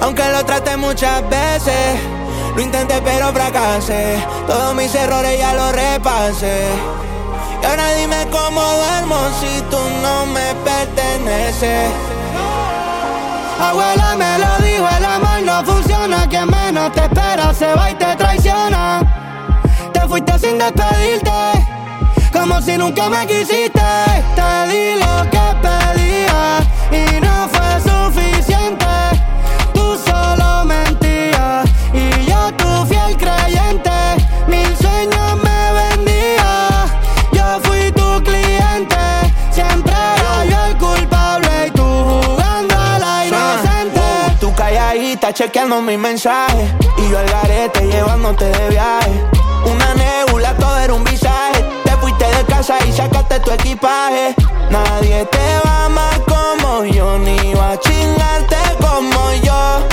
aunque 0.00 0.24
lo 0.30 0.44
traté 0.44 0.76
muchas 0.76 1.28
veces. 1.28 2.00
Lo 2.54 2.62
intenté 2.62 3.00
pero 3.02 3.32
fracasé, 3.32 4.18
todos 4.46 4.74
mis 4.74 4.94
errores 4.94 5.38
ya 5.38 5.52
los 5.54 5.72
repasé. 5.72 6.68
Y 7.62 7.66
ahora 7.66 7.92
dime 7.94 8.26
cómo 8.30 8.60
duermo 8.60 9.16
si 9.40 9.60
tú 9.70 9.78
no 10.02 10.26
me 10.26 10.54
perteneces. 10.64 11.90
Abuela 13.60 14.14
me 14.16 14.38
lo 14.38 14.64
dijo, 14.64 14.86
el 14.96 15.04
amor 15.04 15.42
no 15.42 15.64
funciona. 15.64 16.28
Quien 16.28 16.48
menos 16.48 16.92
te 16.92 17.00
espera 17.00 17.52
se 17.52 17.72
va 17.74 17.90
y 17.90 17.94
te 17.94 18.16
traiciona. 18.16 19.00
Te 19.92 20.00
fuiste 20.02 20.38
sin 20.38 20.58
despedirte, 20.58 21.30
como 22.32 22.60
si 22.62 22.76
nunca 22.76 23.08
me 23.08 23.26
quisiste. 23.26 23.82
Te 24.36 24.68
di 24.68 25.00
lo 25.00 25.30
que 25.30 25.38
pedía 25.60 25.77
chequeando 45.38 45.80
mis 45.82 45.98
mensajes 45.98 46.72
Y 46.96 47.10
yo 47.10 47.18
al 47.18 47.28
garete 47.28 47.86
llevándote 47.86 48.44
de 48.44 48.68
viaje. 48.70 49.24
Una 49.64 49.94
nebula, 49.94 50.54
todo 50.56 50.78
era 50.78 50.94
un 50.94 51.04
visaje. 51.04 51.64
Te 51.84 51.90
fuiste 51.98 52.24
de 52.24 52.44
casa 52.44 52.76
y 52.86 52.92
sacaste 52.92 53.38
tu 53.40 53.50
equipaje. 53.50 54.34
Nadie 54.70 55.24
te 55.26 55.60
va 55.64 55.70
a 55.70 55.86
amar 55.86 56.27
yo 56.84 57.18
Ni 57.18 57.54
va 57.54 57.72
a 57.72 57.80
chingarte 57.80 58.56
como 58.80 59.32
yo 59.42 59.86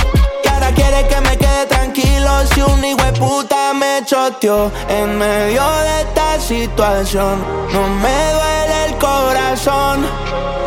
Y 0.44 0.48
ahora 0.48 0.70
quieres 0.74 1.04
que 1.04 1.20
me 1.20 1.36
quede 1.36 1.66
tranquilo 1.66 2.30
Si 2.52 2.60
un 2.62 2.84
hijo 2.84 3.02
de 3.02 3.12
puta 3.12 3.74
me 3.74 4.04
choteó 4.04 4.70
En 4.88 5.18
medio 5.18 5.62
de 5.62 6.00
esta 6.02 6.40
situación 6.40 7.44
No 7.72 7.88
me 8.02 8.32
duele 8.32 8.84
el 8.86 8.98
corazón 8.98 10.06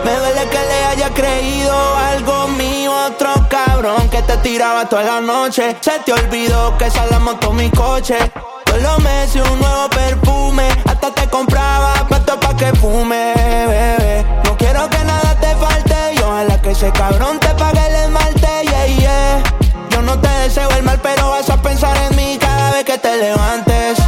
me 0.03 0.15
duele 0.15 0.47
que 0.49 0.57
le 0.57 0.85
haya 0.85 1.09
creído 1.13 1.75
algo 1.95 2.47
mío, 2.49 2.91
otro 3.07 3.29
cabrón 3.49 4.09
que 4.09 4.21
te 4.21 4.37
tiraba 4.37 4.87
toda 4.87 5.03
la 5.03 5.21
noche. 5.21 5.75
Se 5.81 5.99
te 6.05 6.13
olvidó 6.13 6.77
que 6.77 6.85
esa 6.85 7.05
la 7.07 7.19
montó 7.19 7.51
mi 7.51 7.69
coche. 7.69 8.17
Todos 8.65 8.81
los 8.81 8.99
meses 8.99 9.41
un 9.49 9.59
nuevo 9.59 9.89
perfume, 9.89 10.67
hasta 10.85 11.11
te 11.11 11.27
compraba 11.27 11.93
pato 12.07 12.39
pa' 12.39 12.55
que 12.55 12.71
fume, 12.77 13.33
bebé. 13.35 14.25
No 14.45 14.55
quiero 14.57 14.89
que 14.89 14.99
nada 15.03 15.35
te 15.39 15.55
falte, 15.55 15.88
y 16.13 16.19
ojalá 16.19 16.61
que 16.61 16.71
ese 16.71 16.91
cabrón 16.91 17.39
te 17.39 17.49
pague 17.49 17.85
el 17.87 17.95
esmalte, 17.95 18.47
yeah, 18.63 18.85
yeah. 18.85 19.43
Yo 19.89 20.01
no 20.01 20.19
te 20.19 20.29
deseo 20.29 20.69
el 20.71 20.83
mal, 20.83 20.99
pero 21.01 21.29
vas 21.29 21.49
a 21.49 21.61
pensar 21.61 21.95
en 21.97 22.15
mí 22.15 22.37
cada 22.39 22.71
vez 22.71 22.85
que 22.85 22.97
te 22.97 23.17
levantes. 23.17 23.98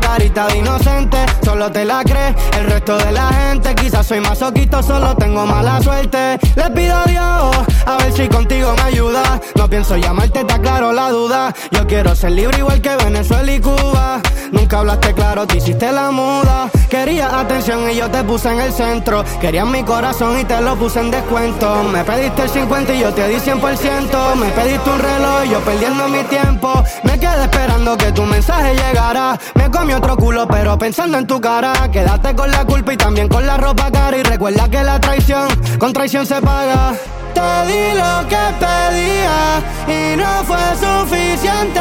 Carita 0.00 0.46
de 0.48 0.58
inocente, 0.58 1.18
solo 1.44 1.70
te 1.70 1.84
la 1.84 2.02
crees. 2.04 2.34
El 2.58 2.66
resto 2.66 2.96
de 2.96 3.12
la 3.12 3.28
gente, 3.28 3.74
quizás 3.74 4.06
soy 4.06 4.20
masoquista, 4.20 4.82
solo 4.82 5.14
tengo 5.16 5.46
mala 5.46 5.80
suerte. 5.80 6.38
Le 6.54 6.70
pido 6.70 6.96
a 6.96 7.04
Dios, 7.04 7.56
a 7.86 7.96
ver 7.98 8.12
si 8.12 8.28
contigo 8.28 8.72
me 8.76 8.82
ayuda. 8.82 9.40
No 9.54 9.68
pienso 9.68 9.96
llamarte, 9.96 10.40
está 10.40 10.58
claro 10.58 10.92
la 10.92 11.10
duda. 11.10 11.54
Yo 11.70 11.86
quiero 11.86 12.14
ser 12.14 12.32
libre 12.32 12.58
igual 12.58 12.80
que 12.80 12.96
Venezuela 12.96 13.52
y 13.52 13.60
Cuba. 13.60 14.20
Nunca 14.52 14.78
hablaste 14.78 15.12
claro, 15.12 15.46
te 15.46 15.58
hiciste 15.58 15.90
la 15.92 16.10
muda. 16.10 16.70
Querías 16.88 17.32
atención 17.32 17.90
y 17.90 17.96
yo 17.96 18.08
te 18.10 18.22
puse 18.22 18.52
en 18.52 18.60
el 18.60 18.72
centro. 18.72 19.24
Querías 19.40 19.66
mi 19.66 19.82
corazón 19.82 20.38
y 20.38 20.44
te 20.44 20.60
lo 20.60 20.76
puse 20.76 21.00
en 21.00 21.10
descuento. 21.10 21.82
Me 21.84 22.04
pediste 22.04 22.42
el 22.42 22.48
50 22.50 22.94
y 22.94 23.00
yo 23.00 23.12
te 23.12 23.28
di 23.28 23.36
100%. 23.36 24.34
Me 24.36 24.48
pediste 24.50 24.90
un 24.90 24.98
reloj 24.98 25.44
y 25.44 25.48
yo 25.50 25.60
perdiendo 25.60 26.08
mi 26.08 26.22
tiempo. 26.24 26.82
Me 27.02 27.18
quedé 27.18 27.42
esperando 27.42 27.96
que 27.96 28.12
tu 28.12 28.22
mensaje 28.22 28.74
llegara. 28.74 29.38
Comí 29.86 29.94
otro 29.94 30.16
culo, 30.16 30.48
pero 30.48 30.76
pensando 30.76 31.16
en 31.16 31.26
tu 31.28 31.40
cara. 31.40 31.72
Quédate 31.92 32.34
con 32.34 32.50
la 32.50 32.64
culpa 32.64 32.92
y 32.92 32.96
también 32.96 33.28
con 33.28 33.46
la 33.46 33.56
ropa 33.56 33.88
cara. 33.92 34.16
Y 34.16 34.22
recuerda 34.24 34.68
que 34.68 34.82
la 34.82 35.00
traición, 35.00 35.48
con 35.78 35.92
traición 35.92 36.26
se 36.26 36.40
paga. 36.40 36.92
Te 37.34 37.66
di 37.68 37.94
lo 37.94 38.28
que 38.28 38.44
pedía 38.58 39.62
y 39.86 40.16
no 40.16 40.44
fue 40.44 40.58
suficiente. 40.86 41.80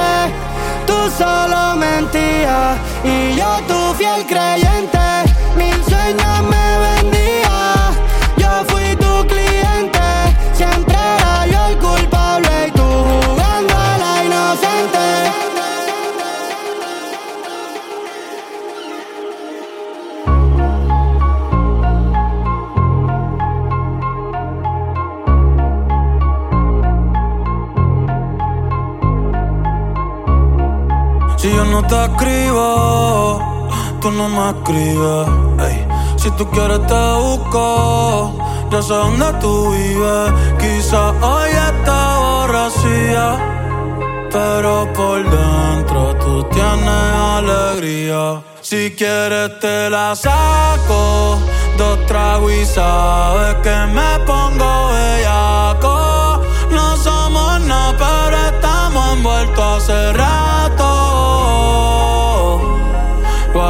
Tú 0.85 0.93
solo 1.17 1.75
mentías 1.77 2.77
y 3.03 3.35
yo 3.35 3.59
tu 3.67 3.93
fiel 3.95 4.23
creyente. 4.27 5.04
Si 31.45 31.51
yo 31.51 31.63
no 31.63 31.85
te 31.85 32.05
escribo, 32.05 33.39
tú 34.01 34.09
no 34.09 34.27
me 34.29 34.49
escribes. 34.49 35.27
Si 36.17 36.31
tú 36.31 36.49
quieres 36.49 36.81
te 36.87 37.03
busco, 37.19 38.33
ya 38.71 38.81
sé 38.81 38.93
dónde 38.93 39.31
tú 39.41 39.71
vives. 39.73 40.33
Quizá 40.57 41.11
hoy 41.21 41.51
está 41.51 42.17
borracía, 42.17 43.25
pero 44.31 44.91
por 44.93 45.23
dentro 45.23 46.15
tú 46.15 46.43
tienes 46.45 47.11
alegría. 47.37 48.41
Si 48.61 48.95
quieres 48.97 49.59
te 49.59 49.91
la 49.91 50.15
saco, 50.15 51.37
dos 51.77 52.03
tragos 52.07 52.51
y 52.53 52.65
sabes 52.65 53.53
que 53.61 53.75
me 53.93 54.17
pongo 54.25 54.87
bellaco. 54.87 56.41
No 56.71 56.97
somos 56.97 57.61
nada, 57.61 57.95
pero 57.99 58.35
estamos 58.47 59.13
envueltos 59.13 59.83
hace 59.83 60.13
rato. 60.13 60.54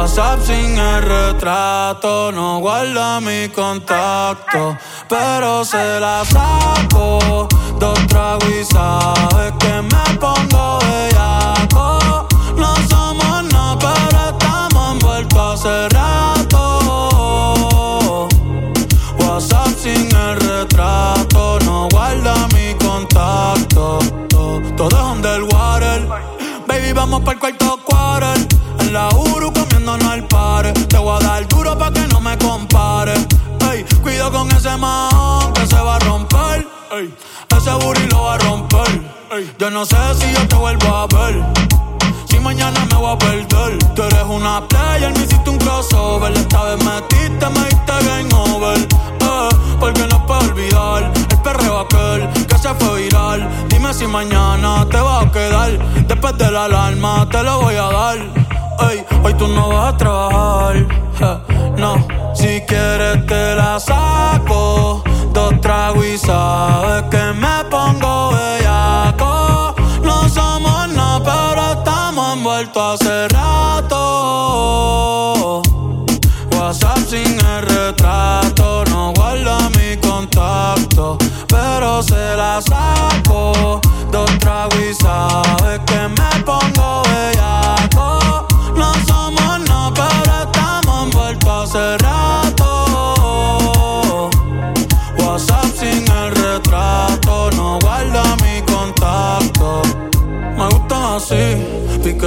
WhatsApp 0.06 0.38
sin 0.46 0.78
el 0.78 1.02
retrato, 1.02 2.30
no 2.30 2.60
guarda 2.60 3.20
mi 3.20 3.48
contacto, 3.48 4.78
pero 5.08 5.64
se 5.64 5.98
la 5.98 6.24
saco. 6.24 7.48
Dos 7.80 7.98
tragos 8.06 8.48
y 8.48 8.64
sabes 8.64 9.52
que 9.58 9.82
me 9.82 10.04
pongo 10.20 10.78
bellaco. 10.78 12.28
No 12.56 12.76
somos 12.88 13.52
nada, 13.52 13.76
pero 13.80 14.28
estamos 14.30 14.92
envueltos 14.92 15.66
hace 15.66 15.88
rato. 15.88 16.68
WhatsApp 19.18 19.74
sin 19.76 20.06
el 20.14 20.36
retrato, 20.36 21.58
no 21.64 21.88
guarda 21.90 22.46
mi 22.54 22.74
contacto. 22.76 23.98
Todo 24.76 24.88
es 24.88 25.04
underwater. 25.16 26.06
Baby, 26.68 26.92
vamos 26.92 27.22
para 27.22 27.32
el 27.32 27.38
cuarto 27.40 27.80
quarter. 27.84 28.46
En 28.78 28.92
la 28.92 29.08
Uru 29.08 29.55
Te 30.56 30.96
voy 30.96 31.14
a 31.14 31.18
dar 31.22 31.46
duro 31.48 31.76
pa' 31.76 31.92
que 31.92 32.06
no 32.06 32.18
me 32.18 32.34
compare. 32.38 33.12
Ey, 33.70 33.84
cuido 34.02 34.32
con 34.32 34.50
ese 34.52 34.74
man 34.78 35.52
que 35.52 35.66
se 35.66 35.76
va 35.76 35.96
a 35.96 35.98
romper. 35.98 36.66
Ey, 36.92 37.14
ese 37.54 37.72
booty 37.72 38.06
lo 38.06 38.22
va 38.22 38.34
a 38.34 38.38
romper. 38.38 39.02
Yo 39.58 39.70
no 39.70 39.84
sé 39.84 39.96
si 40.18 40.32
yo 40.32 40.48
te 40.48 40.56
vuelvo 40.56 40.86
a 40.88 41.06
ver. 41.08 41.44
Si 42.24 42.38
mañana 42.40 42.86
me 42.88 42.96
voy 42.96 43.12
a 43.12 43.18
perder. 43.18 43.78
Tú 43.94 44.02
eres 44.02 44.24
una 44.26 44.66
player, 44.66 45.12
me 45.12 45.24
hiciste 45.24 45.50
un 45.50 45.58
crossover. 45.58 46.32
Esta 46.32 46.64
vez 46.64 46.82
metiste, 46.82 47.46
me 47.50 47.60
diste 47.60 47.92
game 48.06 48.34
over. 48.34 48.78
Eh, 48.78 49.48
porque 49.78 50.06
no 50.06 50.24
puedo 50.26 50.40
olvidar 50.40 51.12
el 51.30 51.38
perreo 51.42 51.80
aquel 51.80 52.30
que 52.46 52.56
se 52.56 52.72
fue 52.76 53.02
viral. 53.02 53.46
Dime 53.68 53.92
si 53.92 54.06
mañana 54.06 54.86
te 54.90 55.00
va 55.00 55.20
a 55.20 55.30
quedar. 55.30 55.78
Después 56.06 56.38
de 56.38 56.50
la 56.50 56.64
alarma 56.64 57.28
te 57.30 57.42
lo 57.42 57.60
voy 57.60 57.74
a 57.74 57.90
dar. 57.90 58.45
Ey, 58.78 59.04
hoy 59.22 59.34
tú 59.34 59.48
no 59.48 59.68
vas 59.68 59.94
a 59.94 59.96
trabajar. 59.96 61.40
no, 61.76 62.06
si 62.34 62.60
quieres 62.62 63.26
te 63.26 63.54
la 63.54 63.80
saco. 63.80 65.02
Dos 65.32 65.60
tragos 65.60 66.04
y 66.04 66.18
sabes 66.18 67.04
que 67.10 67.32
me 67.34 67.64
pongo 67.70 68.32
bellaco. 68.32 69.74
No 70.02 70.28
somos 70.28 70.88
nada, 70.94 71.22
pero 71.22 71.72
estamos 71.72 72.36
envueltos 72.36 73.00
hace 73.00 73.28
rato. 73.28 73.92
WhatsApp 76.52 76.98
sin 77.08 77.38
el 77.38 77.62
retrato, 77.62 78.84
no 78.90 79.12
guarda 79.14 79.70
mi 79.70 79.96
contacto, 79.98 81.18
pero 81.48 82.02
se 82.02 82.36
la 82.36 82.60
saco. 82.62 83.15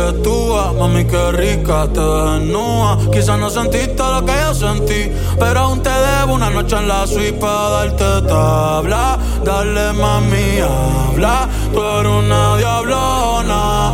Piquetúa, 0.10 0.74
mami 0.74 1.06
que 1.06 1.32
rica, 1.32 1.88
te 1.94 2.00
desnuda. 2.00 2.98
Quizás 3.12 3.40
no 3.40 3.50
sentiste 3.50 4.04
lo 4.04 4.26
que 4.26 4.34
yo 4.34 4.54
sentí, 4.54 5.12
pero 5.40 5.60
aún 5.62 5.82
te 5.82 5.90
debo 5.90 6.34
una 6.34 6.50
noche 6.50 6.78
en 6.78 6.88
la 6.88 7.06
suite 7.08 7.34
para 7.34 7.70
darte 7.70 8.28
tabla. 8.28 9.18
Dale 9.44 9.94
mami, 9.94 10.60
habla, 10.60 11.48
tú 11.74 11.82
eres 11.82 12.12
una 12.12 12.58
diablona. 12.58 13.94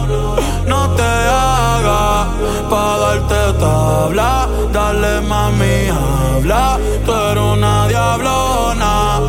No 0.67 0.89
te 0.95 1.03
hagas 1.03 2.27
para 2.69 2.97
darte 2.97 3.59
tabla. 3.59 4.47
Dale 4.71 5.21
mami, 5.21 5.89
habla, 5.89 6.79
tú 7.05 7.13
eres 7.13 7.43
una 7.43 7.87
diablona. 7.87 9.19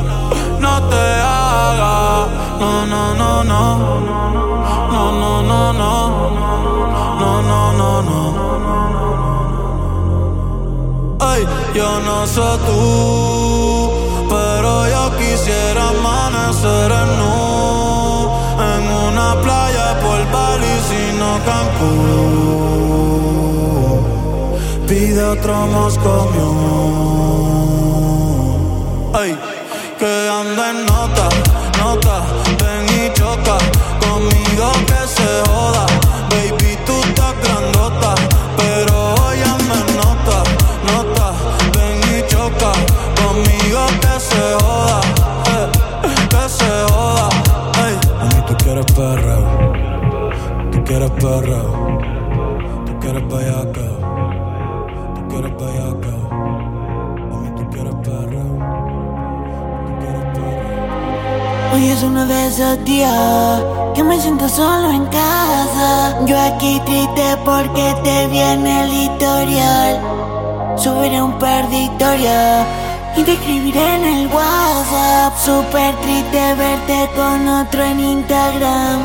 No 0.60 0.82
te 0.88 0.96
hagas, 0.96 2.28
no, 2.60 2.86
no, 2.86 3.14
no. 3.14 3.36
No, 3.44 5.12
no, 5.12 5.42
no, 5.42 5.72
no. 5.72 5.76
No, 5.76 6.05
yo 11.76 12.00
no 12.00 12.26
soy 12.26 12.58
tú, 12.66 13.90
pero 14.28 14.70
yo 14.88 15.02
quisiera 15.18 15.82
amanecer 15.88 16.90
en 17.02 17.10
nu 17.18 17.36
en 18.72 18.82
una 19.08 19.28
playa 19.44 19.86
por 20.02 20.20
Bali, 20.32 20.74
sino 20.90 21.26
Cancún. 21.48 22.46
Pide 24.88 25.22
otro 25.34 25.54
Moscow. 25.66 26.24
Ay, 29.20 29.30
que 29.34 29.45
uno 62.06 62.24
de 62.26 62.46
esos 62.46 62.84
días 62.84 63.62
que 63.94 64.02
me 64.02 64.20
siento 64.20 64.48
solo 64.48 64.90
en 64.90 65.04
casa. 65.06 66.16
Yo 66.26 66.38
aquí 66.40 66.80
triste 66.84 67.36
porque 67.44 67.94
te 68.04 68.26
vi 68.28 68.38
en 68.38 68.66
el 68.66 68.92
historial. 68.92 70.00
Subiré 70.76 71.20
un 71.22 71.34
historias 71.72 72.66
y 73.16 73.22
te 73.22 73.32
escribiré 73.32 73.94
en 73.96 74.04
el 74.04 74.26
WhatsApp. 74.28 75.32
Súper 75.44 75.94
triste 75.96 76.54
verte 76.54 77.08
con 77.16 77.48
otro 77.48 77.82
en 77.82 78.00
Instagram. 78.00 78.98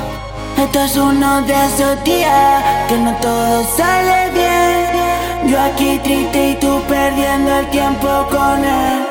Esto 0.58 0.80
es 0.80 0.96
uno 0.98 1.42
de 1.42 1.54
esos 1.54 2.04
días 2.04 2.64
que 2.88 2.98
no 2.98 3.12
todo 3.16 3.64
sale 3.78 4.30
bien. 4.32 5.50
Yo 5.50 5.60
aquí 5.60 6.00
triste 6.04 6.50
y 6.52 6.56
tú 6.56 6.82
perdiendo 6.88 7.58
el 7.58 7.68
tiempo 7.70 8.08
con 8.30 8.64
él. 8.64 9.08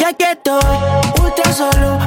Ya 0.00 0.12
que 0.12 0.32
estoy 0.32 0.60
ultra 1.22 1.52
solo, 1.52 2.01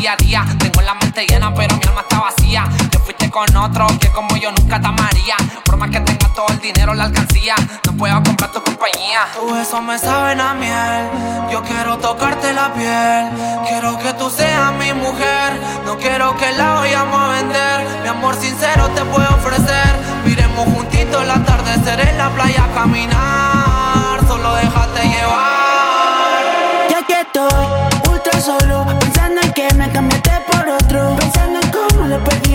día 0.00 0.12
a 0.12 0.16
día. 0.16 0.46
Tengo 0.58 0.80
la 0.80 0.94
mente 0.94 1.26
llena, 1.26 1.52
pero 1.54 1.76
mi 1.76 1.82
alma 1.86 2.00
está 2.00 2.20
vacía. 2.20 2.64
Te 2.90 2.98
fuiste 2.98 3.30
con 3.30 3.54
otro 3.54 3.86
que 4.00 4.08
como 4.08 4.34
yo 4.36 4.50
nunca 4.50 4.80
te 4.80 4.86
amaría. 4.86 5.36
Por 5.64 5.76
más 5.76 5.90
que 5.90 6.00
tenga 6.00 6.26
todo 6.34 6.46
el 6.48 6.58
dinero, 6.58 6.94
la 6.94 7.04
alcancía. 7.04 7.54
No 7.86 7.92
puedo 7.92 8.14
comprar 8.22 8.50
tu 8.50 8.62
compañía. 8.62 9.26
Tus 9.34 9.52
besos 9.52 9.82
me 9.82 9.98
saben 9.98 10.40
a 10.40 10.54
miel. 10.54 11.50
Yo 11.52 11.62
quiero 11.62 11.98
tocarte 11.98 12.52
la 12.54 12.72
piel. 12.72 13.28
Quiero 13.68 13.98
que 13.98 14.14
tú 14.14 14.30
seas 14.30 14.72
mi 14.72 14.92
mujer. 14.94 15.60
No 15.84 15.98
quiero 15.98 16.34
que 16.36 16.50
la 16.52 16.74
vayamos 16.80 17.20
a 17.20 17.28
vender. 17.28 18.00
Mi 18.02 18.08
amor 18.08 18.34
sincero 18.36 18.88
te 18.94 19.04
puedo 19.04 19.28
ofrecer. 19.28 19.92
Miremos 20.24 20.66
juntitos 20.74 21.22
el 21.22 21.30
atardecer 21.30 22.00
en 22.08 22.16
la 22.16 22.30
playa 22.30 22.64
a 22.64 22.74
caminar. 22.74 24.26
Solo 24.26 24.54
déjate 24.54 25.02
llevar. 25.08 25.60
Ya 26.88 27.06
que 27.06 27.20
estoy 27.20 28.10
ultra 28.10 28.40
solo, 28.40 28.86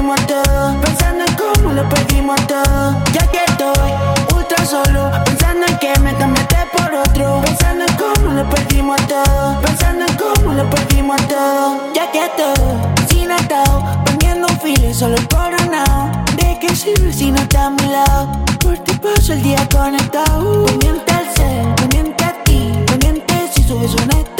Pensando 0.07 1.25
en 1.25 1.35
cómo 1.35 1.73
lo 1.73 1.89
perdimos 1.89 2.35
todo. 2.45 2.95
Ya 3.11 3.25
que 3.31 3.39
estoy 3.47 3.91
ultra 4.35 4.63
solo. 4.63 5.09
Pensando 5.25 5.65
en 5.65 5.77
que 5.79 5.99
me 5.99 6.13
cambiaste 6.13 6.57
por 6.77 6.93
otro. 6.93 7.41
Pensando 7.41 7.85
en 7.85 7.95
cómo 7.95 8.33
lo 8.33 8.47
perdimos 8.47 8.97
todo. 9.07 9.59
Pensando 9.61 10.05
en 10.05 10.15
cómo 10.15 10.53
lo 10.53 10.69
perdimos 10.69 11.17
todo. 11.27 11.91
Ya 11.95 12.11
que 12.11 12.25
estoy 12.25 13.07
sin 13.09 13.31
atado. 13.31 13.83
Poniendo 14.05 14.47
un 14.47 14.59
filo 14.59 14.93
solo 14.93 15.17
por 15.27 15.55
¿De 16.35 16.59
qué 16.61 16.75
sirve 16.75 17.11
si 17.11 17.31
no 17.31 17.39
está 17.39 17.65
a 17.65 17.69
mi 17.71 17.87
lado? 17.87 18.29
Por 18.59 18.77
ti 18.77 18.93
paso 18.97 19.33
el 19.33 19.41
día 19.41 19.67
conectado. 19.73 20.65
Pendiente 20.65 21.13
al 21.13 21.35
ser, 21.35 21.75
pendiente 21.75 22.23
a 22.23 22.43
ti. 22.43 22.71
Pendiente 22.85 23.33
si 23.55 23.63
subes 23.63 23.95
una 23.95 24.34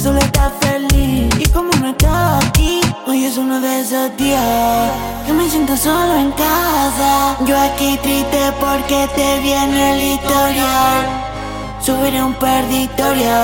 solo 0.00 0.18
estás 0.18 0.52
feliz. 0.60 1.28
Y 1.38 1.48
como 1.50 1.70
no 1.80 1.88
estás 1.88 2.44
aquí, 2.44 2.80
hoy 3.06 3.24
es 3.24 3.36
uno 3.36 3.60
de 3.60 3.80
esos 3.80 4.16
días. 4.16 4.90
Que 5.26 5.32
me 5.32 5.48
siento 5.48 5.76
solo 5.76 6.14
en 6.14 6.30
casa. 6.32 7.36
Yo 7.44 7.58
aquí 7.58 7.98
triste 8.02 8.52
porque 8.60 9.08
te 9.14 9.40
viene 9.40 9.92
el 9.92 10.02
historial. 10.14 11.06
Subiré 11.80 12.22
un 12.22 12.34
perditorio 12.34 13.38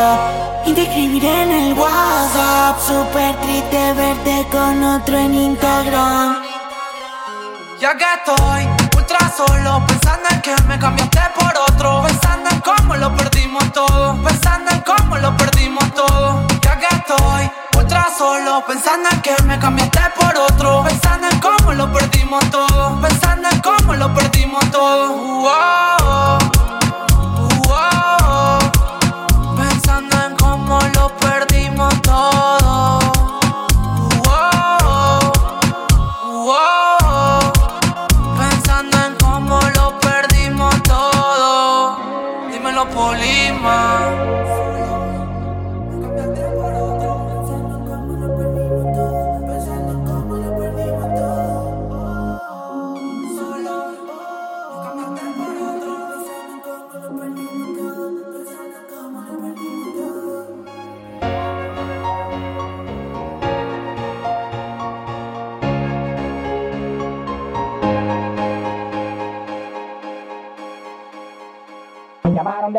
y 0.66 0.72
te 0.72 0.82
escribiré 0.82 1.42
en 1.42 1.50
el 1.50 1.72
WhatsApp. 1.74 2.78
Súper 2.80 3.34
triste 3.40 3.92
verte 3.94 4.46
con 4.50 4.82
otro 4.82 5.18
en 5.18 5.34
Instagram. 5.34 6.42
Ya 7.80 7.96
que 7.96 8.04
estoy 8.04 8.83
ultra 9.04 9.30
solo, 9.36 9.84
pensando 9.86 10.28
en 10.30 10.40
que 10.40 10.54
me 10.66 10.78
cambiaste 10.78 11.20
por 11.38 11.52
otro, 11.68 12.02
pensando 12.06 12.48
en 12.50 12.60
cómo 12.60 12.96
lo 12.96 13.14
perdimos 13.14 13.72
todo, 13.72 14.16
pensando 14.22 14.70
en 14.70 14.80
cómo 14.80 15.18
lo 15.18 15.36
perdimos 15.36 15.92
todo. 15.94 16.46
Ya 16.62 16.78
que 16.78 16.86
estoy 16.86 17.50
ultra 17.76 18.06
solo, 18.16 18.64
pensando 18.66 19.10
en 19.10 19.20
que 19.20 19.34
me 19.42 19.58
cambiaste 19.58 20.00
por 20.18 20.34
otro, 20.38 20.84
pensando 20.84 21.28
en 21.28 21.38
cómo 21.38 21.72
lo 21.74 21.92
perdimos 21.92 22.50
todo, 22.50 22.98
pensando 23.02 23.48
en 23.50 23.60
cómo 23.60 23.94
lo 23.94 24.14
perdimos 24.14 24.70
todo. 24.70 25.08
Wow, 25.12 25.48
wow, 26.00 26.53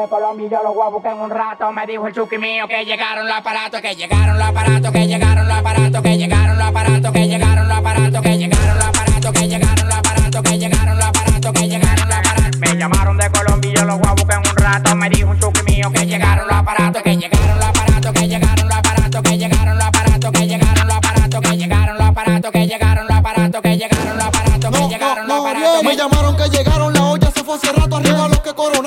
de 0.06 0.10
Colombia 0.10 0.46
y 0.46 0.50
yo 0.50 0.62
los 0.64 0.76
voy 0.76 0.86
a 0.86 0.90
buscar 0.90 1.14
en 1.14 1.22
un 1.22 1.30
rato. 1.30 1.72
Me 1.72 1.86
dijo 1.86 2.08
el 2.08 2.14
chuki 2.14 2.38
mío 2.38 2.68
que 2.68 2.86
llegaron 2.86 3.28
los 3.28 3.38
aparatos, 3.38 3.82
que 3.82 3.96
llegaron 3.96 4.38
los 4.38 4.48
aparatos, 4.48 4.92
que 4.92 5.08
llegaron 5.08 5.48
los 5.48 5.58
aparatos, 5.58 6.02
que 6.02 6.18
llegaron 6.18 6.58
los 6.58 6.68
aparatos, 6.68 7.12
que 7.12 7.28
llegaron 7.28 7.68
los 7.68 7.78
aparatos, 7.78 8.12
que 8.22 8.28
llegaron 8.38 8.78
los 8.78 8.88
aparatos, 8.88 9.32
que 9.32 9.48
llegaron 9.48 9.88
los 9.88 9.96
aparatos, 9.98 10.42
que 10.44 10.58
llegaron 10.58 10.98
los 10.98 11.06
aparatos, 11.08 11.52
que 11.54 11.68
llegaron 11.68 12.08
los 12.08 12.18
aparatos. 12.18 12.60
Me 12.60 12.78
llamaron 12.78 13.18
de 13.18 13.32
Colombia 13.32 13.72
y 13.72 13.76
yo 13.76 13.86
los 13.86 14.00
voy 14.00 14.08
a 14.08 14.12
buscar 14.14 14.44
en 14.44 14.50
un 14.50 14.58
rato. 14.58 14.96
Me 14.96 15.10
dijo 15.10 15.30
un 15.30 15.40
chuki 15.40 15.64
mío 15.64 15.92
que 15.92 16.06
llegaron 16.06 16.48
los 16.48 16.58
aparatos, 16.58 17.02
que 17.02 17.18
llegaron 17.18 17.58
los 17.58 17.66
aparatos, 17.66 18.14
que 18.14 18.28
llegaron 18.28 18.68
los 18.68 18.78
aparatos, 18.78 19.22
que 19.24 19.38
llegaron 19.38 19.78
los 19.78 19.88
aparatos, 19.88 20.32
que 20.32 20.48
llegaron 20.48 20.88
los 20.88 20.98
aparatos, 20.98 21.42
que 21.42 21.58
llegaron 21.58 21.98
los 21.98 22.08
aparatos, 22.08 22.52
que 22.52 22.68
llegaron 22.68 23.08
los 23.08 23.18
aparatos, 23.18 23.62
que 23.62 23.78
llegaron 23.78 24.18
los 24.18 24.28
aparatos, 24.28 24.72
que 24.72 24.88
llegaron 24.88 25.28
los 25.28 25.40
aparatos. 25.40 25.84
Me 25.84 25.96
llamaron 25.96 26.38
que 26.38 26.50
llegaron, 26.50 26.94
la 26.94 27.04
olla 27.06 27.32
se 27.32 27.44
fue 27.44 27.56
hace 27.56 27.72
rato. 27.72 27.98
Arriba 27.98 28.28
los 28.28 28.40
que 28.42 28.54
coronaron, 28.54 28.85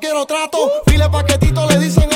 quiero 0.00 0.24
trato. 0.26 0.58
File 0.86 1.08
paquetito, 1.08 1.66
le 1.68 1.78
dicen 1.78 2.09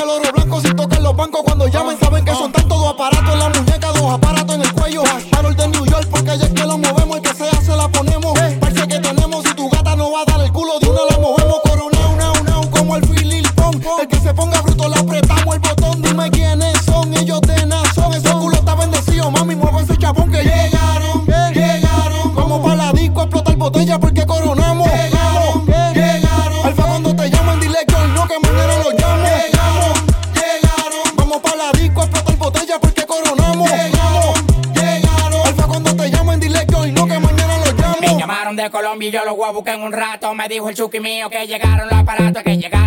voy 39.45 39.51
a 39.51 39.53
buscar 39.53 39.75
en 39.75 39.81
un 39.83 39.93
rato. 39.93 40.33
Me 40.33 40.47
dijo 40.47 40.69
el 40.69 40.75
chuki 40.75 40.99
mío 40.99 41.29
que 41.29 41.45
llegaron 41.45 41.87
los 41.87 41.99
aparatos, 41.99 42.43
que 42.43 42.57
llegaron 42.57 42.84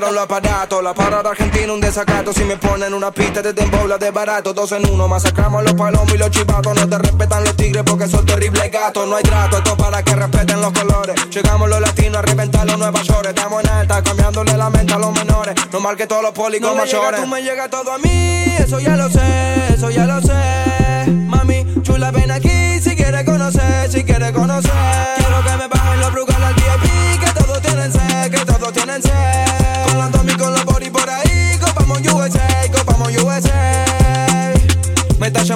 Los 0.00 0.16
aparatos. 0.18 0.82
La 0.82 0.92
parada 0.92 1.30
argentina, 1.30 1.72
un 1.72 1.80
desacato. 1.80 2.32
Si 2.32 2.44
me 2.44 2.56
ponen 2.56 2.92
una 2.94 3.12
pista 3.12 3.40
de 3.42 3.54
tembola 3.54 3.96
de 3.96 4.10
barato, 4.10 4.52
dos 4.52 4.72
en 4.72 4.84
uno. 4.90 5.06
Masacramos 5.06 5.62
los 5.62 5.74
palomos 5.74 6.12
y 6.12 6.18
los 6.18 6.30
chivatos. 6.30 6.74
No 6.74 6.88
te 6.88 6.98
respetan 6.98 7.44
los 7.44 7.54
tigres 7.56 7.84
porque 7.84 8.08
son 8.08 8.26
terribles 8.26 8.70
gatos. 8.72 9.06
No 9.06 9.14
hay 9.16 9.22
trato, 9.22 9.58
esto 9.58 9.76
para 9.76 10.02
que 10.02 10.16
respeten 10.16 10.60
los 10.60 10.72
colores. 10.72 11.14
Llegamos 11.30 11.68
los 11.68 11.80
latinos 11.80 12.18
a 12.18 12.22
reventar 12.22 12.66
los 12.66 12.76
Nueva 12.76 13.02
York. 13.02 13.26
Estamos 13.28 13.62
en 13.62 13.70
alta, 13.70 14.02
cambiándole 14.02 14.56
la 14.56 14.68
mente 14.68 14.92
a 14.92 14.98
los 14.98 15.12
menores. 15.12 15.54
No 15.72 15.78
mal 15.80 15.96
que 15.96 16.06
todos 16.08 16.22
los 16.22 16.32
pólicos 16.32 16.68
No 16.68 16.74
me 16.74 16.86
llega, 16.86 16.98
mayores. 16.98 17.20
tú 17.20 17.26
me 17.28 17.42
llega 17.42 17.70
todo 17.70 17.92
a 17.92 17.98
mí, 17.98 18.44
eso 18.58 18.80
ya 18.80 18.96
lo 18.96 19.08
sé, 19.08 19.74
eso 19.74 19.90
ya 19.90 20.06
lo 20.06 20.20
sé. 20.20 21.06
Mami, 21.06 21.66
chula, 21.82 22.10
ven 22.10 22.32
aquí 22.32 22.80
si 22.80 22.96
quieres 22.96 23.24
conocer, 23.24 23.90
si 23.92 24.02
quieres 24.02 24.32
conocer. 24.32 24.72
Quiero 25.18 25.42
que 25.44 25.56
me 25.56 25.68
bajen 25.68 26.00
los 26.00 26.12
brugal 26.12 26.42
al 26.42 26.54
VIP, 26.54 27.20
que 27.24 27.30
todos 27.42 27.60
tienen 27.62 27.92
sed, 27.92 28.30
que 28.30 28.44
todos 28.44 28.72
tienen 28.72 29.02
sed. 29.02 29.53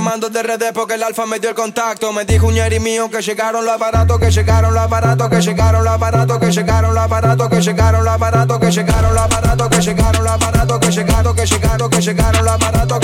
Llamando 0.08 0.30
de 0.30 0.42
redes 0.42 0.72
porque 0.72 0.94
el 0.94 1.02
alfa 1.02 1.26
me 1.26 1.38
dio 1.38 1.50
el 1.50 1.54
contacto. 1.54 2.14
Me 2.14 2.24
dijo 2.24 2.46
un 2.46 2.54
ñeri 2.54 2.80
mío 2.80 3.10
que 3.10 3.20
llegaron 3.20 3.62
los 3.62 3.74
aparatos, 3.74 4.18
que 4.18 4.30
llegaron 4.30 4.72
los 4.72 4.82
aparatos, 4.82 5.28
que 5.28 5.42
llegaron 5.42 5.84
los 5.84 5.92
aparatos, 5.92 6.38
que 6.38 6.50
llegaron 6.50 6.94
los 6.94 7.04
aparatos, 7.04 7.50
que 7.50 7.60
llegaron 7.60 8.04
los 8.06 8.14
aparatos, 8.14 8.58
que 8.58 8.70
llegaron 8.70 9.14
los 9.14 9.22
aparatos, 9.22 9.68
que 9.68 9.82
llegaron 9.82 10.24
los 10.24 10.32
aparatos, 10.32 10.78
que 10.78 10.90
llegaron, 10.90 11.36
que 11.36 11.44
llegaron, 11.46 11.90
que 11.90 12.00
llegaron 12.00 12.42
los 12.42 12.54
aparatos. 12.54 12.98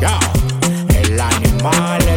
Ya, 0.00 0.18
el 1.00 1.20
animal, 1.20 2.07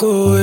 cool. 0.00 0.39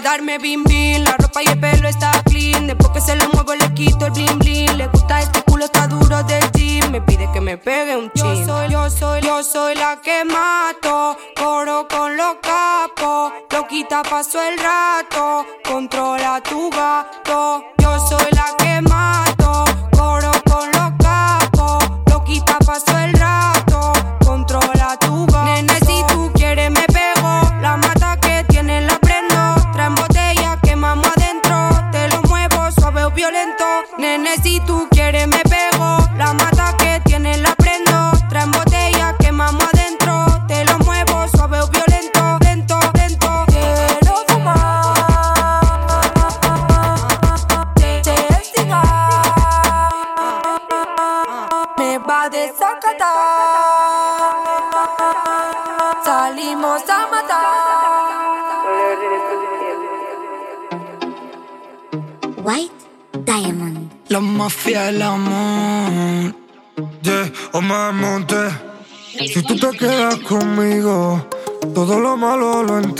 darme 0.00 0.38
bim 0.38 0.64
bim. 0.64 1.04
La 1.04 1.16
ropa 1.16 1.42
y 1.42 1.46
el 1.46 1.60
pelo 1.60 1.88
está 1.88 2.10
clean. 2.24 2.66
Después 2.66 2.90
que 2.90 3.00
se 3.00 3.16
lo 3.16 3.28
muevo 3.30 3.54
le 3.54 3.72
quito 3.74 4.06
el 4.06 4.12
bling 4.12 4.38
bling. 4.38 4.76
Le 4.78 4.86
gusta 4.88 5.20
este 5.20 5.42
culo, 5.42 5.64
está 5.64 5.86
duro 5.86 6.22
de 6.24 6.40
ti. 6.52 6.80
Me 6.90 7.00
pide 7.00 7.30
que 7.32 7.40
me 7.40 7.56
pegue 7.56 7.96
un 7.96 8.10
chin. 8.12 8.24
Yo 8.24 8.46
soy, 8.46 8.70
yo 8.70 8.90
soy, 8.90 9.20
yo 9.22 9.42
soy 9.42 9.74
la 9.74 10.00
que 10.02 10.24
mato. 10.24 11.16
Coro 11.36 11.86
con 11.88 12.16
los 12.16 12.36
capos. 12.42 13.32
Lo 13.50 13.66
quita, 13.66 14.02
paso 14.02 14.42
el 14.42 14.58
rato. 14.58 15.46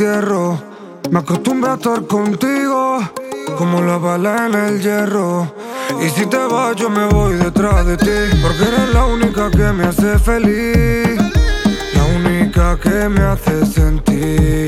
Me 0.01 1.19
acostumbré 1.19 1.73
a 1.73 1.75
estar 1.75 2.07
contigo, 2.07 3.01
como 3.59 3.83
la 3.83 3.99
bala 3.99 4.47
en 4.47 4.55
el 4.55 4.81
hierro. 4.81 5.53
Y 6.01 6.09
si 6.09 6.25
te 6.25 6.39
vas, 6.39 6.75
yo 6.75 6.89
me 6.89 7.05
voy 7.05 7.35
detrás 7.35 7.85
de 7.85 7.99
ti, 7.99 8.37
porque 8.41 8.63
eres 8.63 8.95
la 8.95 9.05
única 9.05 9.51
que 9.51 9.73
me 9.75 9.85
hace 9.85 10.19
feliz, 10.19 11.21
la 11.95 12.05
única 12.17 12.79
que 12.81 13.11
me 13.11 13.21
hace 13.21 13.67
sentir. 13.67 14.60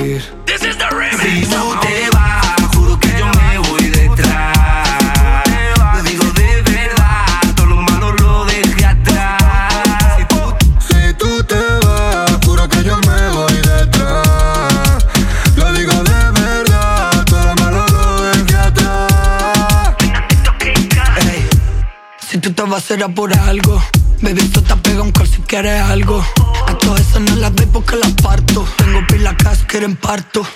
Será 22.83 23.09
por 23.09 23.33
algo. 23.33 23.81
Baby, 24.21 24.41
esto 24.43 24.63
te 24.63 24.75
pega 24.77 25.03
un 25.03 25.13
call 25.13 25.27
si 25.27 25.41
quieres 25.43 25.81
algo. 25.81 26.25
A 26.67 26.77
todas 26.79 27.01
esas 27.01 27.21
no 27.21 27.37
las 27.37 27.55
doy 27.55 27.67
porque 27.67 27.97
las 27.97 28.13
parto. 28.13 28.67
Tengo 28.77 29.01
pila 29.07 29.37
casa 29.37 29.67
que 29.67 29.79
en 29.79 29.97
parto. 29.97 30.47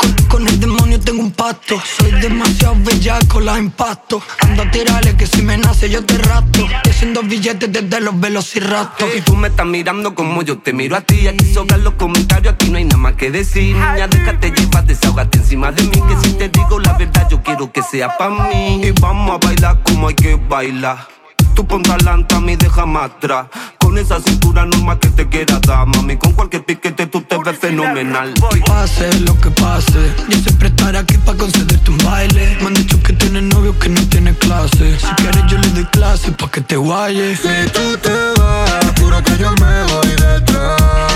Con, 0.00 0.12
con 0.28 0.48
el 0.48 0.60
demonio 0.60 1.00
tengo 1.00 1.22
un 1.22 1.32
pacto. 1.32 1.80
Soy 1.98 2.12
demasiado 2.20 2.76
bellaco, 2.78 3.40
las 3.40 3.58
impacto. 3.58 4.22
Ando 4.40 4.62
a 4.62 4.70
tirarle 4.70 5.16
que 5.16 5.26
si 5.26 5.42
me 5.42 5.56
nace 5.58 5.90
yo 5.90 6.04
te 6.04 6.18
rato 6.18 6.37
billetes 7.38 7.72
desde 7.72 8.00
los 8.00 8.18
velociraptors 8.18 9.14
Y 9.16 9.20
tú 9.20 9.36
me 9.36 9.48
estás 9.48 9.66
mirando 9.66 10.14
como 10.14 10.42
yo 10.42 10.58
te 10.58 10.72
miro 10.72 10.96
a 10.96 11.00
ti. 11.00 11.28
Aquí 11.28 11.52
sobran 11.52 11.84
los 11.84 11.94
comentarios, 11.94 12.54
aquí 12.54 12.68
no 12.70 12.78
hay 12.78 12.84
nada 12.84 12.96
más 12.96 13.14
que 13.14 13.30
decir. 13.30 13.76
Niña, 13.76 14.08
déjate 14.08 14.50
llevar, 14.50 14.84
desahógate 14.84 15.38
encima 15.38 15.70
de 15.72 15.82
mí. 15.84 16.02
Que 16.08 16.16
si 16.22 16.32
te 16.34 16.48
digo 16.48 16.78
la 16.80 16.92
verdad, 16.94 17.28
yo 17.30 17.42
quiero 17.42 17.70
que 17.70 17.82
sea 17.82 18.16
pa' 18.16 18.30
mí. 18.30 18.80
Y 18.82 18.90
vamos 19.00 19.36
a 19.36 19.46
bailar 19.46 19.80
como 19.84 20.08
hay 20.08 20.14
que 20.14 20.34
bailar. 20.34 21.06
Tú 21.54 21.66
ponte 21.66 21.90
adelante 21.90 22.34
a 22.34 22.40
mí, 22.40 22.56
déjame 22.56 23.00
atrás. 23.00 23.46
Con 23.88 23.96
esa 23.96 24.20
cintura 24.20 24.66
normal 24.66 24.98
que 24.98 25.08
te 25.08 25.26
quiera 25.30 25.58
dar, 25.60 25.86
mami. 25.86 26.18
Con 26.18 26.34
cualquier 26.34 26.62
piquete 26.62 27.06
tú 27.06 27.22
te 27.22 27.38
ves 27.38 27.58
fenomenal. 27.58 28.34
Pase 28.66 29.08
lo 29.20 29.34
que 29.40 29.50
pase, 29.50 30.12
yo 30.28 30.36
siempre 30.40 30.68
estaré 30.68 30.98
aquí 30.98 31.16
para 31.16 31.38
concederte 31.38 31.90
un 31.90 31.96
baile. 32.04 32.58
Me 32.60 32.66
han 32.66 32.74
dicho 32.74 33.02
que 33.02 33.14
tienes 33.14 33.44
novio 33.44 33.78
que 33.78 33.88
no 33.88 34.06
tiene 34.10 34.34
clase. 34.34 34.98
Si 35.00 35.06
quieres, 35.16 35.42
yo 35.48 35.56
le 35.56 35.68
doy 35.70 35.86
clase 35.86 36.30
pa' 36.32 36.50
que 36.50 36.60
te 36.60 36.76
guayes. 36.76 37.40
Si 37.40 37.70
tú 37.72 37.96
te 38.02 38.12
vas, 38.38 39.00
juro 39.00 39.24
que 39.24 39.38
yo 39.38 39.52
me 39.52 39.82
voy 39.90 40.08
detrás. 40.08 41.07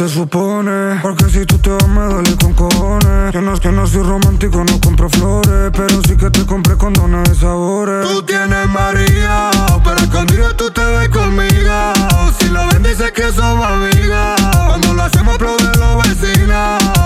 Se 0.00 0.08
supone. 0.08 0.98
Porque 1.02 1.28
si 1.28 1.44
tú 1.44 1.58
te 1.58 1.68
vas, 1.70 1.86
me 1.88 2.02
duele 2.06 2.34
con 2.36 2.54
cojones. 2.54 3.32
Que 3.32 3.40
no 3.42 3.54
que 3.60 3.70
no 3.70 3.86
soy 3.86 4.02
romántico, 4.02 4.64
no 4.64 4.80
compro 4.80 5.10
flores. 5.10 5.70
Pero 5.74 6.02
sí 6.06 6.16
que 6.16 6.30
te 6.30 6.46
compré 6.46 6.76
condones 6.76 7.28
de 7.28 7.34
sabores. 7.34 8.08
Tú 8.08 8.22
tienes 8.22 8.66
María, 8.70 9.50
pero 9.84 9.98
escondido 9.98 10.56
tú 10.56 10.70
te 10.70 10.82
ves 10.84 11.08
conmigo. 11.10 11.92
Si 12.38 12.48
lo 12.48 12.66
ven, 12.68 12.82
dices 12.82 13.12
que 13.12 13.30
somos 13.30 13.66
amigas. 13.66 14.40
Cuando 14.68 14.94
lo 14.94 15.02
hacemos, 15.02 15.34
aplaude 15.34 15.70
los 15.78 16.02
vecinos. 16.02 16.99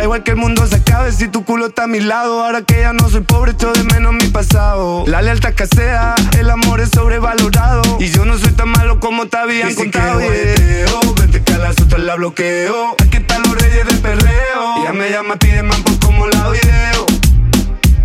Da 0.00 0.04
igual 0.04 0.22
que 0.22 0.30
el 0.30 0.38
mundo 0.38 0.66
se 0.66 0.76
acabe 0.76 1.12
si 1.12 1.28
tu 1.28 1.44
culo 1.44 1.66
está 1.66 1.82
a 1.82 1.86
mi 1.86 2.00
lado. 2.00 2.42
Ahora 2.42 2.62
que 2.62 2.80
ya 2.80 2.94
no 2.94 3.10
soy 3.10 3.20
pobre, 3.20 3.52
echo 3.52 3.70
de 3.70 3.84
menos 3.84 4.14
mi 4.14 4.28
pasado. 4.28 5.04
La 5.06 5.20
lealtad 5.20 5.50
escasea, 5.50 6.14
el 6.38 6.48
amor 6.48 6.80
es 6.80 6.88
sobrevalorado. 6.88 7.98
Y 8.00 8.08
yo 8.08 8.24
no 8.24 8.38
soy 8.38 8.52
tan 8.52 8.70
malo 8.70 8.98
como 8.98 9.26
te 9.26 9.36
habían 9.36 9.74
contado. 9.74 10.20
quiero 10.20 11.00
yeah. 11.02 11.12
Vente 11.20 11.42
que 11.42 11.52
a 11.52 11.58
las 11.58 11.78
otras 11.82 12.00
la 12.00 12.14
bloqueo. 12.14 12.96
Aquí 12.98 13.18
están 13.18 13.42
los 13.42 13.54
reyes 13.60 13.86
del 13.88 13.98
perreo. 13.98 14.76
Ella 14.80 14.92
me 14.94 15.10
llama, 15.10 15.36
pide 15.36 15.62
man 15.62 15.82
por 15.82 15.98
como 15.98 16.26
la 16.28 16.48
video. 16.48 17.06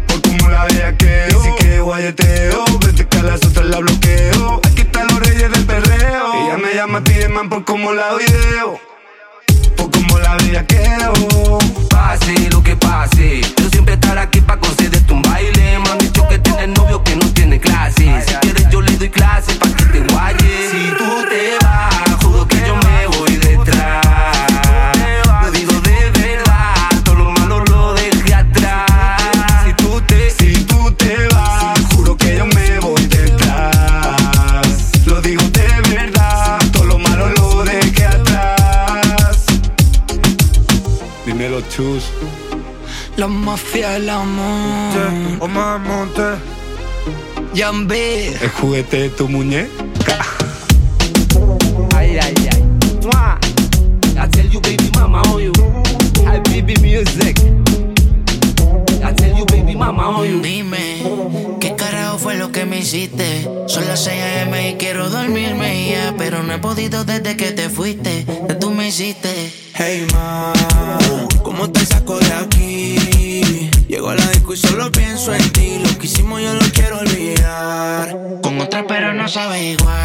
Por 0.07 0.21
como 0.21 0.49
la 0.49 0.65
bellaqueo. 0.65 1.43
Si 1.43 1.63
que 1.63 1.79
guayeteo, 1.79 2.65
vente 2.85 3.07
que 3.07 3.17
a 3.19 3.23
las 3.23 3.45
otras 3.45 3.67
la 3.67 3.79
bloqueo. 3.79 4.59
Aquí 4.65 4.81
están 4.81 5.07
los 5.07 5.19
reyes 5.21 5.49
del 5.49 5.65
perreo. 5.65 6.33
Ella 6.33 6.57
me 6.57 6.75
llama, 6.75 7.01
pide 7.05 7.29
man 7.29 7.47
por 7.47 7.63
como 7.63 7.93
la 7.93 8.15
video. 8.15 8.94
Por 9.75 9.91
como 9.91 10.17
la 10.19 10.35
bellaqueo. 10.37 11.13
Pase 11.89 12.49
lo 12.51 12.63
que 12.63 12.75
pase. 12.75 13.41
Yo 13.57 13.69
siempre 13.69 13.95
estaré 13.95 14.21
aquí 14.21 14.41
para 14.41 14.59
concederte 14.59 15.13
un 15.13 15.21
baile. 15.21 15.79
Me 15.79 15.89
han 15.89 15.97
dicho 15.97 16.27
que 16.27 16.39
tienes 16.39 16.69
novio 16.69 17.03
que 17.03 17.15
no 17.15 17.27
tiene 17.33 17.59
clase. 17.59 18.23
Si 18.25 18.33
quieres, 18.35 18.69
yo 18.69 18.81
le 18.81 18.91
doy 18.97 19.09
clase 19.09 19.55
pa' 19.55 19.69
que 19.69 19.85
te 19.85 19.99
guayes. 20.13 20.71
Si 20.71 20.89
tú 20.97 21.25
te 21.29 21.65
vas, 21.65 22.24
chus. 41.75 42.03
La 43.17 43.27
mafia 43.27 43.91
del 43.91 44.09
amor. 44.09 45.41
Omar 45.41 45.79
Monte. 45.79 46.37
Yambe. 47.53 48.27
El 48.41 48.49
juguete 48.49 48.97
de 49.03 49.09
tu 49.09 49.27
muñeca. 49.27 50.19
Ay, 51.95 52.17
ay, 52.17 52.33
ay. 52.51 52.63
Mwah. 53.03 53.37
I 54.17 54.27
tell 54.29 54.47
you, 54.47 54.61
baby 54.61 54.89
mama, 54.95 55.21
on 55.33 55.43
you. 55.43 55.53
I 56.25 56.39
baby 56.39 56.75
music. 56.81 57.37
I 59.03 59.13
tell 59.13 59.37
you, 59.37 59.45
baby 59.45 59.75
mama, 59.75 60.03
on 60.07 60.27
you. 60.27 60.41
Dime, 60.41 61.03
¿qué 61.59 61.75
carajo 61.75 62.17
fue 62.17 62.35
lo 62.35 62.51
que 62.51 62.65
me 62.65 62.79
hiciste? 62.79 63.47
Son 63.67 63.85
las 63.87 64.03
6 64.03 64.21
a.m. 64.21 64.69
y 64.69 64.75
quiero 64.75 65.09
dormirme 65.09 65.89
ya, 65.89 66.13
pero 66.17 66.43
no 66.43 66.53
he 66.53 66.59
podido 66.59 67.03
desde 67.03 67.35
que 67.35 67.51
te 67.51 67.69
fuiste, 67.69 68.25
que 68.47 68.55
tú 68.55 68.71
me 68.71 68.87
hiciste. 68.87 69.51
Hey 69.73 70.07
ma, 70.13 70.53
¿cómo 71.65 71.73
te 71.73 71.85
saco 71.85 72.19
de 72.19 72.31
aquí? 72.33 73.69
Llego 73.87 74.09
a 74.09 74.15
la 74.15 74.27
disco 74.29 74.53
y 74.53 74.57
solo 74.57 74.91
pienso 74.91 75.33
en 75.33 75.49
ti. 75.51 75.79
Lo 75.83 75.97
que 75.97 76.05
hicimos 76.05 76.39
yo 76.39 76.53
lo 76.53 76.65
quiero 76.71 76.99
olvidar. 76.99 78.15
Con 78.43 78.61
otra 78.61 78.85
pero 78.87 79.13
no 79.13 79.27
sabe 79.27 79.71
igual. 79.71 80.04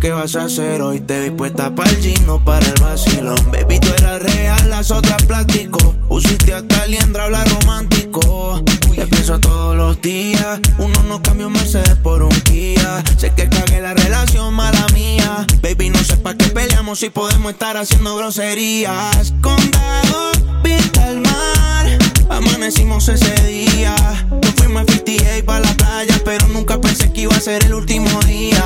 ¿Qué 0.00 0.10
vas 0.10 0.34
a 0.34 0.44
hacer 0.44 0.80
hoy? 0.82 1.00
Te 1.00 1.20
vi 1.20 1.30
puesta 1.30 1.74
para 1.74 1.90
el 1.90 1.96
gino, 1.98 2.42
para 2.44 2.66
el 2.66 2.74
vacilón. 2.80 3.38
Baby, 3.52 3.78
tú 3.78 3.88
eras 3.98 4.22
real, 4.22 4.70
las 4.70 4.90
otras 4.90 5.22
plástico. 5.24 5.94
Usiste 6.08 6.54
hasta 6.54 6.86
liendra, 6.86 7.24
habla 7.24 7.44
romántico. 7.44 8.62
Te 8.96 9.06
pienso 9.06 9.38
todos 9.38 9.76
los 9.76 10.00
días. 10.00 10.60
Uno 10.78 11.02
no 11.04 11.22
cambia 11.22 11.46
un 11.46 11.52
Mercedes 11.52 11.96
por 12.02 12.22
un 12.22 12.40
Kia. 12.42 13.04
Sé 13.16 13.32
que 13.34 13.48
cagué 13.48 13.80
la 13.80 13.94
relación, 13.94 14.54
mala 14.54 14.86
mía. 14.94 15.46
Baby, 15.62 15.90
no 15.90 16.02
sé 16.02 16.16
pa' 16.16 16.34
qué 16.34 16.46
peleamos 16.46 16.98
si 16.98 17.10
podemos 17.10 17.52
estar 17.52 17.76
haciendo 17.76 18.16
groserías. 18.16 19.34
Condado, 19.42 20.32
vista 20.64 21.06
al 21.06 21.20
mar. 21.20 21.98
Amanecimos 22.30 23.08
ese 23.08 23.34
día. 23.46 23.94
Nos 24.30 24.54
fuimos 24.54 24.82
a 24.82 24.92
58 24.92 25.44
para 25.44 25.60
la 25.60 25.74
playa, 25.74 26.20
pero 26.24 26.48
nunca 26.48 26.80
pensé 26.80 27.12
que 27.12 27.22
iba 27.22 27.36
a 27.36 27.40
ser 27.40 27.64
el 27.64 27.74
último 27.74 28.08
día. 28.20 28.60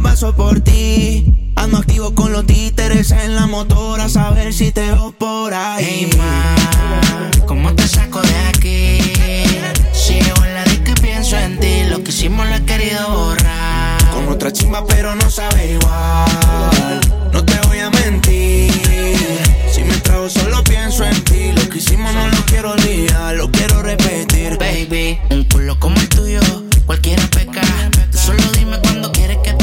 Yo 0.00 0.02
paso 0.02 0.34
por 0.34 0.60
ti. 0.60 1.52
Ando 1.56 1.78
activo 1.78 2.14
con 2.14 2.32
los 2.32 2.46
títeres 2.46 3.10
en 3.10 3.34
la 3.34 3.46
motora, 3.46 4.04
a 4.04 4.08
saber 4.08 4.52
si 4.52 4.72
te 4.72 4.82
veo 4.82 5.12
por 5.12 5.52
ahí. 5.52 5.84
Hey 5.84 6.10
ma, 6.16 7.30
¿cómo 7.46 7.74
te 7.74 7.86
saco 7.86 8.20
de 8.22 8.36
aquí? 8.48 8.98
Sigo 9.92 10.44
en 10.44 10.54
la 10.54 10.64
disco 10.64 10.92
y 10.96 11.00
pienso 11.00 11.36
en 11.36 11.58
ti. 11.60 11.84
Lo 11.88 12.02
que 12.02 12.10
hicimos 12.10 12.48
lo 12.48 12.54
he 12.54 12.64
querido 12.64 13.08
borrar. 13.10 14.10
Con 14.12 14.28
otra 14.28 14.52
chimba, 14.52 14.84
pero 14.86 15.14
no 15.14 15.30
sabe 15.30 15.72
igual. 15.72 17.00
No 17.32 17.44
te 17.44 17.58
voy 17.68 17.80
a 17.80 17.90
mentir. 17.90 18.72
Si 19.70 19.84
me 19.84 19.96
trago, 19.98 20.28
solo 20.30 20.64
pienso 20.64 21.04
en 21.04 21.22
ti. 21.24 21.52
Lo 21.52 21.68
que 21.68 21.78
hicimos 21.78 22.12
no 22.14 22.28
lo 22.28 22.44
quiero 22.46 22.72
olvidar, 22.72 23.34
lo 23.34 23.50
quiero 23.50 23.82
repetir. 23.82 24.56
Baby, 24.58 25.18
un 25.30 25.44
culo 25.44 25.78
como 25.78 26.00
el 26.00 26.08
tuyo, 26.08 26.40
cualquiera 26.86 27.22
peca. 27.28 27.62
Solo 28.12 28.42
dime 28.52 28.78
cuando 28.80 29.12
quieres 29.12 29.38
que 29.38 29.52
te 29.52 29.59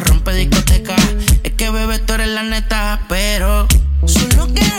rompe 0.00 0.34
discoteca. 0.34 0.96
Es 1.42 1.52
que 1.52 1.70
bebé, 1.70 1.98
tú 1.98 2.14
eres 2.14 2.28
la 2.28 2.42
neta, 2.42 3.00
pero 3.08 3.66
solo 4.06 4.52
que 4.52 4.69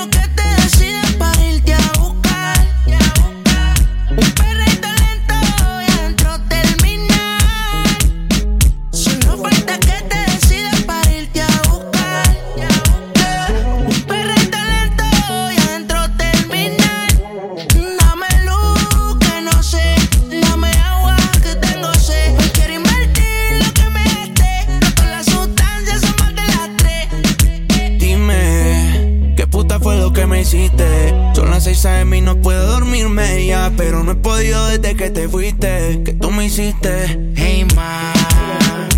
las 31.61 31.65
6 31.65 31.85
a.m. 31.85 32.17
y 32.17 32.21
no 32.21 32.37
puedo 32.37 32.65
dormirme 32.65 33.45
ya. 33.45 33.71
Pero 33.77 34.03
no 34.03 34.13
he 34.13 34.15
podido 34.15 34.67
desde 34.67 34.95
que 34.95 35.11
te 35.11 35.29
fuiste. 35.29 36.01
Que 36.03 36.13
tú 36.13 36.31
me 36.31 36.45
hiciste. 36.45 37.19
Hey, 37.35 37.67
ma, 37.75 38.11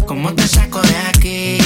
¿cómo 0.05 0.33
te 0.33 0.47
saco 0.47 0.81
de 0.81 0.95
aquí? 1.09 1.57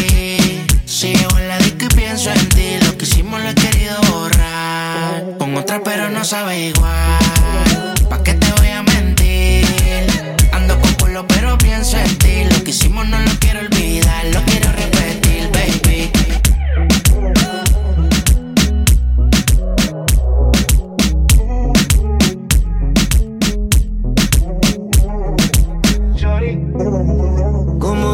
Si 0.86 1.14
llevo 1.14 1.38
en 1.38 1.48
la 1.50 1.60
disco 1.60 1.86
y 1.86 1.96
pienso 1.96 2.32
en 2.32 2.50
ti. 2.50 2.78
Lo 2.82 2.98
que 2.98 3.06
hicimos 3.06 3.42
lo 3.42 3.50
he 3.50 3.56
querido 3.56 3.96
borrar. 4.12 5.38
Con 5.38 5.56
otra, 5.56 5.82
pero 5.84 6.10
no 6.10 6.24
sabe 6.26 6.70
igual. 6.70 7.94
¿Pa' 8.10 8.24
qué 8.24 8.34
te 8.34 8.52
voy 8.54 8.70
a 8.70 8.82
mentir? 8.82 10.08
Ando 10.52 10.80
con 10.80 10.94
culo, 10.94 11.28
pero 11.28 11.58
pienso 11.60 11.98
en 12.00 12.18
ti. 12.18 12.44
Lo 12.50 12.64
que 12.64 12.72
hicimos 12.72 13.08
no 13.08 13.20
lo 13.20 13.32
quiero 13.40 13.60
olvidar. 13.60 14.26
Lo 14.34 14.42
quiero 14.46 14.72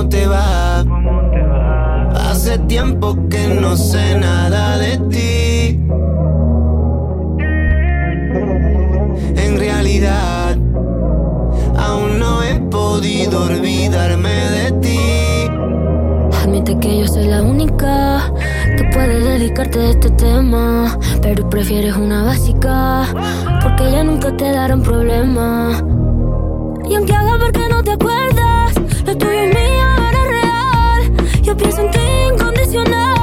¿Cómo 0.03 0.09
te 0.09 0.27
va? 0.27 0.81
Hace 2.29 2.57
tiempo 2.59 3.15
que 3.29 3.47
no 3.47 3.77
sé 3.77 4.19
nada 4.19 4.77
de 4.77 4.97
ti. 4.97 5.79
En 9.37 9.57
realidad, 9.57 10.57
aún 11.77 12.19
no 12.19 12.43
he 12.43 12.59
podido 12.69 13.45
olvidarme 13.45 14.29
de 14.29 14.71
ti. 14.81 15.47
Admite 16.43 16.77
que 16.79 16.99
yo 16.99 17.07
soy 17.07 17.27
la 17.27 17.41
única 17.41 18.33
que 18.75 18.83
puede 18.93 19.19
dedicarte 19.21 19.79
a 19.79 19.89
este 19.91 20.09
tema. 20.09 20.99
Pero 21.21 21.49
prefieres 21.49 21.95
una 21.95 22.23
básica, 22.23 23.05
porque 23.61 23.89
ya 23.89 24.03
nunca 24.03 24.35
te 24.35 24.51
darán 24.51 24.81
problema. 24.81 25.71
Y 26.89 26.95
aunque 26.95 27.13
haga 27.13 27.37
ver 27.37 27.53
que 27.53 27.69
no 27.69 27.81
te 27.81 27.91
acuerdas, 27.91 28.73
lo 29.05 29.17
tuyo 29.17 29.31
es 29.31 29.55
mío. 29.55 29.72
Yo 31.43 31.57
pienso 31.57 31.81
en 31.81 31.91
ti 31.91 31.99
incondicional. 32.31 33.22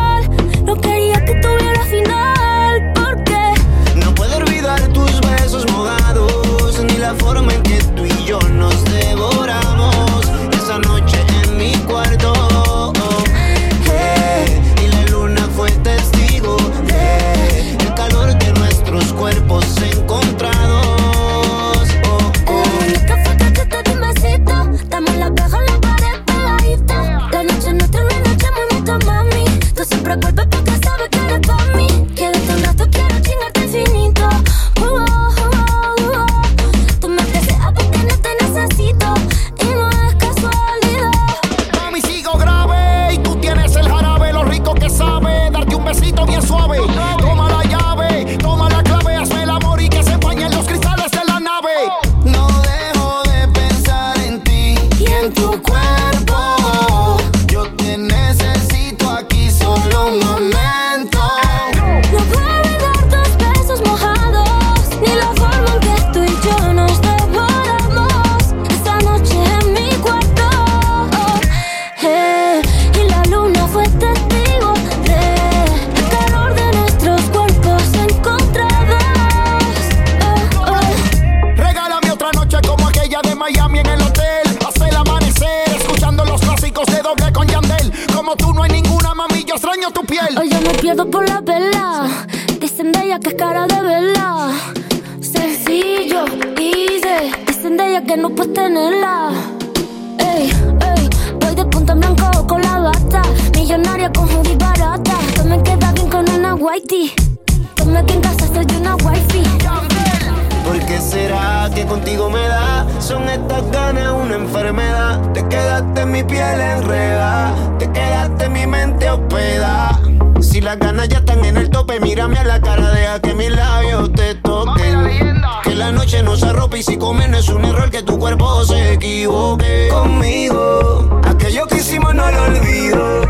Contigo 111.90 112.30
me 112.30 112.46
da? 112.46 112.86
Son 113.00 113.28
estas 113.28 113.68
ganas 113.72 114.12
una 114.12 114.36
enfermedad. 114.36 115.20
Te 115.32 115.46
quedaste 115.48 116.02
en 116.02 116.12
mi 116.12 116.22
piel 116.22 116.60
enredada. 116.60 117.52
Te 117.80 117.90
quedaste 117.90 118.44
en 118.44 118.52
mi 118.52 118.66
mente 118.66 119.10
hospeda. 119.10 120.00
Si 120.40 120.60
las 120.60 120.78
ganas 120.78 121.08
ya 121.08 121.18
están 121.18 121.44
en 121.44 121.56
el 121.56 121.68
tope, 121.68 121.98
mírame 121.98 122.38
a 122.38 122.44
la 122.44 122.60
cara, 122.60 122.92
deja 122.92 123.20
que 123.20 123.34
mis 123.34 123.50
labios 123.50 124.12
te 124.12 124.36
toquen. 124.36 125.42
Que 125.64 125.74
la 125.74 125.90
noche 125.90 126.22
no 126.22 126.36
se 126.36 126.46
arrope 126.46 126.78
y 126.78 126.82
si 126.84 126.96
comer 126.96 127.28
no 127.28 127.38
es 127.38 127.48
un 127.48 127.64
error 127.64 127.90
que 127.90 128.04
tu 128.04 128.20
cuerpo 128.20 128.64
se 128.64 128.92
equivoque. 128.92 129.88
Conmigo, 129.90 131.20
aquello 131.24 131.66
que 131.66 131.78
hicimos 131.78 132.14
no 132.14 132.30
lo 132.30 132.44
olvido. 132.44 133.29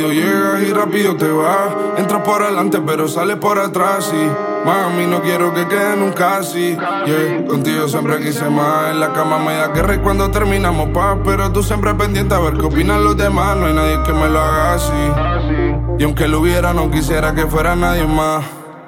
Rápido 0.00 0.12
llegas 0.14 0.62
y 0.62 0.72
rápido 0.72 1.16
te 1.16 1.30
vas. 1.30 1.98
Entras 1.98 2.22
por 2.22 2.42
adelante, 2.42 2.80
pero 2.86 3.06
sales 3.06 3.36
por 3.36 3.58
atrás. 3.58 4.10
Y 4.14 4.66
mami, 4.66 5.06
no 5.06 5.20
quiero 5.20 5.52
que 5.52 5.68
quede 5.68 5.94
nunca 5.94 6.38
así. 6.38 6.74
Yeah, 7.04 7.44
contigo 7.46 7.86
siempre 7.86 8.18
quise 8.18 8.48
más. 8.48 8.92
En 8.92 9.00
la 9.00 9.12
cama 9.12 9.38
me 9.38 9.52
da 9.56 9.68
guerra 9.68 10.00
cuando 10.02 10.30
terminamos 10.30 10.88
paz. 10.90 11.18
Pero 11.22 11.52
tú 11.52 11.62
siempre 11.62 11.94
pendiente 11.94 12.34
a 12.34 12.38
ver 12.38 12.54
qué 12.54 12.64
opinan 12.64 13.04
los 13.04 13.14
demás. 13.14 13.58
No 13.58 13.66
hay 13.66 13.74
nadie 13.74 14.02
que 14.02 14.12
me 14.14 14.30
lo 14.30 14.40
haga 14.40 14.74
así. 14.74 15.98
Y 15.98 16.04
aunque 16.04 16.28
lo 16.28 16.40
hubiera, 16.40 16.72
no 16.72 16.90
quisiera 16.90 17.34
que 17.34 17.46
fuera 17.46 17.76
nadie 17.76 18.06
más. 18.06 18.42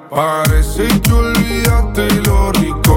Parece 0.09 0.87
que 1.01 1.13
olvidaste 1.13 2.07
lo 2.25 2.51
rico 2.53 2.92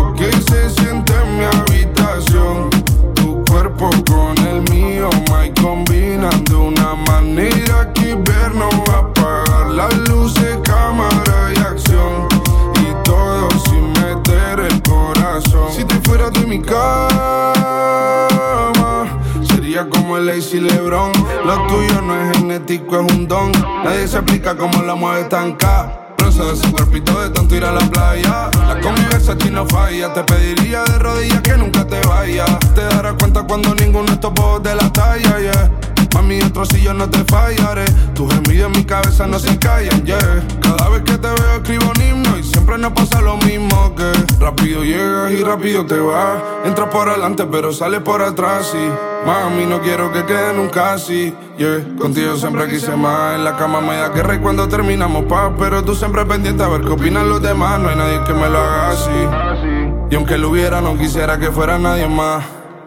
Lebron. 20.61 21.13
Lo 21.45 21.67
tuyo 21.67 22.03
no 22.03 22.21
es 22.21 22.39
genético, 22.39 23.01
es 23.01 23.13
un 23.13 23.29
don. 23.29 23.53
Nadie 23.85 24.09
se 24.09 24.19
explica 24.19 24.57
cómo 24.57 24.83
la 24.83 24.95
mueves 24.95 25.29
tan 25.29 25.55
cabrón. 25.55 26.07
cosas. 26.19 26.59
Su 26.59 26.73
cuerpito 26.73 27.21
de 27.21 27.31
tanto 27.31 27.55
ir 27.55 27.65
a 27.65 27.73
la 27.73 27.81
playa. 27.91 28.51
La 28.67 28.81
convivencia 28.81 29.35
aquí 29.35 29.51
no 29.51 29.67
falla. 29.67 30.13
Te 30.13 30.25
pediría 30.25 30.83
de 30.85 30.99
rodillas 30.99 31.41
que 31.43 31.57
nunca 31.57 31.87
te 31.87 32.01
vayas. 32.07 32.59
Te 32.75 32.83
darás 32.83 33.15
cuenta 33.19 33.43
cuando 33.43 33.75
ninguno 33.75 34.07
de 34.07 34.13
estos 34.15 34.63
de 34.63 34.75
la 34.75 34.93
talla, 34.93 35.39
yeah. 35.39 35.71
Mami, 36.15 36.41
otro 36.41 36.65
si 36.65 36.81
yo 36.81 36.95
no 36.95 37.09
te 37.09 37.23
fallaré. 37.25 37.85
Tus 38.15 38.33
gemidos 38.33 38.73
en 38.73 38.79
mi 38.79 38.85
cabeza 38.85 39.27
no 39.27 39.39
se 39.39 39.59
callan, 39.59 40.05
yeah. 40.05 40.47
Cada 40.63 40.89
vez 40.89 41.03
que 41.03 41.19
te 41.19 41.29
veo 41.29 41.57
escribo 41.57 41.93
un 41.95 42.03
himno 42.03 42.39
y 42.39 42.43
siempre 42.43 42.79
nos 42.79 42.93
pasa 42.93 43.21
lo 43.21 43.37
mismo 43.39 43.95
que 43.95 44.13
rápido 44.41 44.83
llegas 44.83 45.33
y 45.33 45.45
rápido 45.45 45.85
te 45.85 45.99
vas. 45.99 46.43
Entras 46.65 46.89
por 46.89 47.09
adelante 47.09 47.45
pero 47.51 47.73
sales 47.73 48.01
por 48.01 48.23
atrás 48.23 48.75
y 48.75 49.16
mami 49.27 49.67
no 49.67 49.81
quiero 49.81 50.13
que 50.13 50.25
quede 50.25 50.55
nunca 50.55 50.95
así, 50.95 51.35
yeah. 51.59 51.85
Contigo 51.99 52.37
siempre 52.37 52.69
quise 52.69 52.97
más. 52.97 53.35
En 53.35 53.45
la 53.45 53.57
cama 53.57 53.81
me 53.81 53.97
da 53.97 54.09
guerra 54.11 54.37
y 54.37 54.39
cuando 54.39 54.69
terminamos 54.69 55.25
paz, 55.25 55.51
pero 55.59 55.83
tú 55.83 55.95
siempre 55.95 56.25
pendiente 56.25 56.63
a 56.63 56.69
ver 56.69 56.83
qué 56.83 56.91
opinan 56.91 57.29
los 57.29 57.43
demás. 57.43 57.81
No 57.81 57.89
hay 57.89 57.97
nadie 57.97 58.23
que 58.25 58.33
me 58.33 58.49
lo 58.49 58.59
haga 58.59 58.91
así. 58.91 60.09
Y 60.11 60.15
aunque 60.15 60.39
lo 60.39 60.51
hubiera 60.51 60.81
no 60.81 60.97
quisiera 60.97 61.39
que 61.39 61.51
fuera 61.51 61.79
nadie 61.79 62.07
más. 62.07 62.45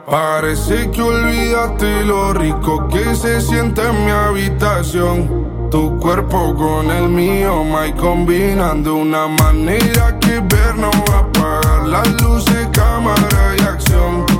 Parece 0.09 0.89
que 0.89 1.01
olvidaste 1.01 2.03
lo 2.03 2.33
rico 2.33 2.87
que 2.87 3.13
se 3.13 3.41
siente 3.41 3.81
en 3.87 4.05
mi 4.05 4.11
habitación. 4.11 5.69
Tu 5.69 5.99
cuerpo 5.99 6.55
con 6.55 6.89
el 6.89 7.09
mío, 7.09 7.63
my 7.63 7.91
combinando 7.93 8.95
una 8.95 9.27
manera 9.27 10.17
que 10.19 10.39
ver 10.39 10.75
no 10.77 10.89
va 11.07 11.17
a 11.17 11.19
apagar 11.19 11.87
las 11.87 12.21
luces, 12.23 12.67
cámara 12.71 13.55
y 13.55 13.61
acción. 13.61 14.38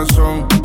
Corazón. 0.00 0.59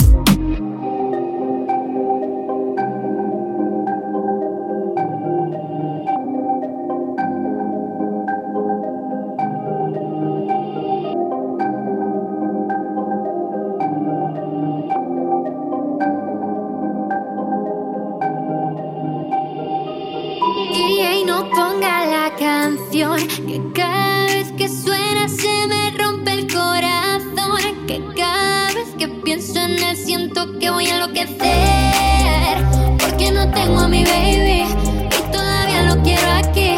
Que 30.60 30.70
voy 30.70 30.88
a 30.88 30.96
enloquecer. 30.96 32.58
Porque 33.00 33.32
no 33.32 33.50
tengo 33.52 33.80
a 33.80 33.88
mi 33.88 34.04
baby 34.04 34.66
y 34.66 35.32
todavía 35.32 35.84
lo 35.84 36.02
quiero 36.04 36.32
aquí. 36.34 36.78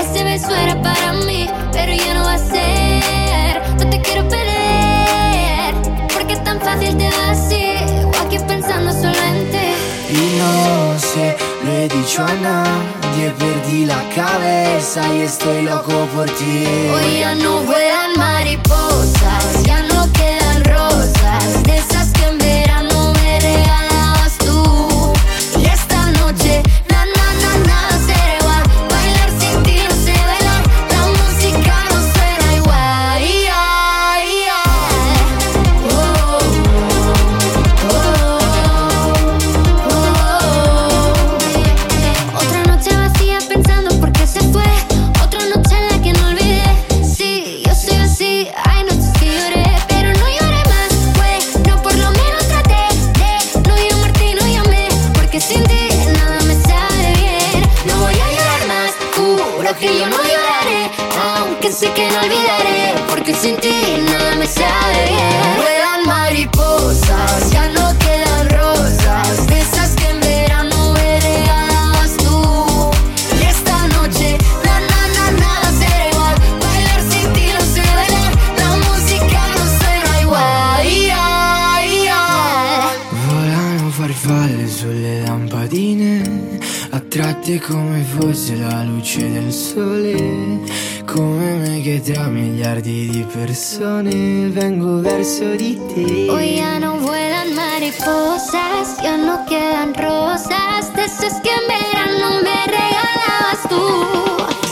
Ese 0.00 0.24
beso 0.24 0.54
era 0.54 0.80
para 0.82 1.12
mí, 1.12 1.48
pero 1.72 1.92
ya 1.94 2.14
no 2.14 2.24
va 2.24 2.34
a 2.34 2.38
ser. 2.38 3.62
No 3.78 3.90
te 3.90 4.00
quiero 4.00 4.28
perder, 4.28 5.74
porque 6.12 6.34
es 6.34 6.44
tan 6.44 6.60
fácil 6.60 6.96
te 6.96 7.08
va 7.10 7.30
así. 7.30 7.64
O 8.04 8.10
aquí 8.24 8.38
pensando 8.46 8.92
solo 8.92 9.20
en 9.30 9.50
ti. 9.50 9.66
Y 10.08 10.38
no 10.38 10.98
sé, 10.98 11.36
lo 11.64 11.72
he 11.72 11.88
dicho 11.88 12.22
a 12.22 12.32
nadie, 12.34 13.30
perdí 13.38 13.86
la 13.86 14.02
cabeza 14.14 15.02
y 15.14 15.22
estoy 15.22 15.62
loco 15.62 16.06
por 16.14 16.26
ti. 16.30 16.64
Hoy 16.94 17.20
ya 17.20 17.34
no 17.34 17.60
vuelan 17.62 18.12
mariposas, 18.16 18.85
sole. 89.76 90.64
Come 91.04 91.56
me 91.56 91.82
che 91.82 92.00
tra 92.00 92.28
miliardi 92.28 93.08
di 93.10 93.26
persone 93.30 94.48
vengo 94.48 95.00
verso 95.00 95.54
di 95.54 95.78
te. 95.92 96.30
Hoy 96.30 96.56
ya 96.56 96.78
no 96.78 96.96
vuelan 96.98 97.52
mariposas, 97.54 98.96
ya 99.02 99.16
no 99.16 99.44
quedan 99.46 99.92
rosas, 99.94 100.92
de 100.94 101.04
esas 101.04 101.40
que 101.42 101.50
en 101.50 101.64
verano 101.68 102.40
me 102.46 102.58
regalabas 102.76 103.60
tú. 103.68 103.84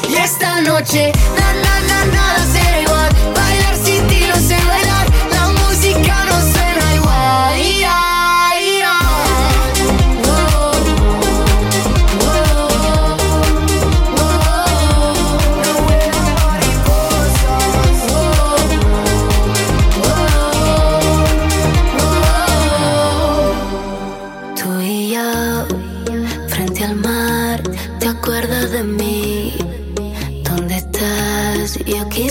Y 0.09 0.15
esta 0.17 0.63
noche, 0.63 1.13
na 1.39 1.49
na 1.65 1.75
na 1.89 2.01
nada 2.17 2.43
será 2.53 2.94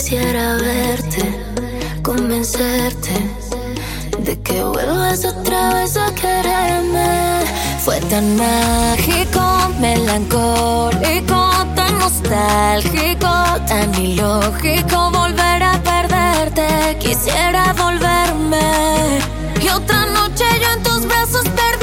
quisiera 0.04 0.56
verte, 0.56 1.22
convencerte 2.02 3.14
de 4.18 4.38
que 4.42 4.62
vuelvas 4.62 5.24
otra 5.24 5.72
vez 5.72 5.96
a 5.96 6.14
quererme. 6.14 7.40
Fue 7.82 7.98
tan 8.10 8.36
mágico, 8.36 9.40
melancólico, 9.80 11.40
tan 11.74 11.98
nostálgico, 11.98 13.32
tan 13.66 13.94
ilógico 13.94 15.10
volver 15.10 15.62
a 15.62 15.80
perderte. 15.82 16.98
Quisiera 17.00 17.72
volverme 17.72 19.20
y 19.62 19.68
otra 19.70 20.04
noche 20.04 20.44
yo 20.60 20.70
en 20.70 20.82
tus 20.82 21.06
brazos 21.06 21.44
perderme. 21.44 21.73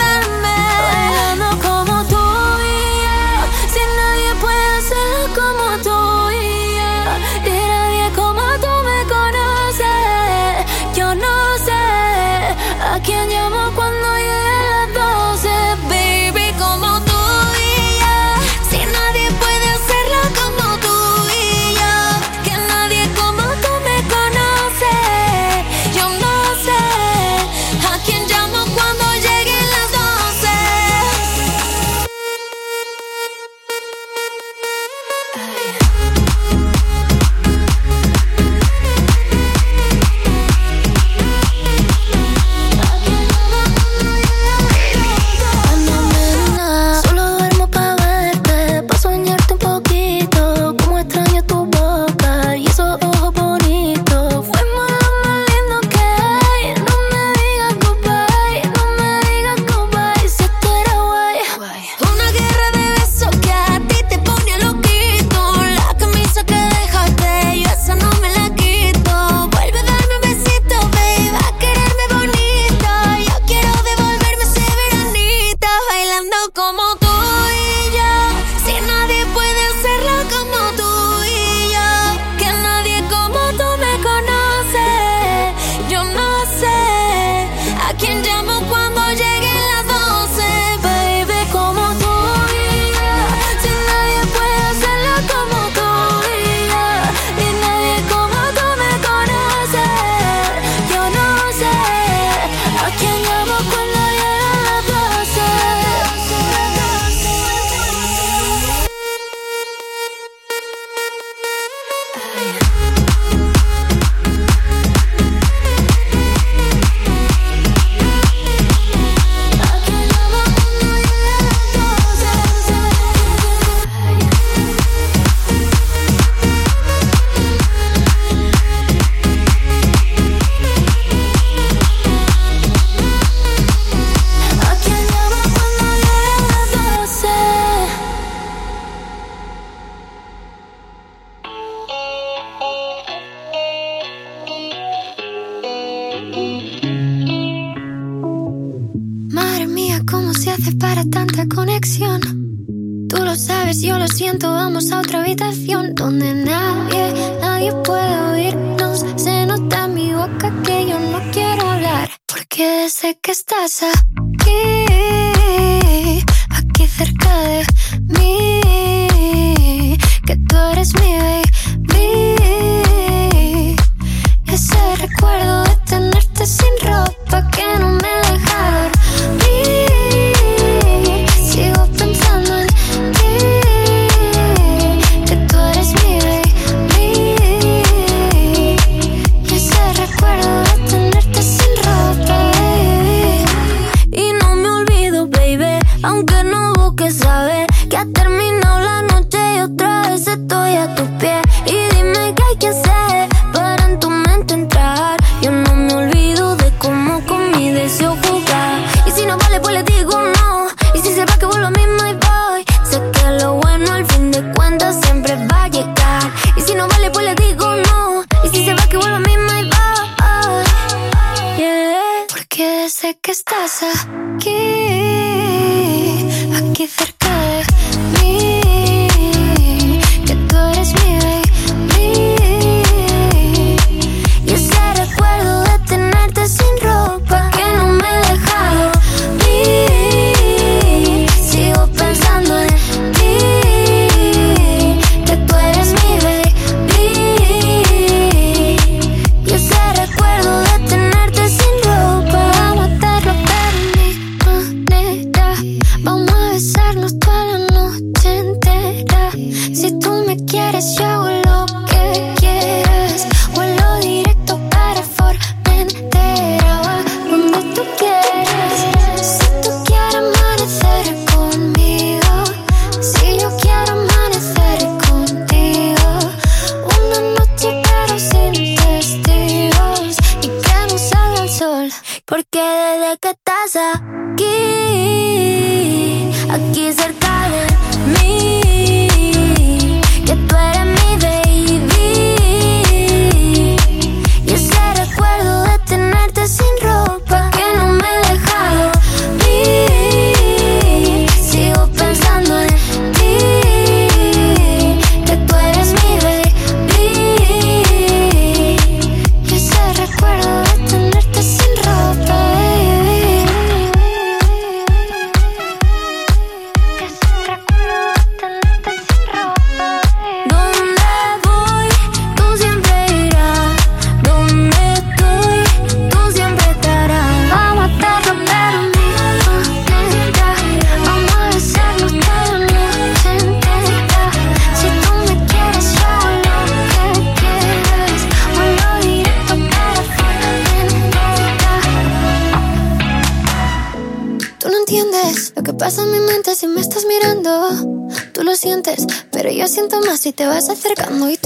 Siento 350.32 350.54
más 350.54 350.66
si 350.66 350.68
te 350.68 350.70
vas 350.70 350.70
acercando 350.70 351.30
y 351.30 351.38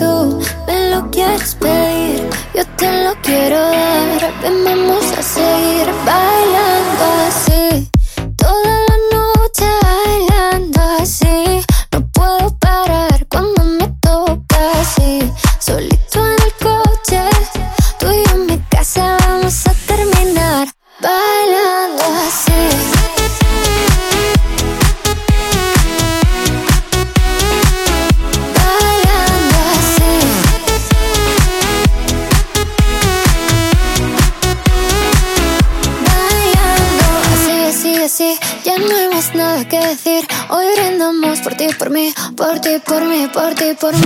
por 43.36 43.54
ti, 43.54 43.74
por. 43.80 44.05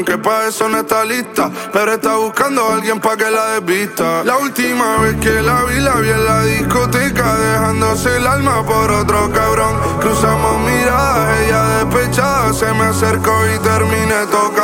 Que 0.00 0.16
pa' 0.16 0.46
eso 0.48 0.68
no 0.70 0.78
está 0.78 1.04
lista. 1.04 1.50
Pero 1.72 1.92
está 1.92 2.16
buscando 2.16 2.66
a 2.66 2.74
alguien 2.74 2.98
pa' 2.98 3.16
que 3.16 3.30
la 3.30 3.60
desvista. 3.60 4.24
La 4.24 4.38
última 4.38 4.96
vez 5.02 5.16
que 5.16 5.42
la 5.42 5.64
vi, 5.64 5.80
la 5.80 5.96
vi 5.96 6.08
en 6.08 6.24
la 6.24 6.42
discoteca. 6.44 7.36
Dejándose 7.36 8.16
el 8.16 8.26
alma 8.26 8.64
por 8.64 8.90
otro 8.90 9.30
cabrón. 9.30 9.76
Cruzamos 10.00 10.60
miradas, 10.62 11.40
ella 11.40 11.84
despechada. 11.84 12.52
Se 12.54 12.72
me 12.72 12.84
acercó 12.84 13.34
y 13.54 13.58
terminé 13.58 14.26
tocando 14.30 14.61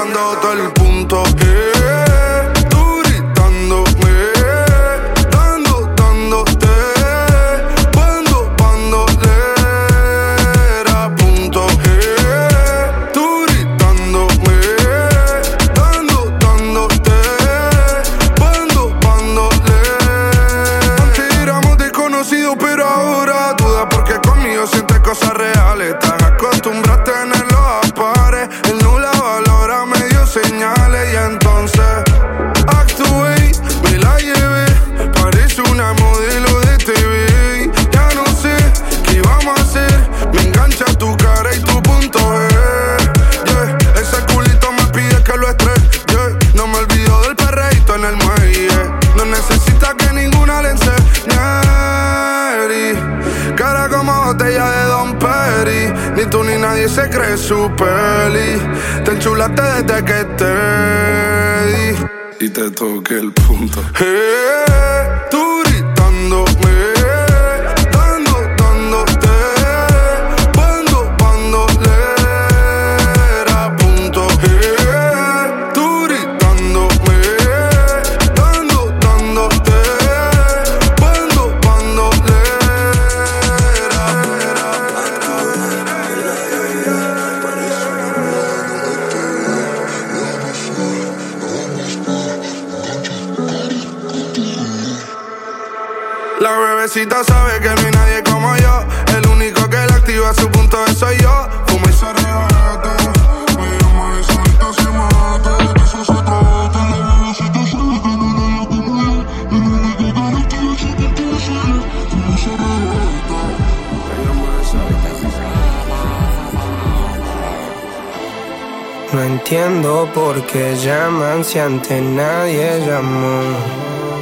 si 121.48 121.58
antes 121.58 122.02
nadie 122.02 122.78
llamó. 122.86 123.40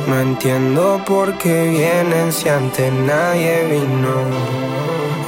No 0.07 0.21
entiendo 0.21 1.03
por 1.05 1.37
qué 1.39 1.71
vienen 1.71 2.33
si 2.33 2.49
antes 2.49 2.93
nadie 2.93 3.65
vino. 3.69 4.15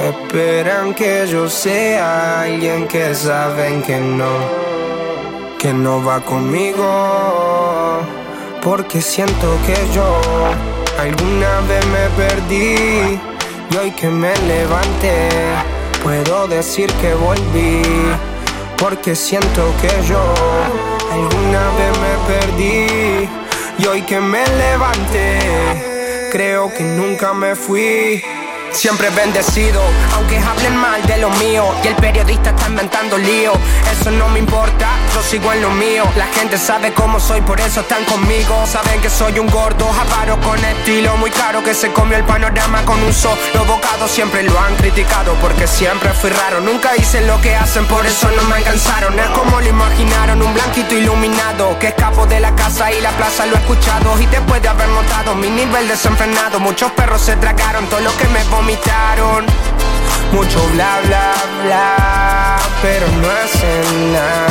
Esperan 0.01 0.95
que 0.95 1.27
yo 1.27 1.49
sea 1.49 2.43
alguien 2.43 2.87
que 2.87 3.13
saben 3.17 3.83
que 3.83 3.99
no, 3.99 4.31
que 5.59 5.73
no 5.73 6.05
va 6.05 6.21
conmigo. 6.21 6.87
Porque 8.63 9.01
siento 9.01 9.49
que 9.67 9.77
yo 9.93 10.21
alguna 11.01 11.61
vez 11.63 11.85
me 11.87 12.07
perdí 12.17 13.19
y 13.73 13.77
hoy 13.77 13.91
que 13.91 14.09
me 14.09 14.33
levanté 14.47 15.31
puedo 16.05 16.47
decir 16.47 16.93
que 17.01 17.13
volví. 17.15 17.83
Porque 18.77 19.17
siento 19.17 19.63
que 19.83 19.91
yo 20.07 20.23
alguna 21.11 21.71
vez 21.79 21.99
me 21.99 22.35
perdí 22.35 23.29
y 23.79 23.87
hoy 23.87 24.03
que 24.03 24.21
me 24.21 24.45
levanté 24.47 25.39
creo 26.31 26.73
que 26.73 26.85
nunca 26.85 27.33
me 27.33 27.55
fui. 27.55 28.23
Siempre 28.71 29.09
bendecido, 29.11 29.81
aunque 30.15 30.39
hablen 30.39 30.77
mal 30.77 31.03
de 31.07 31.17
lo 31.17 31.31
mío 31.31 31.65
Y 31.83 31.89
el 31.89 31.95
periodista 31.97 32.51
está 32.51 32.69
inventando 32.69 33.17
lío 33.17 33.53
Eso 33.91 34.11
no 34.11 34.29
me 34.29 34.39
importa, 34.39 34.98
sigo 35.23 35.53
en 35.53 35.63
lo 35.63 35.71
mío. 35.71 36.05
La 36.17 36.27
gente 36.27 36.59
sabe 36.59 36.93
cómo 36.93 37.21
soy, 37.21 37.41
por 37.41 37.61
eso 37.61 37.81
están 37.81 38.05
conmigo. 38.05 38.67
Saben 38.67 39.01
que 39.01 39.11
soy 39.11 39.39
un 39.39 39.49
gordo, 39.49 39.89
avaro 39.91 40.41
con 40.41 40.63
estilo 40.65 41.17
Muy 41.17 41.31
caro 41.31 41.63
que 41.63 41.75
se 41.75 41.93
comió 41.93 42.17
el 42.17 42.25
panorama 42.25 42.85
con 42.85 43.03
un 43.03 43.13
solo 43.13 43.65
bocado. 43.67 44.09
Siempre 44.09 44.43
lo 44.43 44.59
han 44.59 44.75
criticado 44.77 45.35
porque 45.41 45.67
siempre 45.67 46.11
fui 46.13 46.31
raro. 46.31 46.61
Nunca 46.61 46.97
hice 46.97 47.21
lo 47.23 47.41
que 47.41 47.57
hacen, 47.57 47.87
por 47.87 48.07
eso 48.07 48.31
no 48.37 48.43
me 48.45 48.57
alcanzaron. 48.57 49.19
Es 49.19 49.29
como 49.29 49.61
lo 49.61 49.69
imaginaron, 49.69 50.43
un 50.43 50.55
blanquito 50.55 50.95
iluminado 50.95 51.79
Que 51.79 51.89
escapo 51.89 52.27
de 52.27 52.41
la 52.41 52.55
casa 52.55 52.93
y 52.93 53.01
la 53.01 53.11
plaza 53.13 53.47
lo 53.47 53.57
he 53.57 53.59
escuchado. 53.59 54.21
Y 54.21 54.27
después 54.27 54.63
de 54.63 54.69
haber 54.69 54.89
notado 54.89 55.35
mi 55.35 55.51
nivel 55.51 55.89
desenfrenado 55.89 56.61
Muchos 56.61 56.93
perros 56.93 57.23
se 57.23 57.37
tragaron 57.37 57.87
todo 57.87 58.01
lo 58.01 58.17
que 58.17 58.29
me 58.29 58.43
vomitaron 58.45 59.47
Mucho 60.33 60.61
bla 60.75 61.01
bla 61.07 61.33
bla, 61.65 62.59
pero 62.83 63.07
no 63.09 63.29
hacen 63.29 64.13
nada. 64.13 64.49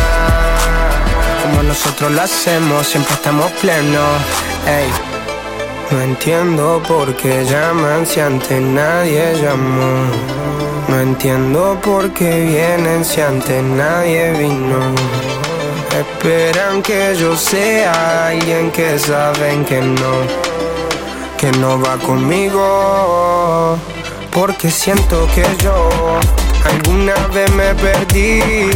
Como 1.43 1.63
nosotros 1.63 2.11
lo 2.11 2.21
hacemos, 2.21 2.87
siempre 2.87 3.13
estamos 3.13 3.51
plenos. 3.61 4.21
Ey. 4.65 4.89
No 5.91 6.01
entiendo 6.01 6.83
por 6.85 7.15
qué 7.15 7.45
llaman 7.45 8.05
si 8.05 8.19
antes 8.19 8.61
nadie 8.61 9.33
llamó. 9.41 10.05
No 10.89 10.99
entiendo 10.99 11.79
por 11.81 12.11
qué 12.11 12.41
vienen 12.41 13.05
si 13.05 13.21
antes 13.21 13.63
nadie 13.63 14.31
vino. 14.33 14.79
Esperan 15.97 16.81
que 16.81 17.15
yo 17.15 17.35
sea 17.37 18.27
alguien 18.27 18.69
que 18.71 18.99
saben 18.99 19.63
que 19.63 19.81
no, 19.81 20.13
que 21.37 21.51
no 21.53 21.79
va 21.81 21.97
conmigo. 21.97 23.77
Porque 24.39 24.69
siento 24.69 25.27
que 25.33 25.43
yo 25.63 25.89
alguna 26.63 27.15
vez 27.33 27.51
me 27.53 27.73
perdí 27.73 28.69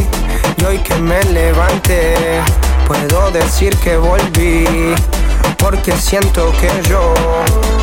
y 0.56 0.64
hoy 0.64 0.76
que 0.78 0.96
me 0.96 1.22
levanté 1.22 2.16
puedo 2.88 3.30
decir 3.30 3.72
que 3.76 3.96
volví. 3.96 4.92
Porque 5.58 5.92
siento 5.92 6.50
que 6.60 6.68
yo 6.88 7.14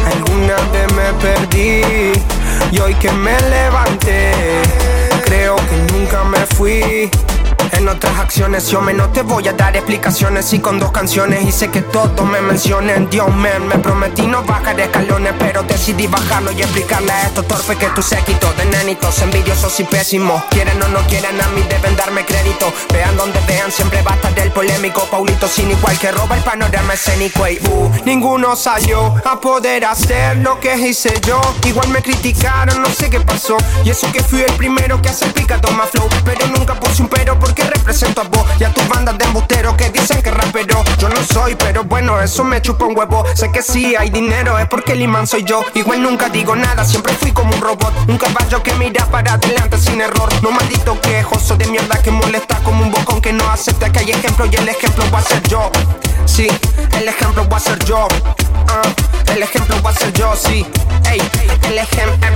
alguna 0.05 0.55
vez 0.73 0.91
me 0.91 1.13
perdí 1.21 2.11
y 2.69 2.79
hoy 2.79 2.93
que 2.95 3.13
me 3.13 3.39
levanté 3.49 4.33
creo 5.23 5.55
que 5.55 5.93
nunca 5.93 6.25
me 6.25 6.39
fui. 6.57 7.09
En 7.73 7.87
otras 7.87 8.17
acciones 8.19 8.67
yo 8.69 8.81
me 8.81 8.93
no 8.93 9.09
te 9.09 9.21
voy 9.21 9.47
a 9.47 9.53
dar 9.53 9.75
explicaciones. 9.75 10.51
Y 10.53 10.59
con 10.59 10.79
dos 10.79 10.91
canciones 10.91 11.45
hice 11.45 11.69
que 11.69 11.81
todos 11.81 12.25
me 12.25 12.41
mencionen. 12.41 13.09
Dios 13.09 13.27
man, 13.35 13.67
me 13.67 13.77
prometí 13.77 14.23
no 14.23 14.43
bajar 14.43 14.79
escalones 14.79 15.33
Pero 15.39 15.63
decidí 15.63 16.07
bajarlo 16.07 16.51
y 16.51 16.61
explicarle 16.61 17.11
a 17.11 17.23
estos 17.23 17.47
torpes 17.47 17.77
que 17.77 17.87
tú 17.87 18.01
séquito 18.01 18.51
De 18.53 18.65
nenitos 18.65 19.19
envidiosos 19.21 19.79
y 19.79 19.83
pésimos. 19.83 20.43
Quieren 20.49 20.81
o 20.81 20.87
no 20.89 20.99
quieren 21.07 21.39
a 21.39 21.47
mí 21.49 21.61
deben 21.69 21.95
darme 21.95 22.25
crédito. 22.25 22.71
Vean 22.93 23.15
donde 23.17 23.39
vean 23.47 23.71
siempre 23.71 24.01
va 24.01 24.11
a 24.11 24.15
estar 24.15 24.39
el 24.39 24.51
polémico. 24.51 25.05
Paulito 25.09 25.47
sin 25.47 25.69
igual 25.71 25.97
que 25.99 26.11
roba 26.11 26.35
el 26.35 26.43
panorama 26.43 26.93
escénico. 26.93 27.47
Y 27.47 27.59
uh, 27.67 27.91
ninguno 28.05 28.55
salió 28.55 29.15
a 29.25 29.39
poder 29.39 29.85
hacer 29.85 30.37
lo 30.37 30.59
que 30.59 30.75
hice 30.75 31.13
yo. 31.25 31.41
Igual 31.65 31.89
me 31.89 32.01
criticaron, 32.01 32.81
no 32.81 32.89
sé 32.89 33.09
qué 33.09 33.19
pasó. 33.19 33.57
Y 33.83 33.89
eso 33.89 34.11
que 34.11 34.23
fui 34.23 34.41
el 34.41 34.53
primero 34.53 35.01
que 35.01 35.09
hace 35.09 35.27
pica 35.27 35.59
toma 35.61 35.85
flow. 35.85 36.07
Pero 36.23 36.47
nunca 36.47 36.75
puse 36.75 37.01
un 37.01 37.09
pero 37.09 37.37
porque 37.39 37.58
que 37.59 37.69
represento 37.69 38.21
a 38.21 38.23
vos 38.25 38.45
y 38.59 38.63
a 38.63 38.73
tus 38.73 38.87
bandas 38.87 39.17
de 39.17 39.25
embusteros 39.25 39.75
que 39.75 39.89
dicen 39.89 40.21
que 40.21 40.31
rapero 40.31 40.83
yo 40.97 41.09
no 41.09 41.21
soy, 41.23 41.55
pero 41.55 41.83
bueno, 41.83 42.19
eso 42.21 42.43
me 42.43 42.61
chupa 42.61 42.85
un 42.85 42.97
huevo. 42.97 43.25
Sé 43.33 43.51
que 43.51 43.61
sí 43.61 43.95
hay 43.97 44.09
dinero, 44.09 44.57
es 44.57 44.67
porque 44.67 44.93
el 44.93 45.01
imán 45.01 45.27
soy 45.27 45.43
yo. 45.43 45.63
Igual 45.73 46.01
nunca 46.01 46.29
digo 46.29 46.55
nada, 46.55 46.85
siempre 46.85 47.13
fui 47.13 47.31
como 47.31 47.53
un 47.53 47.61
robot. 47.61 47.93
Un 48.07 48.17
caballo 48.17 48.63
que 48.63 48.73
mira 48.73 49.05
para 49.07 49.33
adelante 49.33 49.77
sin 49.77 50.01
error. 50.01 50.29
No 50.41 50.51
maldito 50.51 50.99
quejoso 51.01 51.55
de 51.57 51.65
mierda 51.67 52.01
que 52.01 52.11
molesta 52.11 52.57
como 52.63 52.83
un 52.83 52.91
bocón 52.91 53.21
que 53.21 53.33
no 53.33 53.49
acepta 53.49 53.91
que 53.91 53.99
hay 53.99 54.11
ejemplo 54.11 54.45
y 54.45 54.55
el 54.55 54.67
ejemplo 54.67 55.03
va 55.13 55.19
a 55.19 55.23
ser 55.23 55.41
yo. 55.47 55.69
Sí, 56.25 56.47
el 56.97 57.07
ejemplo 57.07 57.47
va 57.49 57.57
a 57.57 57.59
ser 57.59 57.83
yo. 57.85 58.07
Ah, 58.67 58.81
el 59.33 59.43
ejemplo 59.43 59.75
va 59.83 59.89
a 59.89 59.93
ser 59.93 60.13
yo, 60.13 60.33
sí. 60.35 60.65
Ey, 61.09 61.21
el 61.67 61.77
ejemplo, 61.77 62.27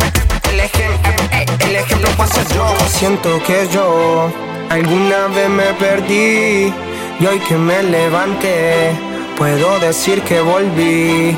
el 0.51 0.59
ejemplo, 0.59 1.11
el 1.59 1.75
ejemplo 1.75 2.09
va 2.19 2.25
a 2.25 2.27
ser 2.27 2.47
yo. 2.53 2.65
Siento 2.89 3.41
que 3.43 3.67
yo 3.71 4.52
alguna 4.69 5.27
vez 5.27 5.49
me 5.49 5.73
perdí 5.73 6.73
y 7.19 7.25
hoy 7.25 7.39
que 7.39 7.55
me 7.55 7.83
levanté 7.83 8.91
puedo 9.37 9.79
decir 9.79 10.21
que 10.23 10.41
volví. 10.41 11.37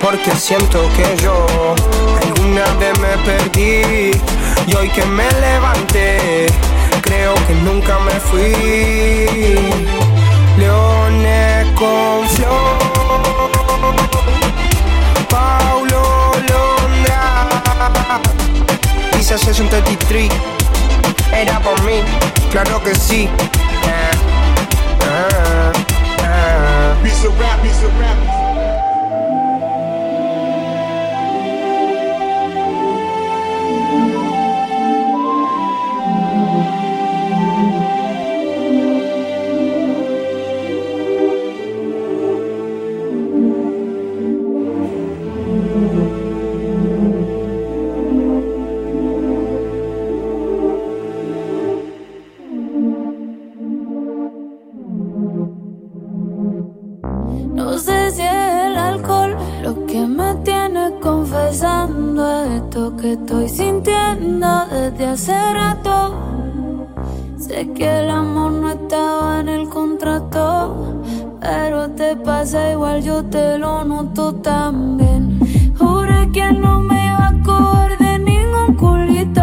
Porque 0.00 0.32
siento 0.32 0.80
que 0.96 1.22
yo 1.22 1.46
alguna 2.20 2.64
vez 2.80 2.98
me 2.98 3.16
perdí 3.24 4.10
y 4.66 4.74
hoy 4.74 4.88
que 4.88 5.04
me 5.04 5.30
levanté 5.30 6.46
creo 7.02 7.34
que 7.46 7.54
nunca 7.54 7.98
me 8.00 8.12
fui. 8.28 8.56
Leones 10.58 11.66
con 11.78 12.28
flor, 12.28 12.78
Paulo 15.28 16.32
Londra, 16.48 17.48
Session 19.20 19.68
33, 19.68 20.30
era 21.32 21.60
por 21.60 21.80
mí, 21.82 22.00
claro 22.50 22.82
que 22.82 22.94
sí. 22.94 23.28
Ah, 23.86 24.10
ah, 25.00 25.72
ah. 26.24 26.92
Lo 59.74 59.86
que 59.86 60.06
me 60.06 60.34
tiene 60.44 60.92
confesando 61.00 62.44
esto 62.44 62.94
que 62.96 63.12
estoy 63.12 63.48
sintiendo 63.48 64.66
desde 64.70 65.06
hace 65.06 65.52
rato. 65.54 66.14
Sé 67.38 67.72
que 67.72 68.00
el 68.00 68.10
amor 68.10 68.52
no 68.52 68.70
estaba 68.70 69.40
en 69.40 69.48
el 69.48 69.68
contrato, 69.68 71.02
pero 71.40 71.90
te 71.90 72.16
pasa 72.16 72.72
igual, 72.72 73.02
yo 73.02 73.24
te 73.24 73.58
lo 73.58 73.84
noto 73.84 74.34
también. 74.34 75.38
Juré 75.78 76.30
que 76.32 76.52
no 76.52 76.80
me 76.80 77.06
iba 77.06 77.28
a 77.28 77.42
coger 77.42 77.98
de 77.98 78.18
ningún 78.18 78.74
culito, 78.74 79.42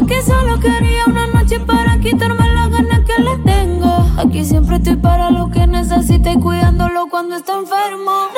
Yo 0.00 0.06
que 0.06 0.22
solo 0.22 0.58
quería 0.60 1.04
una 1.06 1.26
noche 1.26 1.60
para 1.60 1.98
quitarme 2.00 2.48
las 2.54 2.70
ganas 2.70 3.00
que 3.00 3.22
le 3.22 3.36
tengo. 3.38 4.06
Aquí 4.16 4.44
siempre 4.46 4.76
estoy 4.76 4.96
para 4.96 5.30
lo 5.30 5.50
que 5.50 5.66
necesite 5.66 6.40
cuidándolo 6.40 7.08
cuando 7.10 7.36
está 7.36 7.58
enfermo. 7.58 8.28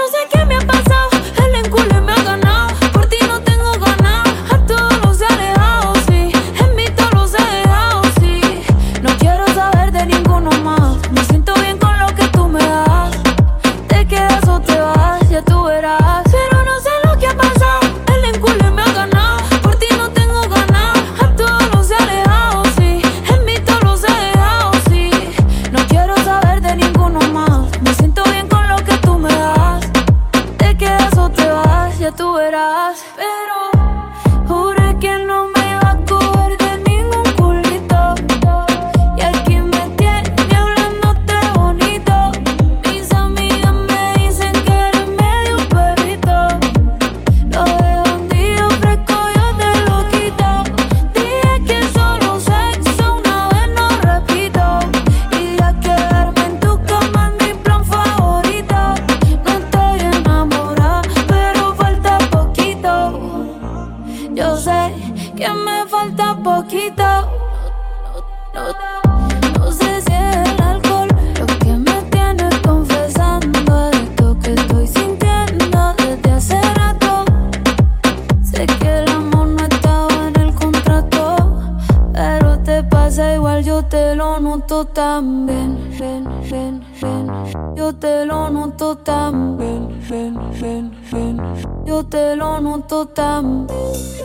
Noto 84.62 84.84
también. 84.84 85.90
Ven, 85.98 86.24
ven, 86.50 86.84
ven. 87.00 87.74
Yo 87.74 87.92
te 87.92 88.24
lo 88.24 88.48
noto 88.48 88.96
también. 88.96 89.88
Ven, 90.08 90.38
ven, 90.60 90.92
ven. 91.10 91.40
Yo 91.84 92.04
te 92.04 92.36
lo 92.36 92.60
noto. 92.60 93.08
Yo 93.14 94.21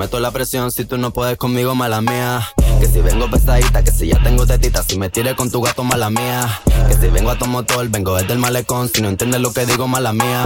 meto 0.00 0.18
la 0.18 0.30
presión, 0.30 0.72
si 0.72 0.86
tú 0.86 0.96
no 0.96 1.10
puedes 1.10 1.36
conmigo, 1.36 1.74
mala 1.74 2.00
mía. 2.00 2.40
Que 2.80 2.86
si 2.86 3.02
vengo 3.02 3.28
pesadita, 3.28 3.84
que 3.84 3.90
si 3.90 4.06
ya 4.06 4.22
tengo 4.22 4.46
tetita, 4.46 4.82
si 4.82 4.98
me 4.98 5.10
tires 5.10 5.34
con 5.34 5.50
tu 5.50 5.60
gato, 5.60 5.84
mala 5.84 6.08
mía. 6.08 6.62
Que 6.88 6.94
si 6.94 7.08
vengo 7.08 7.28
a 7.28 7.36
tu 7.36 7.44
motor, 7.44 7.86
vengo 7.90 8.16
desde 8.16 8.32
el 8.32 8.38
malecón, 8.38 8.88
si 8.88 9.02
no 9.02 9.10
entiendes 9.10 9.42
lo 9.42 9.52
que 9.52 9.66
digo, 9.66 9.88
mala 9.88 10.14
mía. 10.14 10.44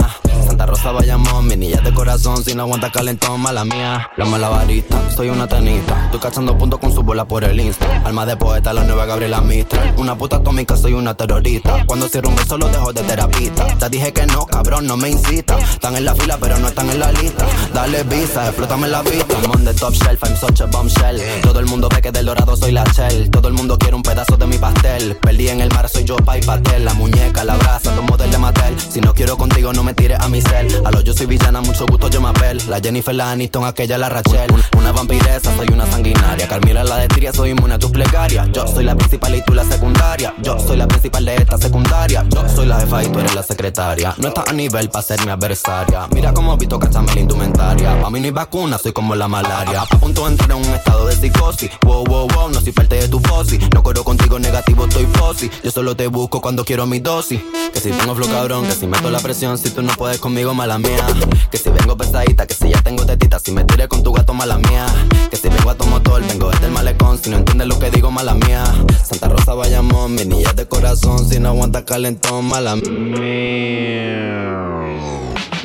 Santa 0.55 0.67
Rosa, 0.67 0.91
Bayamón, 0.93 1.47
mi 1.47 1.57
niña 1.57 1.81
de 1.81 1.93
corazón, 1.93 2.41
si 2.41 2.55
no 2.55 2.63
aguanta 2.63 2.89
calentón, 2.89 3.41
mala 3.41 3.65
mía. 3.65 4.09
La 4.15 4.23
malabarista, 4.23 4.97
soy 5.13 5.27
una 5.27 5.47
tenista. 5.47 6.05
Estoy 6.05 6.21
cachando 6.21 6.57
puntos 6.57 6.79
con 6.79 6.93
su 6.93 7.03
bola 7.03 7.25
por 7.25 7.43
el 7.43 7.59
Insta. 7.59 8.01
Alma 8.05 8.25
de 8.25 8.37
poeta, 8.37 8.71
la 8.71 8.85
nueva 8.85 9.05
Gabriela 9.05 9.41
Mistral. 9.41 9.93
Una 9.97 10.17
puta 10.17 10.37
atómica, 10.37 10.77
soy 10.77 10.93
una 10.93 11.13
terrorista. 11.13 11.85
Cuando 11.85 12.07
cierro 12.07 12.29
un 12.29 12.37
beso, 12.37 12.57
lo 12.57 12.69
dejo 12.69 12.93
de 12.93 13.01
terapista. 13.03 13.67
Te 13.77 13.89
dije 13.89 14.13
que 14.13 14.25
no, 14.27 14.45
cabrón, 14.45 14.87
no 14.87 14.95
me 14.95 15.09
incita. 15.09 15.59
Están 15.59 15.97
en 15.97 16.05
la 16.05 16.15
fila, 16.15 16.37
pero 16.39 16.57
no 16.57 16.69
están 16.69 16.89
en 16.89 17.01
la 17.01 17.11
lista. 17.11 17.45
Dale 17.73 18.03
visa, 18.03 18.47
explótame 18.47 18.87
la 18.87 19.01
vista. 19.01 19.35
I'm 19.41 19.51
on 19.51 19.65
the 19.65 19.73
top 19.73 19.93
shelf, 19.93 20.23
I'm 20.23 20.37
such 20.37 20.61
a 20.61 20.67
bombshell. 20.67 21.19
Todo 21.41 21.59
el 21.59 21.65
mundo 21.65 21.89
ve 21.93 22.01
que 22.01 22.13
del 22.13 22.27
dorado 22.27 22.55
soy 22.55 22.71
la 22.71 22.85
shell. 22.93 23.29
Todo 23.29 23.49
el 23.49 23.55
mundo 23.55 23.77
quiere 23.77 23.97
un 23.97 24.03
pedazo 24.03 24.37
de 24.37 24.47
mi 24.47 24.57
pastel. 24.57 25.17
Perdí 25.17 25.49
en 25.49 25.59
el 25.59 25.69
mar, 25.71 25.89
soy 25.89 26.05
yo, 26.05 26.15
pa' 26.15 26.37
y 26.37 26.41
pastel. 26.41 26.85
La 26.85 26.93
muñeca, 26.93 27.43
la 27.43 27.57
brasa, 27.57 27.93
los 27.93 28.05
model 28.05 28.31
de 28.31 28.37
Mattel. 28.37 28.79
Si 28.79 29.01
no 29.01 29.13
quiero 29.13 29.35
contigo, 29.35 29.73
no 29.73 29.83
me 29.83 29.93
tires 29.93 30.17
a 30.21 30.29
mi 30.29 30.44
cel. 30.49 30.81
A 30.85 30.91
lo 30.91 31.01
yo 31.01 31.13
soy 31.13 31.25
villana, 31.25 31.61
mucho 31.61 31.85
gusto, 31.85 32.09
yo 32.09 32.21
me 32.21 32.29
apel. 32.29 32.61
La 32.67 32.79
Jennifer, 32.79 33.13
la 33.13 33.31
Aniston, 33.31 33.65
aquella, 33.65 33.97
la 33.97 34.09
Rachel. 34.09 34.51
Una 34.77 34.91
vampiresa, 34.91 35.55
soy 35.55 35.67
una 35.71 35.85
sanguinaria. 35.89 36.47
Carmila, 36.47 36.83
la 36.83 36.97
de 36.97 37.07
Tria, 37.07 37.33
soy 37.33 37.51
inmune 37.51 37.75
a 37.75 37.79
tus 37.79 37.91
plegarias. 37.91 38.47
Yo 38.51 38.67
soy 38.67 38.83
la 38.83 38.95
principal 38.95 39.35
y 39.35 39.41
tú 39.43 39.53
la 39.53 39.63
secundaria. 39.63 40.33
Yo 40.41 40.59
soy 40.59 40.77
la 40.77 40.87
principal 40.87 41.25
de 41.25 41.35
esta 41.35 41.57
secundaria. 41.57 42.25
Yo 42.29 42.47
soy 42.49 42.65
la 42.65 42.79
jefa 42.79 43.03
y 43.03 43.07
tú 43.07 43.19
eres 43.19 43.35
la 43.35 43.43
secretaria. 43.43 44.13
No 44.17 44.29
estás 44.29 44.49
a 44.49 44.53
nivel 44.53 44.89
para 44.89 45.03
ser 45.03 45.23
mi 45.25 45.31
adversaria. 45.31 46.07
Mira 46.11 46.33
cómo 46.33 46.55
Vito 46.57 46.79
cachame 46.79 47.13
la 47.13 47.21
indumentaria. 47.21 48.01
Pa' 48.01 48.09
mí 48.09 48.19
no 48.19 48.25
hay 48.25 48.31
vacuna, 48.31 48.77
soy 48.77 48.93
como 48.93 49.15
la 49.15 49.27
malaria. 49.27 49.81
A 49.81 49.85
punto 49.99 50.25
de 50.25 50.31
entrar 50.31 50.51
en 50.51 50.57
un 50.57 50.73
estado 50.73 51.07
de 51.07 51.15
psicosis. 51.15 51.71
Wow, 51.83 52.03
wow, 52.05 52.27
wow, 52.27 52.49
no 52.49 52.61
soy 52.61 52.71
parte 52.71 52.95
de 52.95 53.07
tu 53.07 53.19
fosi. 53.19 53.59
No 53.73 53.83
corro 53.83 54.03
contigo 54.03 54.39
negativo, 54.39 54.85
estoy 54.85 55.05
fosi. 55.05 55.49
Yo 55.63 55.71
solo 55.71 55.95
te 55.95 56.07
busco 56.07 56.41
cuando 56.41 56.63
quiero 56.63 56.85
mi 56.85 56.99
dosis. 56.99 57.41
Que 57.73 57.79
si 57.79 57.91
tengo 57.91 58.15
flow 58.15 58.29
cabrón, 58.29 58.65
que 58.65 58.73
si 58.73 58.87
meto 58.87 59.09
la 59.09 59.19
presión, 59.19 59.57
si 59.57 59.69
tú 59.69 59.81
no 59.81 59.93
puedes 59.93 60.19
mala 60.43 60.77
mía. 60.77 61.05
Que 61.49 61.57
si 61.57 61.69
vengo 61.69 61.95
pesadita, 61.97 62.45
que 62.45 62.53
si 62.53 62.69
ya 62.69 62.81
tengo 62.81 63.05
tetita, 63.05 63.39
si 63.39 63.51
me 63.51 63.63
tiré 63.63 63.87
con 63.87 64.03
tu 64.03 64.11
gato, 64.11 64.33
mala 64.33 64.57
mía. 64.57 64.85
Que 65.29 65.37
si 65.37 65.47
vengo 65.47 65.69
a 65.69 65.75
tu 65.75 65.85
motor, 65.85 66.21
vengo 66.27 66.49
desde 66.49 66.65
el 66.65 66.71
malecón, 66.71 67.17
si 67.17 67.29
no 67.29 67.37
entiendes 67.37 67.67
lo 67.67 67.79
que 67.79 67.89
digo, 67.89 68.11
mala 68.11 68.33
mía. 68.33 68.65
Santa 69.03 69.29
Rosa, 69.29 69.53
Bayamón, 69.53 70.15
mi 70.15 70.25
niña 70.25 70.51
de 70.53 70.67
corazón, 70.67 71.27
si 71.29 71.39
no 71.39 71.49
aguanta 71.49 71.85
calentón, 71.85 72.45
mala 72.45 72.75
mía. 72.75 73.15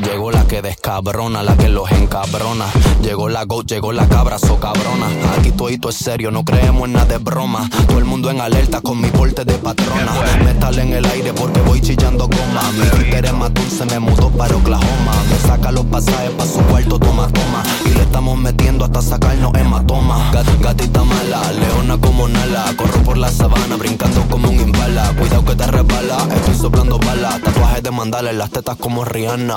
Llegó 0.03 0.31
la 0.31 0.47
que 0.47 0.62
descabrona, 0.62 1.43
la 1.43 1.57
que 1.57 1.69
los 1.69 1.91
encabrona. 1.93 2.67
Llegó 3.03 3.29
la 3.29 3.45
go, 3.45 3.62
llegó 3.62 3.93
la 3.93 4.09
cabra, 4.09 4.39
so 4.39 4.59
cabrona. 4.59 5.07
Aquí 5.37 5.51
todo 5.53 5.91
es 5.91 5.97
serio, 5.97 6.31
no 6.31 6.45
creemos 6.45 6.85
en 6.85 6.95
nada 6.95 7.07
de 7.07 7.19
broma. 7.19 7.69
Todo 7.87 7.99
el 7.99 8.05
mundo 8.05 8.31
en 8.31 8.41
alerta 8.41 8.81
con 8.81 9.01
mi 9.01 9.09
porte 9.11 9.45
de 9.45 9.55
patrona. 9.55 10.12
Metal 10.45 10.79
en 10.79 10.93
el 10.95 11.05
aire 11.05 11.33
porque 11.35 11.61
voy 11.61 11.81
chillando 11.81 12.29
goma. 12.29 12.62
Mi 12.73 12.87
Twitter 12.91 13.27
es 13.27 13.33
más 13.35 13.53
dulce, 13.53 13.85
me 13.87 13.99
mudó 13.99 14.31
para 14.31 14.57
Oklahoma. 14.57 15.12
Me 15.29 15.37
saca 15.49 15.70
los 15.70 15.85
pasajes 15.87 16.31
pa' 16.31 16.47
su 16.47 16.61
cuarto, 16.61 16.99
toma, 16.99 17.29
toma. 17.29 17.62
Y 17.85 17.91
le 17.91 18.03
estamos 18.03 18.39
metiendo 18.39 18.85
hasta 18.85 19.03
sacarnos 19.03 19.53
hematoma. 19.55 20.31
Gat, 20.33 20.47
gatita 20.61 21.05
mala, 21.05 21.53
leona 21.53 21.99
como 21.99 22.27
Nala. 22.27 22.65
Corro 22.77 23.03
por 23.03 23.19
la 23.19 23.31
sabana, 23.31 23.77
brincando 23.77 24.23
como 24.31 24.49
un 24.49 24.61
imbala. 24.61 25.12
Cuidado 25.19 25.45
que 25.45 25.55
te 25.55 25.67
resbala, 25.67 26.17
estoy 26.35 26.55
soplando 26.55 26.99
balas. 26.99 27.41
Tatuajes 27.43 27.83
de 27.83 27.91
mandala 27.91 28.31
en 28.31 28.39
las 28.39 28.51
tetas 28.51 28.77
como 28.77 29.05
Rihanna. 29.05 29.57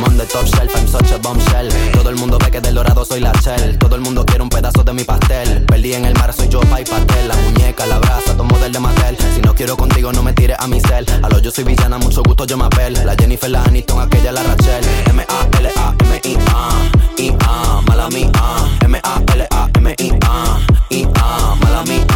I'm 0.00 0.04
on 0.04 0.16
the 0.16 0.24
top 0.24 0.46
shelf, 0.46 0.74
I'm 0.76 0.86
such 0.86 1.12
a 1.12 1.18
bombshell. 1.18 1.68
Todo 1.92 2.08
el 2.10 2.16
mundo 2.16 2.38
ve 2.38 2.50
que 2.50 2.60
del 2.60 2.74
dorado 2.74 3.04
soy 3.04 3.20
la 3.20 3.32
shell. 3.32 3.78
Todo 3.78 3.96
el 3.96 4.00
mundo 4.00 4.24
quiere 4.24 4.42
un 4.42 4.48
pedazo 4.48 4.82
de 4.82 4.92
mi 4.92 5.04
pastel. 5.04 5.64
Perdí 5.66 5.92
en 5.94 6.04
el 6.06 6.14
mar, 6.14 6.32
soy 6.32 6.48
yo, 6.48 6.60
pa' 6.60 6.80
y 6.80 6.84
pastel. 6.84 7.28
La 7.28 7.36
muñeca, 7.36 7.86
la 7.86 7.98
brasa, 7.98 8.36
tomo 8.36 8.56
del 8.58 8.72
de 8.72 8.78
Mattel. 8.80 9.16
Si 9.34 9.42
no 9.42 9.54
quiero 9.54 9.76
contigo, 9.76 10.12
no 10.12 10.22
me 10.22 10.32
tires 10.32 10.56
a 10.58 10.66
mi 10.66 10.80
cel. 10.80 11.04
A 11.22 11.28
lo 11.28 11.38
yo 11.38 11.50
soy 11.50 11.64
villana, 11.64 11.98
mucho 11.98 12.22
gusto, 12.22 12.46
yo 12.46 12.56
me 12.56 12.64
apel. 12.64 12.94
La 13.04 13.14
Jennifer, 13.14 13.50
la 13.50 13.62
Aniston, 13.64 14.00
aquella, 14.00 14.32
la 14.32 14.42
Rachel. 14.42 14.84
M-A-L-A-M-I-A. 15.10 16.68
I-A, 17.18 17.82
mala 17.86 18.08
mía. 18.08 18.30
M-A-L-A-M-I-A. 18.82 20.60
I-A, 20.90 21.54
mala 21.56 21.82
mía. 21.82 22.06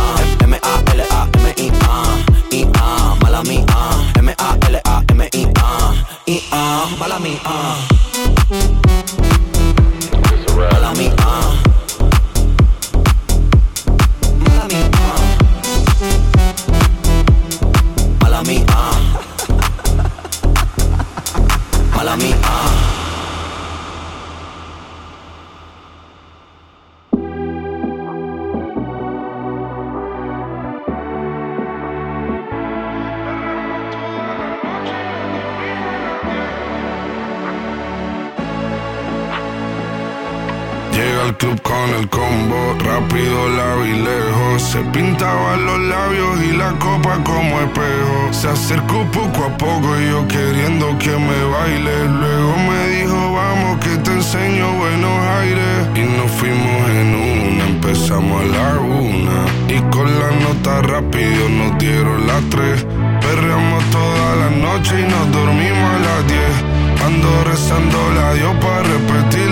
M-A-L-A-M-I-A. 0.40 2.02
I-A, 2.50 3.14
mala 3.20 3.42
mía. 3.42 3.93
M-A-L-A-M-I-A. 5.32 5.94
I-A, 6.26 6.86
mala 6.98 7.18
mía. 7.18 7.40
Mala 10.72 10.92
mía. 10.92 11.14
Mala 14.40 14.64
mía. 14.68 14.90
Mala 18.20 18.42
mía. 18.42 18.64
Mala 21.96 22.16
mía. 22.16 22.34
Llega 22.34 22.42
al 22.42 22.43
club 41.44 41.60
con 41.62 41.88
el 41.98 42.08
combo, 42.08 42.74
rápido 42.78 43.48
la 43.48 43.76
lejos. 43.76 44.62
Se 44.62 44.80
pintaba 44.92 45.56
los 45.56 45.78
labios 45.78 46.42
y 46.48 46.52
la 46.56 46.70
copa 46.78 47.22
como 47.22 47.60
espejo. 47.60 48.32
Se 48.32 48.48
acercó 48.48 49.04
poco 49.12 49.44
a 49.44 49.56
poco 49.56 49.88
y 50.00 50.10
yo 50.10 50.26
queriendo 50.28 50.86
que 50.98 51.10
me 51.10 51.40
baile. 51.54 51.96
Luego 52.20 52.56
me 52.68 52.88
dijo, 52.96 53.32
vamos 53.34 53.78
que 53.84 53.96
te 54.04 54.12
enseño 54.12 54.72
buenos 54.78 55.16
aires. 55.40 55.76
Y 55.94 56.02
nos 56.16 56.30
fuimos 56.38 56.90
en 57.00 57.08
una, 57.14 57.66
empezamos 57.66 58.42
a 58.42 58.46
la 58.46 58.80
una. 58.80 59.38
Y 59.68 59.80
con 59.94 60.06
la 60.20 60.30
nota 60.44 60.82
rápido 60.82 61.48
nos 61.48 61.78
dieron 61.78 62.26
las 62.26 62.42
tres. 62.50 62.86
Perreamos 63.20 63.84
toda 63.90 64.36
la 64.36 64.50
noche 64.50 64.94
y 65.00 65.10
nos 65.10 65.32
dormimos 65.32 65.90
a 65.94 65.98
las 66.06 66.26
diez. 66.26 66.54
Ando 67.04 67.44
rezando 67.44 67.98
la 68.16 68.34
Dios 68.34 68.54
para. 68.62 68.84
Y 69.34 69.43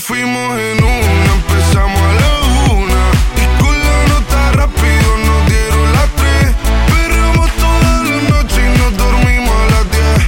fuimos 0.00 0.58
en 0.58 0.82
una, 0.82 1.32
empezamos 1.34 2.00
a 2.00 2.12
la 2.14 2.30
una. 2.72 3.02
Y 3.36 3.44
con 3.60 3.74
la 3.78 4.06
nota 4.08 4.52
rápido 4.52 5.18
nos 5.26 5.46
dieron 5.46 5.92
las 5.92 6.08
tres. 6.16 6.54
Perreamos 6.88 7.50
toda 7.52 8.04
la 8.04 8.16
noche 8.30 8.60
y 8.64 8.78
nos 8.78 8.96
dormimos 8.96 9.54
a 9.54 9.66
las 9.70 9.90
diez. 9.90 10.20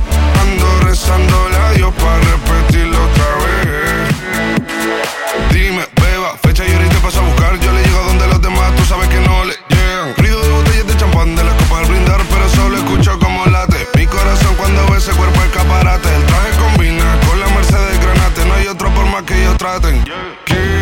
Ando 0.42 0.80
rezando 0.82 1.36
a 1.64 1.72
Dios 1.72 1.92
para 1.94 2.18
repetirlo 2.18 2.98
otra 3.02 3.30
vez. 3.42 4.14
Dime, 5.52 5.86
beba, 6.00 6.36
fecha 6.42 6.66
y 6.66 6.72
ahorita 6.72 6.98
paso 6.98 7.20
a 7.20 7.22
buscar. 7.22 7.58
Yo 7.60 7.72
le 7.72 7.82
llego 7.82 8.02
donde 8.04 8.26
los 8.28 8.42
demás, 8.42 8.74
tú 8.76 8.84
sabes 8.84 9.08
que 9.08 9.20
no 9.20 9.44
le 9.44 9.54
llegan. 9.70 10.14
Ruido 10.18 10.42
de 10.42 10.50
botellas 10.50 10.86
de 10.86 10.96
champán 10.96 11.34
de 11.34 11.44
la 11.44 11.56
copa 11.56 11.78
al 11.78 11.86
brindar, 11.86 12.20
pero 12.30 12.48
solo 12.50 12.76
escucho 12.76 13.18
como 13.18 13.46
late. 13.46 13.88
Mi 13.96 14.06
corazón 14.06 14.54
cuando 14.56 14.86
ve 14.88 14.98
ese 14.98 15.12
cuerpo 15.12 15.40
escaparate. 15.42 16.14
El 16.14 16.24
traje 16.26 16.50
combina 16.58 17.21
más 19.62 19.80
que 20.44 20.81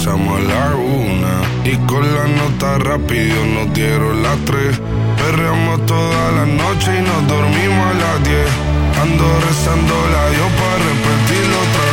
empezamos 0.00 0.38
a 0.38 0.42
la 0.42 0.76
una. 0.76 1.70
Y 1.70 1.76
con 1.86 2.02
la 2.02 2.26
nota 2.26 2.78
rápido 2.78 3.44
nos 3.54 3.72
dieron 3.74 4.22
las 4.22 4.38
tres. 4.46 4.80
Perreamos 5.18 5.84
toda 5.86 6.32
la 6.32 6.46
noche 6.46 6.98
y 6.98 7.02
nos 7.02 7.28
dormimos 7.28 7.86
a 7.86 7.94
las 7.94 8.24
diez. 8.24 8.48
Ando 9.02 9.24
rezando 9.40 9.94
la 10.12 10.30
yo 10.36 10.46
para 10.56 10.78
repetirlo 10.88 11.56
otra 11.58 11.84
vez. 11.84 11.89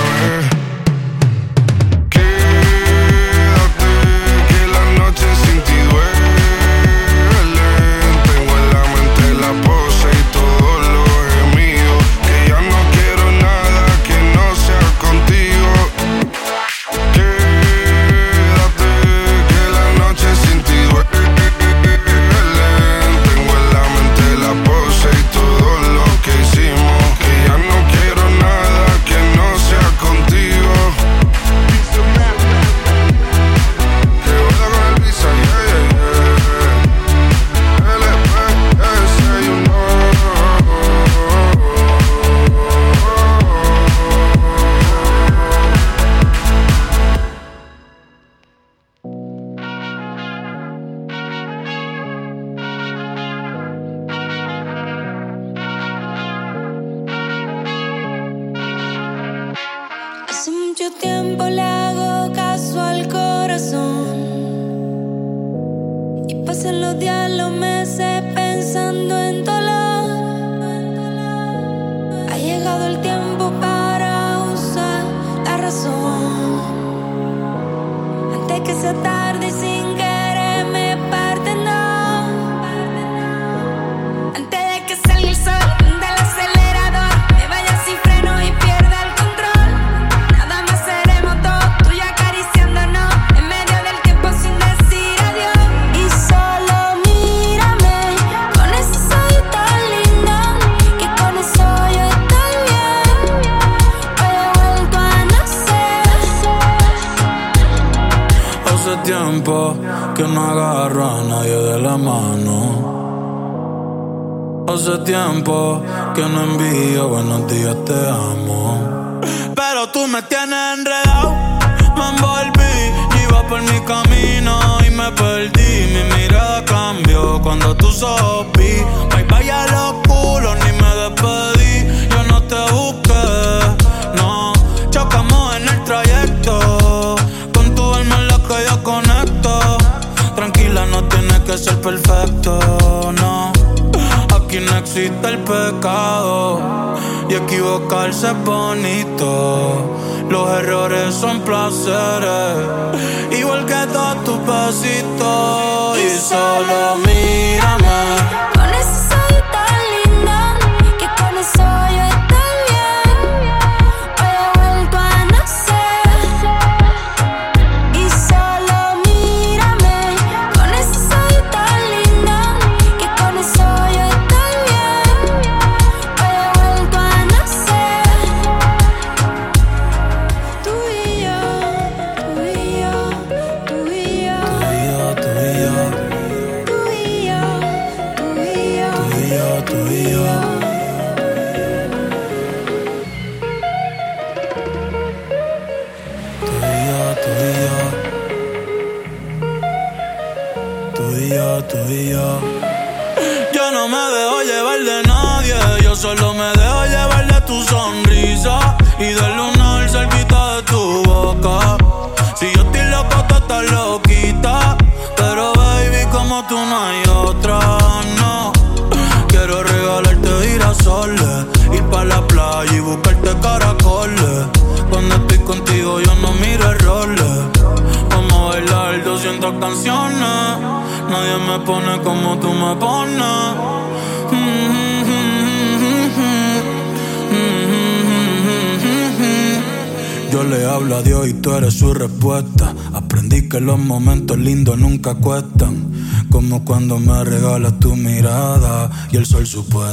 presupuesto. 249.47 249.86